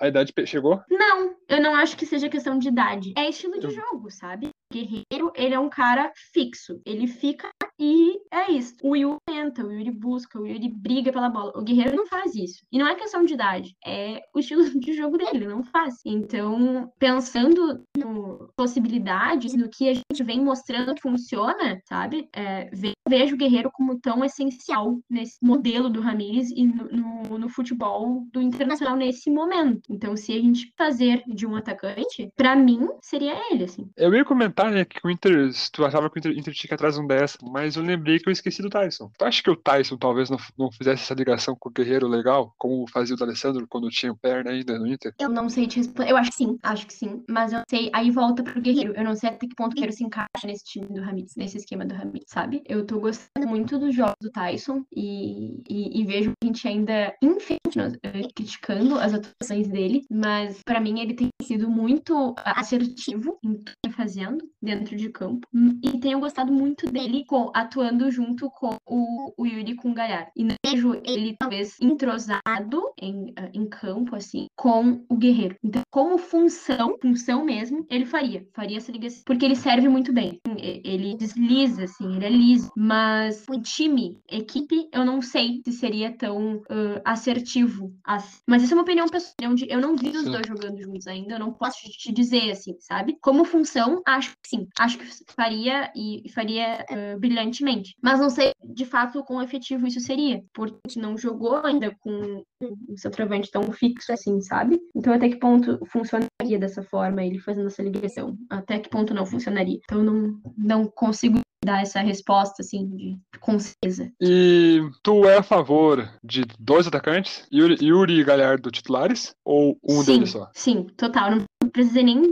a 0.00 0.08
idade 0.08 0.32
chegou? 0.46 0.80
Não, 0.90 1.34
eu 1.48 1.60
não 1.60 1.74
acho 1.74 1.96
que 1.96 2.06
seja 2.06 2.28
questão 2.28 2.58
de 2.58 2.68
idade. 2.68 3.12
É 3.16 3.28
estilo 3.28 3.58
de 3.58 3.66
Eu- 3.66 3.70
jogo, 3.70 4.10
sabe? 4.10 4.48
Guerreiro, 4.72 5.32
ele 5.36 5.54
é 5.54 5.58
um 5.60 5.68
cara 5.68 6.10
fixo. 6.32 6.80
Ele 6.86 7.06
fica 7.06 7.48
e 7.78 8.20
é 8.30 8.50
isso. 8.52 8.74
O 8.82 8.94
Yuri 8.96 9.18
tenta, 9.26 9.64
o 9.64 9.72
Yuri 9.72 9.90
busca, 9.90 10.40
o 10.40 10.46
Yuri 10.46 10.68
briga 10.68 11.12
pela 11.12 11.28
bola. 11.28 11.52
O 11.56 11.62
Guerreiro 11.62 11.96
não 11.96 12.06
faz 12.06 12.34
isso. 12.34 12.64
E 12.70 12.78
não 12.78 12.86
é 12.86 12.94
questão 12.94 13.24
de 13.24 13.34
idade, 13.34 13.76
é 13.84 14.20
o 14.34 14.38
estilo 14.38 14.62
de 14.78 14.92
jogo 14.92 15.16
dele, 15.18 15.30
ele 15.34 15.48
não 15.48 15.62
faz. 15.64 15.96
Então, 16.04 16.90
pensando 16.98 17.84
no 17.96 18.50
possibilidades, 18.56 19.54
no 19.54 19.68
que 19.68 19.88
a 19.88 19.94
gente 19.94 20.22
vem 20.24 20.40
mostrando 20.42 20.94
que 20.94 21.02
funciona, 21.02 21.80
sabe? 21.88 22.28
É, 22.32 22.68
ve- 22.72 22.92
vejo 23.08 23.34
o 23.34 23.38
Guerreiro 23.38 23.70
como 23.72 23.98
tão 23.98 24.24
essencial 24.24 24.98
nesse 25.08 25.36
modelo 25.42 25.88
do 25.90 26.00
Ramires 26.00 26.50
e 26.50 26.64
no, 26.66 26.84
no, 26.88 27.38
no 27.38 27.48
futebol 27.48 28.24
do 28.32 28.40
Internacional 28.40 28.96
nesse 28.96 29.30
momento. 29.30 29.82
Então, 29.90 30.16
se 30.16 30.32
a 30.32 30.40
gente 30.40 30.72
fazer 30.76 31.22
de 31.26 31.46
um 31.46 31.56
atacante, 31.56 32.30
pra 32.36 32.54
mim, 32.56 32.88
seria 33.00 33.34
ele, 33.50 33.64
assim. 33.64 33.90
Eu 33.96 34.14
ia 34.14 34.24
comentar, 34.24 34.70
né, 34.70 34.84
que 34.84 34.98
o 35.04 35.10
Inter, 35.10 35.50
tu 35.72 35.84
achava 35.84 36.08
que 36.08 36.16
o 36.16 36.20
Inter, 36.20 36.38
Inter 36.38 36.54
tinha 36.54 36.68
que 36.68 36.74
atrás 36.74 36.98
um 36.98 37.06
10, 37.06 37.38
mas 37.42 37.61
eu 37.76 37.82
lembrei 37.82 38.18
que 38.18 38.28
eu 38.28 38.32
esqueci 38.32 38.62
do 38.62 38.68
Tyson. 38.70 39.10
Tu 39.18 39.24
acha 39.24 39.42
que 39.42 39.50
o 39.50 39.56
Tyson 39.56 39.96
talvez 39.96 40.28
não, 40.30 40.38
não 40.58 40.70
fizesse 40.70 41.02
essa 41.02 41.14
ligação 41.14 41.56
com 41.58 41.68
o 41.68 41.72
Guerreiro 41.72 42.06
legal, 42.08 42.54
como 42.58 42.86
fazia 42.90 43.14
o 43.14 43.18
D'Alessandro 43.18 43.66
quando 43.68 43.88
tinha 43.90 44.14
perna 44.14 44.50
ainda 44.50 44.78
no 44.78 44.86
Inter? 44.86 45.14
Eu 45.18 45.28
não 45.28 45.48
sei 45.48 45.66
te 45.66 45.78
responder. 45.78 46.10
Eu 46.10 46.16
acho 46.16 46.30
que 46.30 46.36
sim, 46.36 46.58
acho 46.62 46.86
que 46.86 46.92
sim. 46.94 47.22
Mas 47.28 47.52
eu 47.52 47.60
sei. 47.68 47.90
Aí 47.92 48.10
volta 48.10 48.42
pro 48.42 48.60
Guerreiro. 48.60 48.94
Eu 48.96 49.04
não 49.04 49.14
sei 49.14 49.30
até 49.30 49.46
que 49.46 49.54
ponto 49.54 49.72
o 49.72 49.74
Guerreiro 49.74 49.96
se 49.96 50.04
encaixa 50.04 50.46
nesse 50.46 50.64
time 50.64 50.86
do 50.88 51.00
Ramires, 51.00 51.34
nesse 51.36 51.56
esquema 51.58 51.84
do 51.84 51.94
Ramires, 51.94 52.26
sabe? 52.28 52.62
Eu 52.66 52.84
tô 52.86 52.98
gostando 52.98 53.46
muito 53.46 53.78
dos 53.78 53.94
jogos 53.94 54.16
do 54.20 54.30
Tyson 54.30 54.84
e, 54.94 55.62
e, 55.68 56.00
e 56.00 56.04
vejo 56.04 56.32
a 56.42 56.46
gente 56.46 56.66
ainda, 56.66 57.14
infelizmente, 57.22 57.98
eh, 58.02 58.28
criticando 58.34 58.98
as 58.98 59.14
atuações 59.14 59.68
dele, 59.68 60.02
mas 60.10 60.60
pra 60.64 60.80
mim 60.80 61.00
ele 61.00 61.14
tem 61.14 61.28
sido 61.42 61.68
muito 61.70 62.34
assertivo 62.36 63.38
em 63.44 63.54
tudo 63.54 63.64
que 63.64 63.90
tá 63.90 63.96
fazendo 63.96 64.44
dentro 64.60 64.96
de 64.96 65.08
campo. 65.10 65.46
E 65.82 65.98
tenho 66.00 66.20
gostado 66.20 66.52
muito 66.52 66.90
dele 66.90 67.24
com- 67.26 67.50
atuando 67.54 68.10
junto 68.10 68.50
com 68.50 68.76
o, 68.86 69.32
o 69.36 69.46
Yuri 69.46 69.74
com 69.74 69.90
o 69.90 69.94
Galhardo. 69.94 70.30
E 70.36 70.44
não 70.44 70.54
vejo 70.64 71.00
ele, 71.04 71.36
talvez, 71.38 71.76
entrosado 71.80 72.92
em, 73.00 73.32
ah, 73.36 73.50
em 73.52 73.66
campo, 73.66 74.16
assim, 74.16 74.46
com 74.56 75.04
o 75.08 75.16
Guerreiro. 75.16 75.56
Então, 75.62 75.82
como 75.90 76.18
função, 76.18 76.96
função 77.00 77.44
mesmo, 77.44 77.86
ele 77.90 78.04
faria. 78.04 78.46
Faria 78.52 78.76
essa 78.76 78.92
ligação. 78.92 79.22
Porque 79.24 79.44
ele 79.44 79.56
serve 79.56 79.88
muito 79.88 80.12
bem. 80.12 80.40
Ele 80.56 81.16
desliza, 81.16 81.84
assim, 81.84 82.16
ele 82.16 82.24
é 82.24 82.30
liso. 82.30 82.70
Mas 82.76 83.44
o 83.48 83.60
time, 83.60 84.18
equipe, 84.30 84.88
eu 84.92 85.04
não 85.04 85.20
sei 85.20 85.60
se 85.64 85.72
seria 85.72 86.10
tão 86.12 86.62
ah, 86.68 87.12
assertivo. 87.12 87.94
assim. 88.04 88.40
Mas 88.46 88.62
isso 88.62 88.72
é 88.72 88.76
uma 88.76 88.82
opinião 88.82 89.08
pessoal. 89.08 89.34
onde 89.50 89.66
Eu 89.68 89.80
não 89.80 89.96
vi 89.96 90.08
os 90.08 90.24
Sim. 90.24 90.30
dois 90.30 90.46
jogando 90.46 90.80
juntos 90.80 91.06
ainda. 91.06 91.34
Eu 91.34 91.40
não 91.40 91.52
posso 91.52 91.78
te 91.90 92.12
dizer, 92.12 92.50
assim, 92.50 92.76
sabe? 92.80 93.16
Como 93.20 93.44
função, 93.44 94.02
acho 94.06 94.30
que 94.42 94.48
sim. 94.48 94.68
Acho 94.78 94.98
que 94.98 95.06
faria 95.34 95.90
e 95.94 96.28
faria 96.32 96.84
ah, 96.88 97.16
brilhantemente. 97.42 97.96
Mas 98.02 98.20
não 98.20 98.30
sei, 98.30 98.52
de 98.62 98.84
fato, 98.84 99.24
quão 99.24 99.42
efetivo 99.42 99.86
isso 99.86 100.00
seria. 100.00 100.42
Porque 100.54 100.76
a 100.84 100.88
gente 100.88 101.00
não 101.00 101.16
jogou 101.18 101.56
ainda 101.56 101.94
com 102.00 102.44
um 102.62 102.96
centroavante 102.96 103.50
tão 103.50 103.70
fixo 103.72 104.12
assim, 104.12 104.40
sabe? 104.40 104.80
Então, 104.94 105.12
até 105.12 105.28
que 105.28 105.36
ponto 105.36 105.78
funcionaria 105.86 106.58
dessa 106.58 106.82
forma, 106.82 107.24
ele 107.24 107.38
fazendo 107.38 107.66
essa 107.66 107.82
ligação? 107.82 108.36
Até 108.48 108.78
que 108.78 108.88
ponto 108.88 109.14
não 109.14 109.26
funcionaria? 109.26 109.78
Então, 109.84 109.98
eu 109.98 110.04
não, 110.04 110.40
não 110.56 110.86
consigo 110.86 111.40
dar 111.64 111.82
essa 111.82 112.00
resposta, 112.00 112.60
assim, 112.60 112.88
de 112.88 113.18
com 113.40 113.58
certeza. 113.58 114.10
E 114.20 114.80
tu 115.02 115.24
é 115.24 115.38
a 115.38 115.42
favor 115.42 116.08
de 116.22 116.44
dois 116.58 116.86
atacantes, 116.86 117.46
Yuri, 117.52 117.76
Yuri 117.80 118.20
e 118.20 118.24
Galhardo 118.24 118.70
titulares, 118.70 119.34
ou 119.44 119.78
um 119.88 120.02
sim, 120.02 120.14
deles 120.14 120.30
só? 120.30 120.50
Sim, 120.54 120.86
total. 120.96 121.30
Não, 121.30 121.44
precisei 121.72 122.02
nem 122.02 122.22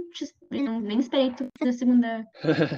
nem 0.51 0.99
esperei 0.99 1.31
tu 1.31 1.47
fazer 1.59 1.71
a 1.71 1.73
segunda, 1.73 2.27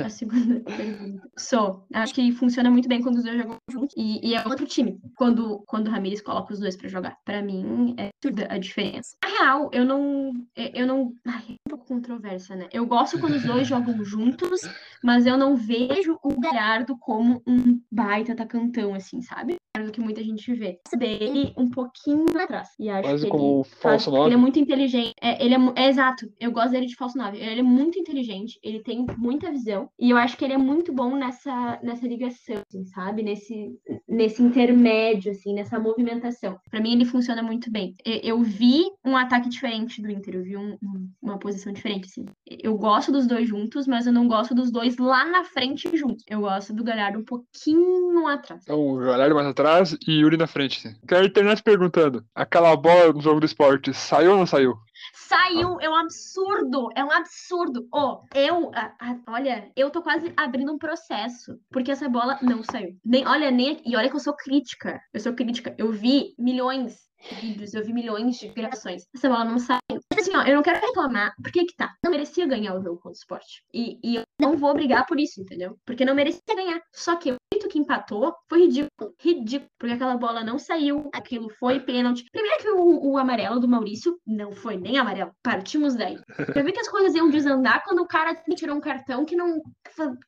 a 0.05 0.09
segunda 0.11 0.61
pergunta. 0.61 1.29
Sou. 1.39 1.87
Acho 1.95 2.15
que 2.15 2.33
funciona 2.33 2.71
muito 2.71 2.89
bem 2.89 3.01
quando 3.01 3.17
os 3.17 3.25
dois 3.25 3.39
jogam 3.39 3.57
juntos. 3.71 3.95
E, 3.97 4.29
e 4.29 4.35
é 4.35 4.47
outro 4.47 4.67
time. 4.67 5.01
Quando, 5.17 5.63
quando 5.67 5.89
o 5.89 5.91
Ramirez 5.91 6.21
coloca 6.21 6.53
os 6.53 6.61
dois 6.61 6.77
pra 6.77 6.89
jogar. 6.89 7.17
Pra 7.25 7.43
mim, 7.43 7.95
é 7.99 8.11
absurda 8.23 8.47
a 8.53 8.59
diferença. 8.59 9.17
Na 9.25 9.31
real, 9.31 9.71
eu 9.73 9.85
não. 9.85 10.33
Eu 10.55 10.87
não. 10.87 11.15
Ai, 11.27 11.45
é 11.49 11.53
um 11.53 11.71
pouco 11.71 11.87
controversa, 11.87 12.55
né? 12.55 12.69
Eu 12.73 12.87
gosto 12.87 13.19
quando 13.19 13.37
os 13.37 13.45
dois 13.45 13.67
jogam 13.67 14.03
juntos, 14.05 14.61
mas 15.03 15.25
eu 15.25 15.39
não 15.39 15.57
vejo 15.57 16.19
o 16.23 16.41
Galhardo 16.41 16.97
como 16.99 17.43
um 17.47 17.81
baita 17.91 18.37
tacantão, 18.37 18.95
assim, 18.95 19.23
sabe? 19.23 19.57
Do 19.81 19.91
que 19.91 20.03
muita 20.03 20.23
gente 20.23 20.53
vê. 20.53 20.79
Dele 20.99 21.55
um 21.57 21.71
pouquinho 21.71 22.27
atrás. 22.39 22.69
E 22.79 22.91
acho 22.91 23.09
Quase 23.09 23.25
que 23.25 23.31
como 23.31 23.61
ele 23.61 23.75
falso 23.81 24.15
Ele 24.27 24.35
é 24.35 24.37
muito 24.37 24.59
inteligente. 24.59 25.15
É, 25.19 25.43
ele 25.43 25.55
é, 25.55 25.59
é 25.77 25.89
exato. 25.89 26.31
Eu 26.39 26.53
gosto 26.53 26.73
dele 26.73 26.85
de 26.85 26.95
falso 26.95 27.17
9. 27.17 27.39
Ele 27.39 27.61
é 27.61 27.63
muito 27.63 27.99
inteligente. 27.99 28.59
Ele 28.63 28.83
tem 28.83 29.07
muita 29.17 29.51
visão. 29.51 29.89
E 29.99 30.11
eu 30.11 30.19
acho 30.19 30.37
que 30.37 30.45
ele 30.45 30.53
é 30.53 30.59
muito 30.59 30.93
bom 30.93 31.17
nessa, 31.17 31.81
nessa 31.83 32.07
ligação, 32.07 32.57
assim, 32.69 32.85
sabe? 32.85 33.23
Nesse, 33.23 33.73
nesse 34.07 34.43
intermédio, 34.43 35.33
assim, 35.33 35.55
nessa 35.55 35.81
movimentação. 35.81 36.59
Pra 36.71 36.79
mim, 36.79 36.93
ele 36.93 37.07
funciona 37.07 37.43
muito 37.43 37.71
bem. 37.73 37.95
Eu, 38.05 38.21
eu 38.23 38.43
vi 38.43 38.83
um 39.03 39.17
ataque 39.17 39.49
diferente 39.49 40.03
do 40.03 40.11
Inter. 40.11 40.35
Eu 40.35 40.43
vi 40.43 40.55
um- 40.55 40.77
uma 41.23 41.39
posição 41.39 41.73
diferente, 41.73 42.09
assim. 42.09 42.27
Eu 42.47 42.77
gosto 42.77 43.11
dos 43.11 43.27
dois 43.27 43.49
juntos, 43.49 43.87
mas 43.87 44.07
eu 44.07 44.13
não 44.13 44.29
gosto 44.29 44.55
dos 44.55 44.71
dois 44.71 44.99
lá 44.99 45.25
na 45.25 45.45
frente 45.45 45.89
juntos. 45.97 46.25
Eu 46.29 46.41
gosto 46.41 46.75
do 46.75 46.85
Galhardo 46.85 47.19
um 47.21 47.25
pouquinho 47.25 48.27
atrás. 48.29 48.61
Então, 48.65 48.79
o 48.79 48.99
Galhardo 48.99 49.35
mais 49.35 49.47
atrás 49.47 49.62
e 50.07 50.21
Yuri 50.21 50.37
na 50.37 50.47
frente. 50.47 50.95
Quero 51.07 51.31
terminar 51.33 51.57
te 51.57 51.63
perguntando: 51.63 52.25
aquela 52.35 52.75
bola 52.77 53.13
no 53.13 53.21
jogo 53.21 53.41
do 53.41 53.47
esporte 53.47 53.93
saiu 53.95 54.33
ou 54.33 54.39
não 54.39 54.47
saiu? 54.47 54.75
Saiu, 55.15 55.79
é 55.81 55.89
um 55.89 55.97
absurdo, 55.97 56.89
é 56.95 57.05
um 57.05 57.11
absurdo. 57.11 57.87
Ó, 57.93 58.23
eu, 58.35 58.71
a- 58.75 58.93
a- 59.01 59.19
olha, 59.29 59.71
eu 59.77 59.91
tô 59.91 60.03
quase 60.03 60.33
abrindo 60.37 60.73
um 60.73 60.79
processo, 60.79 61.59
porque 61.71 61.91
essa 61.91 62.09
bola 62.09 62.39
não 62.43 62.63
saiu. 62.63 62.97
Nem, 63.05 63.27
olha, 63.27 63.51
nem, 63.51 63.81
e 63.85 63.97
olha 63.97 64.09
que 64.09 64.17
eu 64.17 64.21
sou 64.21 64.35
crítica, 64.35 65.01
eu 65.13 65.21
sou 65.21 65.33
crítica. 65.35 65.75
Eu 65.79 65.91
vi 65.91 66.35
milhões 66.39 66.97
de 67.29 67.35
vídeos, 67.37 67.73
eu 67.75 67.85
vi 67.85 67.93
milhões 67.93 68.37
de 68.37 68.49
gravações. 68.49 69.05
Essa 69.15 69.29
bola 69.29 69.45
não 69.45 69.59
saiu. 69.59 69.81
Mas, 70.13 70.29
Assim, 70.29 70.37
ó, 70.37 70.43
eu 70.43 70.55
não 70.57 70.63
quero 70.63 70.85
reclamar, 70.85 71.33
porque 71.43 71.65
que 71.65 71.75
tá? 71.77 71.93
Não 72.05 72.11
merecia 72.11 72.47
ganhar 72.47 72.75
o 72.75 72.83
jogo 72.83 72.97
contra 72.97 73.11
o 73.11 73.13
esporte. 73.13 73.63
E, 73.73 73.99
e 74.05 74.17
eu 74.17 74.23
não 74.41 74.57
vou 74.57 74.73
brigar 74.75 75.07
por 75.07 75.19
isso, 75.19 75.41
entendeu? 75.41 75.77
Porque 75.85 76.05
não 76.05 76.15
merecia 76.15 76.41
ganhar. 76.55 76.81
Só 76.93 77.17
que 77.17 77.31
jeito 77.31 77.52
que 77.73 77.79
empatou 77.79 78.35
foi 78.49 78.67
ridículo. 78.67 79.15
Ridículo. 79.19 79.71
Porque 79.79 79.95
aquela 79.95 80.17
bola 80.17 80.45
não 80.45 80.59
saiu, 80.59 81.09
aquilo 81.13 81.49
foi 81.49 81.81
pênalti. 81.81 82.25
Primeiro 82.31 82.59
que 82.63 82.69
o, 82.69 83.13
o 83.13 83.19
amarelo 83.19 83.59
do 83.59 83.67
Maurício 83.67 84.19
não 84.27 84.53
foi 84.53 84.77
nem 84.77 84.99
amarelo. 84.99 85.33
Partimos 85.43 85.95
daí. 85.95 86.19
Eu 86.55 86.65
vi 86.65 86.73
que 86.73 86.81
as 86.81 86.89
coisas 86.89 87.15
iam 87.15 87.31
desandar 87.31 87.83
quando 87.83 88.01
o 88.01 88.07
cara 88.07 88.35
tirou 88.55 88.77
um 88.77 88.81
cartão 88.81 89.25
que 89.25 89.35
não, 89.35 89.63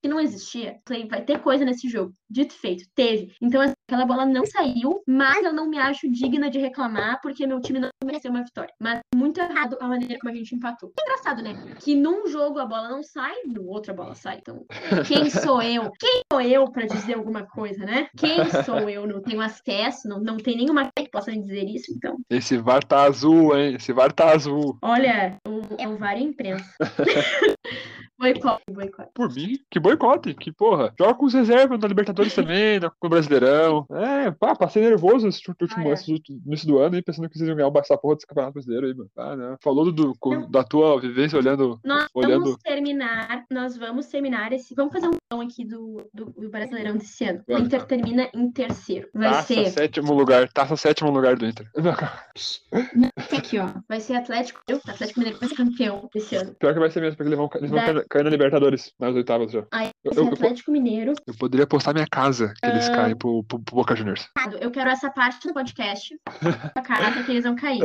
que 0.00 0.08
não 0.08 0.18
existia. 0.18 0.80
Vai 1.08 1.22
ter 1.22 1.40
coisa 1.40 1.64
nesse 1.64 1.88
jogo. 1.88 2.14
Dito 2.34 2.52
e 2.52 2.58
feito, 2.58 2.84
teve. 2.96 3.32
Então 3.40 3.60
assim, 3.60 3.74
aquela 3.88 4.04
bola 4.04 4.26
não 4.26 4.44
saiu, 4.44 5.00
mas 5.06 5.44
eu 5.44 5.52
não 5.52 5.68
me 5.68 5.78
acho 5.78 6.10
digna 6.10 6.50
de 6.50 6.58
reclamar 6.58 7.20
porque 7.22 7.46
meu 7.46 7.60
time 7.60 7.78
não 7.78 7.90
mereceu 8.04 8.28
uma 8.32 8.42
vitória. 8.42 8.74
Mas 8.80 8.98
muito 9.14 9.40
errado 9.40 9.78
a 9.80 9.86
maneira 9.86 10.18
como 10.18 10.32
a 10.32 10.36
gente 10.36 10.52
empatou. 10.52 10.92
É 10.98 11.02
engraçado, 11.02 11.42
né? 11.44 11.76
Que 11.78 11.94
num 11.94 12.26
jogo 12.26 12.58
a 12.58 12.66
bola 12.66 12.88
não 12.88 13.04
sai, 13.04 13.34
no 13.46 13.68
outro 13.68 13.92
a 13.92 13.94
bola 13.94 14.16
sai. 14.16 14.38
Então, 14.38 14.66
quem 15.06 15.30
sou 15.30 15.62
eu? 15.62 15.92
Quem 15.92 16.22
sou 16.32 16.40
eu 16.40 16.68
pra 16.72 16.86
dizer 16.86 17.14
alguma 17.14 17.46
coisa, 17.46 17.84
né? 17.84 18.08
Quem 18.16 18.36
sou 18.64 18.90
eu? 18.90 19.06
Não 19.06 19.22
tenho 19.22 19.40
acesso, 19.40 20.08
não, 20.08 20.18
não 20.20 20.36
tem 20.36 20.56
nenhuma 20.56 20.90
que 20.96 21.08
possa 21.08 21.30
me 21.30 21.40
dizer 21.40 21.62
isso, 21.64 21.92
então. 21.92 22.16
Esse 22.28 22.56
VAR 22.56 22.82
tá 22.82 23.04
azul, 23.04 23.56
hein? 23.56 23.76
Esse 23.76 23.92
VAR 23.92 24.12
tá 24.12 24.32
azul. 24.32 24.76
Olha, 24.82 25.36
o, 25.46 25.60
é 25.78 25.86
o 25.86 25.96
VAR 25.96 26.16
a 26.16 26.20
imprensa. 26.20 26.64
boicote, 28.18 28.62
boicote. 28.70 29.10
Por 29.14 29.32
mim, 29.34 29.58
que 29.70 29.78
boicote, 29.80 30.34
que 30.34 30.52
porra. 30.52 30.92
Joga 30.98 31.14
com 31.14 31.26
os 31.26 31.34
reservas 31.34 31.78
na 31.78 31.88
Libertadores 31.88 32.34
também, 32.34 32.80
no 32.80 32.90
no 33.02 33.08
Brasileirão. 33.10 33.86
É, 33.92 34.30
pá, 34.30 34.54
passei 34.54 34.82
nervoso 34.82 35.26
nesse 35.26 35.40
último 35.48 35.86
Ah, 35.88 35.90
é. 35.90 35.92
esse 35.92 36.22
início 36.46 36.66
do 36.66 36.78
ano 36.78 36.94
aí, 36.96 37.02
pensando 37.02 37.28
que 37.28 37.36
vocês 37.36 37.48
iam 37.48 37.56
ganhar 37.56 37.70
essa 37.76 37.96
porra 37.98 38.14
desse 38.14 38.26
campeonato 38.26 38.54
brasileiro 38.54 38.86
aí, 38.86 38.94
mano. 38.94 39.10
Ah, 39.16 39.36
não. 39.36 39.56
Falou 39.62 39.90
do, 39.92 40.14
com- 40.18 40.34
Não. 40.34 40.50
da 40.50 40.62
tua 40.64 41.00
vivência 41.00 41.38
olhando. 41.38 41.78
Nós 41.84 42.08
Olhando- 42.14 42.44
vamos 42.44 42.56
terminar, 42.62 43.44
nós 43.50 43.76
vamos 43.76 44.06
terminar 44.06 44.52
esse. 44.52 44.74
Vamos 44.74 44.92
fazer 44.92 45.08
um 45.08 45.16
plano 45.28 45.44
aqui 45.44 45.64
do, 45.64 46.08
do, 46.12 46.26
do 46.26 46.48
Brasileirão 46.50 46.96
desse 46.96 47.24
ano. 47.24 47.42
O. 47.48 47.58
Inter 47.58 47.84
termina 47.86 48.28
em 48.34 48.50
terceiro. 48.50 49.08
Vai 49.14 49.30
Taça 49.30 49.54
ser. 49.54 49.70
sétimo 49.70 50.12
lugar, 50.14 50.48
taça 50.52 50.76
sétimo 50.76 51.10
lugar 51.10 51.36
do 51.36 51.46
Inter. 51.46 51.68
Esse 52.34 53.36
aqui, 53.36 53.58
ó. 53.58 53.68
Vai 53.88 54.00
ser 54.00 54.14
Atlético. 54.14 54.60
Atlético 54.68 55.18
Mineiro 55.20 55.38
vai 55.40 55.48
ser 55.48 55.54
campeão 55.56 56.08
esse 56.14 56.36
ano. 56.36 56.54
Pior 56.54 56.72
que 56.74 56.80
vai 56.80 56.90
ser 56.90 57.00
mesmo, 57.00 57.16
porque 57.16 57.28
eles 57.28 57.38
vão, 57.38 57.50
eles 57.56 57.70
vão 57.70 57.80
Cair 58.14 58.22
na 58.22 58.30
Libertadores, 58.30 58.92
nas 58.96 59.12
oitavas 59.16 59.50
já. 59.50 59.64
Aí 59.72 59.90
Eu, 60.04 60.12
eu- 60.12 60.24
eu- 60.26 60.32
Atlético 60.32 60.70
Mineiro. 60.70 61.14
eu 61.26 61.34
poderia 61.36 61.66
postar 61.66 61.92
minha 61.92 62.06
casa, 62.08 62.54
que 62.62 62.70
eles 62.70 62.88
Ah. 62.88 62.94
caem 62.94 63.16
pro, 63.16 63.42
pro, 63.42 63.58
pro 63.58 63.74
Boca 63.74 63.96
Juniors. 63.96 64.28
Eu 64.60 64.70
quero 64.70 64.88
essa 64.88 65.10
parte 65.10 65.48
do 65.48 65.52
podcast. 65.52 66.16
A 66.76 66.80
casa 66.80 67.24
que 67.24 67.32
eles 67.32 67.42
vão 67.42 67.56
cair. 67.56 67.80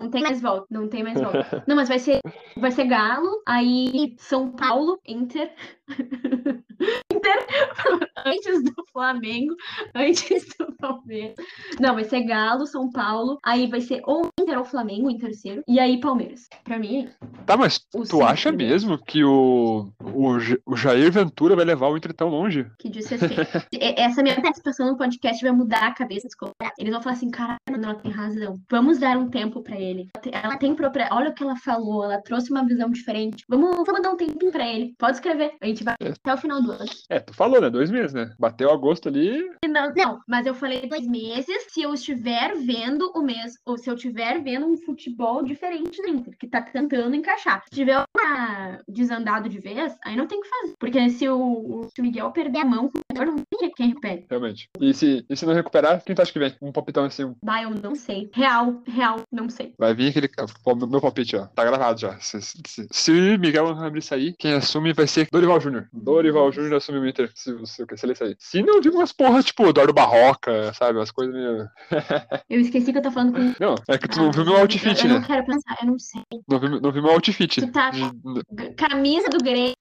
Não 0.00 0.08
tem 0.10 0.22
mais 0.22 0.40
volta. 0.40 0.66
Não 0.70 0.88
tem 0.88 1.02
mais 1.02 1.20
volta. 1.20 1.62
Não, 1.66 1.76
mas 1.76 1.88
vai 1.88 1.98
ser, 1.98 2.18
vai 2.56 2.70
ser 2.70 2.86
Galo, 2.86 3.42
aí 3.46 4.14
São 4.18 4.50
Paulo, 4.52 4.98
Inter. 5.06 5.52
Inter 7.12 7.46
antes 8.26 8.62
do 8.64 8.72
Flamengo, 8.92 9.54
antes 9.94 10.46
do 10.58 10.72
Palmeiras. 10.78 11.34
Não, 11.80 11.94
vai 11.94 12.04
ser 12.04 12.22
Galo, 12.22 12.66
São 12.66 12.90
Paulo, 12.90 13.38
aí 13.44 13.66
vai 13.66 13.80
ser 13.80 14.00
ou 14.04 14.28
Inter 14.40 14.58
ou 14.58 14.64
Flamengo 14.64 15.10
em 15.10 15.18
terceiro, 15.18 15.62
e 15.66 15.78
aí 15.78 16.00
Palmeiras. 16.00 16.42
Pra 16.64 16.78
mim, 16.78 17.08
Tá, 17.46 17.56
mas 17.56 17.78
tu 18.08 18.22
acha 18.24 18.48
primeiros. 18.50 18.84
mesmo 18.84 18.98
que 19.04 19.22
o, 19.24 19.88
o, 20.02 20.36
o 20.66 20.76
Jair 20.76 21.10
Ventura 21.12 21.54
vai 21.56 21.64
levar 21.64 21.88
o 21.88 21.96
Inter 21.96 22.12
tão 22.14 22.28
longe? 22.28 22.66
que 22.78 22.88
disse 22.88 23.14
assim: 23.16 23.34
"E- 23.72 24.00
essa 24.00 24.22
minha 24.22 24.40
participação 24.40 24.86
no 24.86 24.96
podcast 24.96 25.42
vai 25.42 25.52
mudar 25.52 25.86
a 25.88 25.94
cabeça 25.94 26.26
dos 26.26 26.34
colorados. 26.34 26.78
Eles 26.78 26.92
vão 26.92 27.02
falar 27.02 27.16
assim: 27.16 27.30
caralho, 27.30 27.58
ela 27.68 27.94
tem 27.94 28.10
razão. 28.10 28.56
Vamos 28.70 28.98
dar 28.98 29.16
um 29.18 29.28
tempo 29.28 29.62
pra 29.62 29.78
ele. 29.78 30.08
Ela 30.32 30.56
tem- 30.56 30.74
propriedade. 30.74 31.14
Olha 31.16 31.30
o 31.30 31.34
que 31.34 31.42
ela 31.42 31.56
falou, 31.56 32.04
ela 32.04 32.20
trouxe 32.22 32.50
uma 32.50 32.64
visão 32.66 32.90
diferente. 32.90 33.44
Vamos, 33.48 33.76
vamos 33.86 34.02
dar 34.02 34.10
um 34.10 34.16
tempinho 34.16 34.50
pra 34.50 34.66
ele. 34.66 34.92
Pode 34.98 35.16
escrever. 35.18 35.52
A 35.60 35.66
gente 35.66 35.84
vai 35.84 35.94
até 36.00 36.34
o 36.34 36.36
final 36.38 36.60
do 36.60 36.72
É, 37.08 37.20
tu 37.20 37.34
falou, 37.34 37.60
né? 37.60 37.70
Dois 37.70 37.90
meses, 37.90 38.12
né? 38.12 38.32
Bateu 38.38 38.70
agosto 38.70 39.08
ali. 39.08 39.42
Não, 39.68 39.92
não, 39.94 40.20
mas 40.28 40.46
eu 40.46 40.54
falei 40.54 40.86
dois 40.88 41.06
meses 41.06 41.66
se 41.68 41.82
eu 41.82 41.92
estiver 41.94 42.54
vendo 42.56 43.10
o 43.14 43.22
mês, 43.22 43.54
ou 43.66 43.76
se 43.76 43.90
eu 43.90 43.94
estiver 43.94 44.40
vendo 44.42 44.66
um 44.66 44.76
futebol 44.76 45.42
diferente 45.44 46.00
do 46.02 46.08
Inter, 46.08 46.36
que 46.38 46.46
tá 46.46 46.62
tentando 46.62 47.14
encaixar. 47.14 47.62
Se 47.64 47.70
tiver 47.74 48.02
uma 48.16 48.80
desandado 48.88 49.48
de 49.48 49.58
vez, 49.58 49.96
aí 50.04 50.16
não 50.16 50.26
tem 50.26 50.38
o 50.38 50.42
que 50.42 50.48
fazer. 50.48 50.74
Porque 50.78 51.10
se 51.10 51.28
o, 51.28 51.88
se 51.94 52.00
o 52.00 52.04
Miguel 52.04 52.30
perder 52.30 52.60
a 52.60 52.64
mão, 52.64 52.90
não 53.14 53.36
tem 53.58 53.70
quem 53.74 53.88
recupere. 53.88 54.26
Realmente. 54.28 54.68
E 54.80 54.92
se, 54.94 55.24
e 55.28 55.36
se 55.36 55.46
não 55.46 55.54
recuperar, 55.54 56.02
quem 56.04 56.14
tu 56.14 56.22
acha 56.22 56.32
que 56.32 56.38
vem? 56.38 56.54
Um 56.60 56.72
palpitão 56.72 57.04
assim. 57.04 57.24
um- 57.24 57.34
Bah, 57.42 57.62
eu 57.62 57.70
não 57.70 57.94
sei. 57.94 58.30
Real, 58.32 58.82
real, 58.86 59.20
não 59.32 59.48
sei. 59.48 59.74
Vai 59.78 59.94
vir 59.94 60.08
aquele. 60.10 60.28
Meu 60.88 61.00
palpite, 61.00 61.36
ó. 61.36 61.46
Tá 61.46 61.64
gravado 61.64 62.00
já. 62.00 62.18
Se, 62.20 62.40
se, 62.42 62.86
se 62.90 63.38
Miguel 63.38 63.72
Ramirez 63.74 64.04
sair, 64.06 64.34
quem 64.38 64.52
assume 64.54 64.92
vai 64.92 65.06
ser 65.06 65.28
Dorival 65.30 65.60
Júnior. 65.60 65.88
Dorival 65.92 66.52
Júnior 66.52 66.63
assume 66.72 66.98
o 66.98 67.06
Inter. 67.08 67.30
Se, 67.34 67.54
se, 67.66 67.84
se 67.96 68.06
ele 68.06 68.14
sair. 68.14 68.36
Se 68.38 68.62
não, 68.62 68.80
digo 68.80 68.96
umas 68.96 69.12
porra, 69.12 69.42
tipo, 69.42 69.66
Eduardo 69.66 69.92
Barroca, 69.92 70.72
sabe? 70.74 70.98
Umas 70.98 71.10
coisas 71.10 71.34
meio. 71.34 71.68
Eu 72.48 72.60
esqueci 72.60 72.92
que 72.92 72.98
eu 72.98 73.02
tô 73.02 73.10
falando 73.10 73.32
com. 73.32 73.54
Não, 73.64 73.74
é 73.88 73.98
que 73.98 74.08
tu 74.08 74.18
não 74.18 74.30
viu 74.30 74.44
meu 74.44 74.54
eu, 74.54 74.60
outfit, 74.60 75.02
eu 75.02 75.08
não 75.08 75.20
né? 75.20 75.26
quero 75.26 75.44
pensar, 75.46 75.76
eu 75.82 75.86
não 75.86 75.98
sei. 75.98 76.22
Não 76.48 76.58
viu, 76.58 76.80
não 76.80 76.92
viu 76.92 77.02
meu 77.02 77.12
outfit. 77.12 77.60
Tu 77.60 77.72
tá- 77.72 77.90
De- 77.90 78.74
Camisa 78.74 79.28
do 79.28 79.38
Grêmio, 79.38 79.74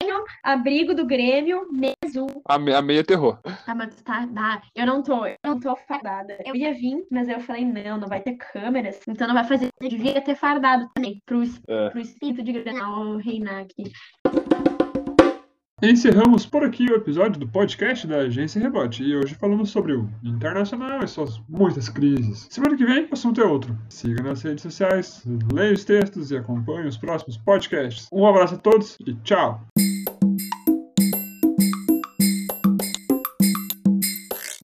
abrigo 0.43 0.93
do 0.93 1.05
Grêmio, 1.05 1.67
meso. 1.71 2.27
A, 2.47 2.57
me- 2.57 2.73
a 2.73 2.81
meia 2.81 3.03
terror. 3.03 3.39
Tá, 3.65 3.75
mas 3.75 3.95
tá. 4.01 4.27
Ah, 4.35 4.61
eu 4.75 4.85
não 4.85 5.01
tô, 5.03 5.25
eu 5.25 5.35
não 5.45 5.59
tô 5.59 5.75
fardada. 5.87 6.37
Eu 6.45 6.55
ia 6.55 6.73
vir, 6.73 7.05
mas 7.11 7.27
eu 7.27 7.39
falei, 7.39 7.65
não, 7.65 7.97
não 7.97 8.07
vai 8.07 8.21
ter 8.21 8.33
câmeras. 8.35 8.99
Então 9.07 9.27
não 9.27 9.33
vai 9.35 9.43
fazer. 9.43 9.69
Eu 9.81 9.89
devia 9.89 10.21
ter 10.21 10.35
fardado 10.35 10.89
também. 10.93 11.21
Pro, 11.25 11.43
É. 11.67 11.89
pro 11.89 11.99
espírito 12.01 12.43
de 12.43 12.51
Grenal 12.53 13.17
reinar 13.17 13.61
aqui. 13.61 13.91
Encerramos 15.83 16.45
por 16.45 16.63
aqui 16.63 16.89
o 16.89 16.95
episódio 16.95 17.37
do 17.37 17.45
podcast 17.45 18.07
da 18.07 18.19
Agência 18.19 18.57
Rebote 18.57 19.03
e 19.03 19.17
hoje 19.17 19.35
falamos 19.35 19.69
sobre 19.69 19.91
o 19.91 20.09
internacional 20.23 21.03
e 21.03 21.07
suas 21.09 21.41
muitas 21.49 21.89
crises. 21.89 22.47
Semana 22.49 22.77
que 22.77 22.85
vem 22.85 23.03
o 23.03 23.09
assunto 23.13 23.41
é 23.41 23.43
outro. 23.43 23.77
Siga 23.89 24.23
nas 24.23 24.41
redes 24.41 24.63
sociais, 24.63 25.21
leia 25.51 25.73
os 25.73 25.83
textos 25.83 26.31
e 26.31 26.37
acompanhe 26.37 26.87
os 26.87 26.95
próximos 26.95 27.35
podcasts. 27.35 28.07
Um 28.13 28.25
abraço 28.25 28.55
a 28.55 28.59
todos 28.59 28.97
e 29.05 29.13
tchau! 29.25 29.61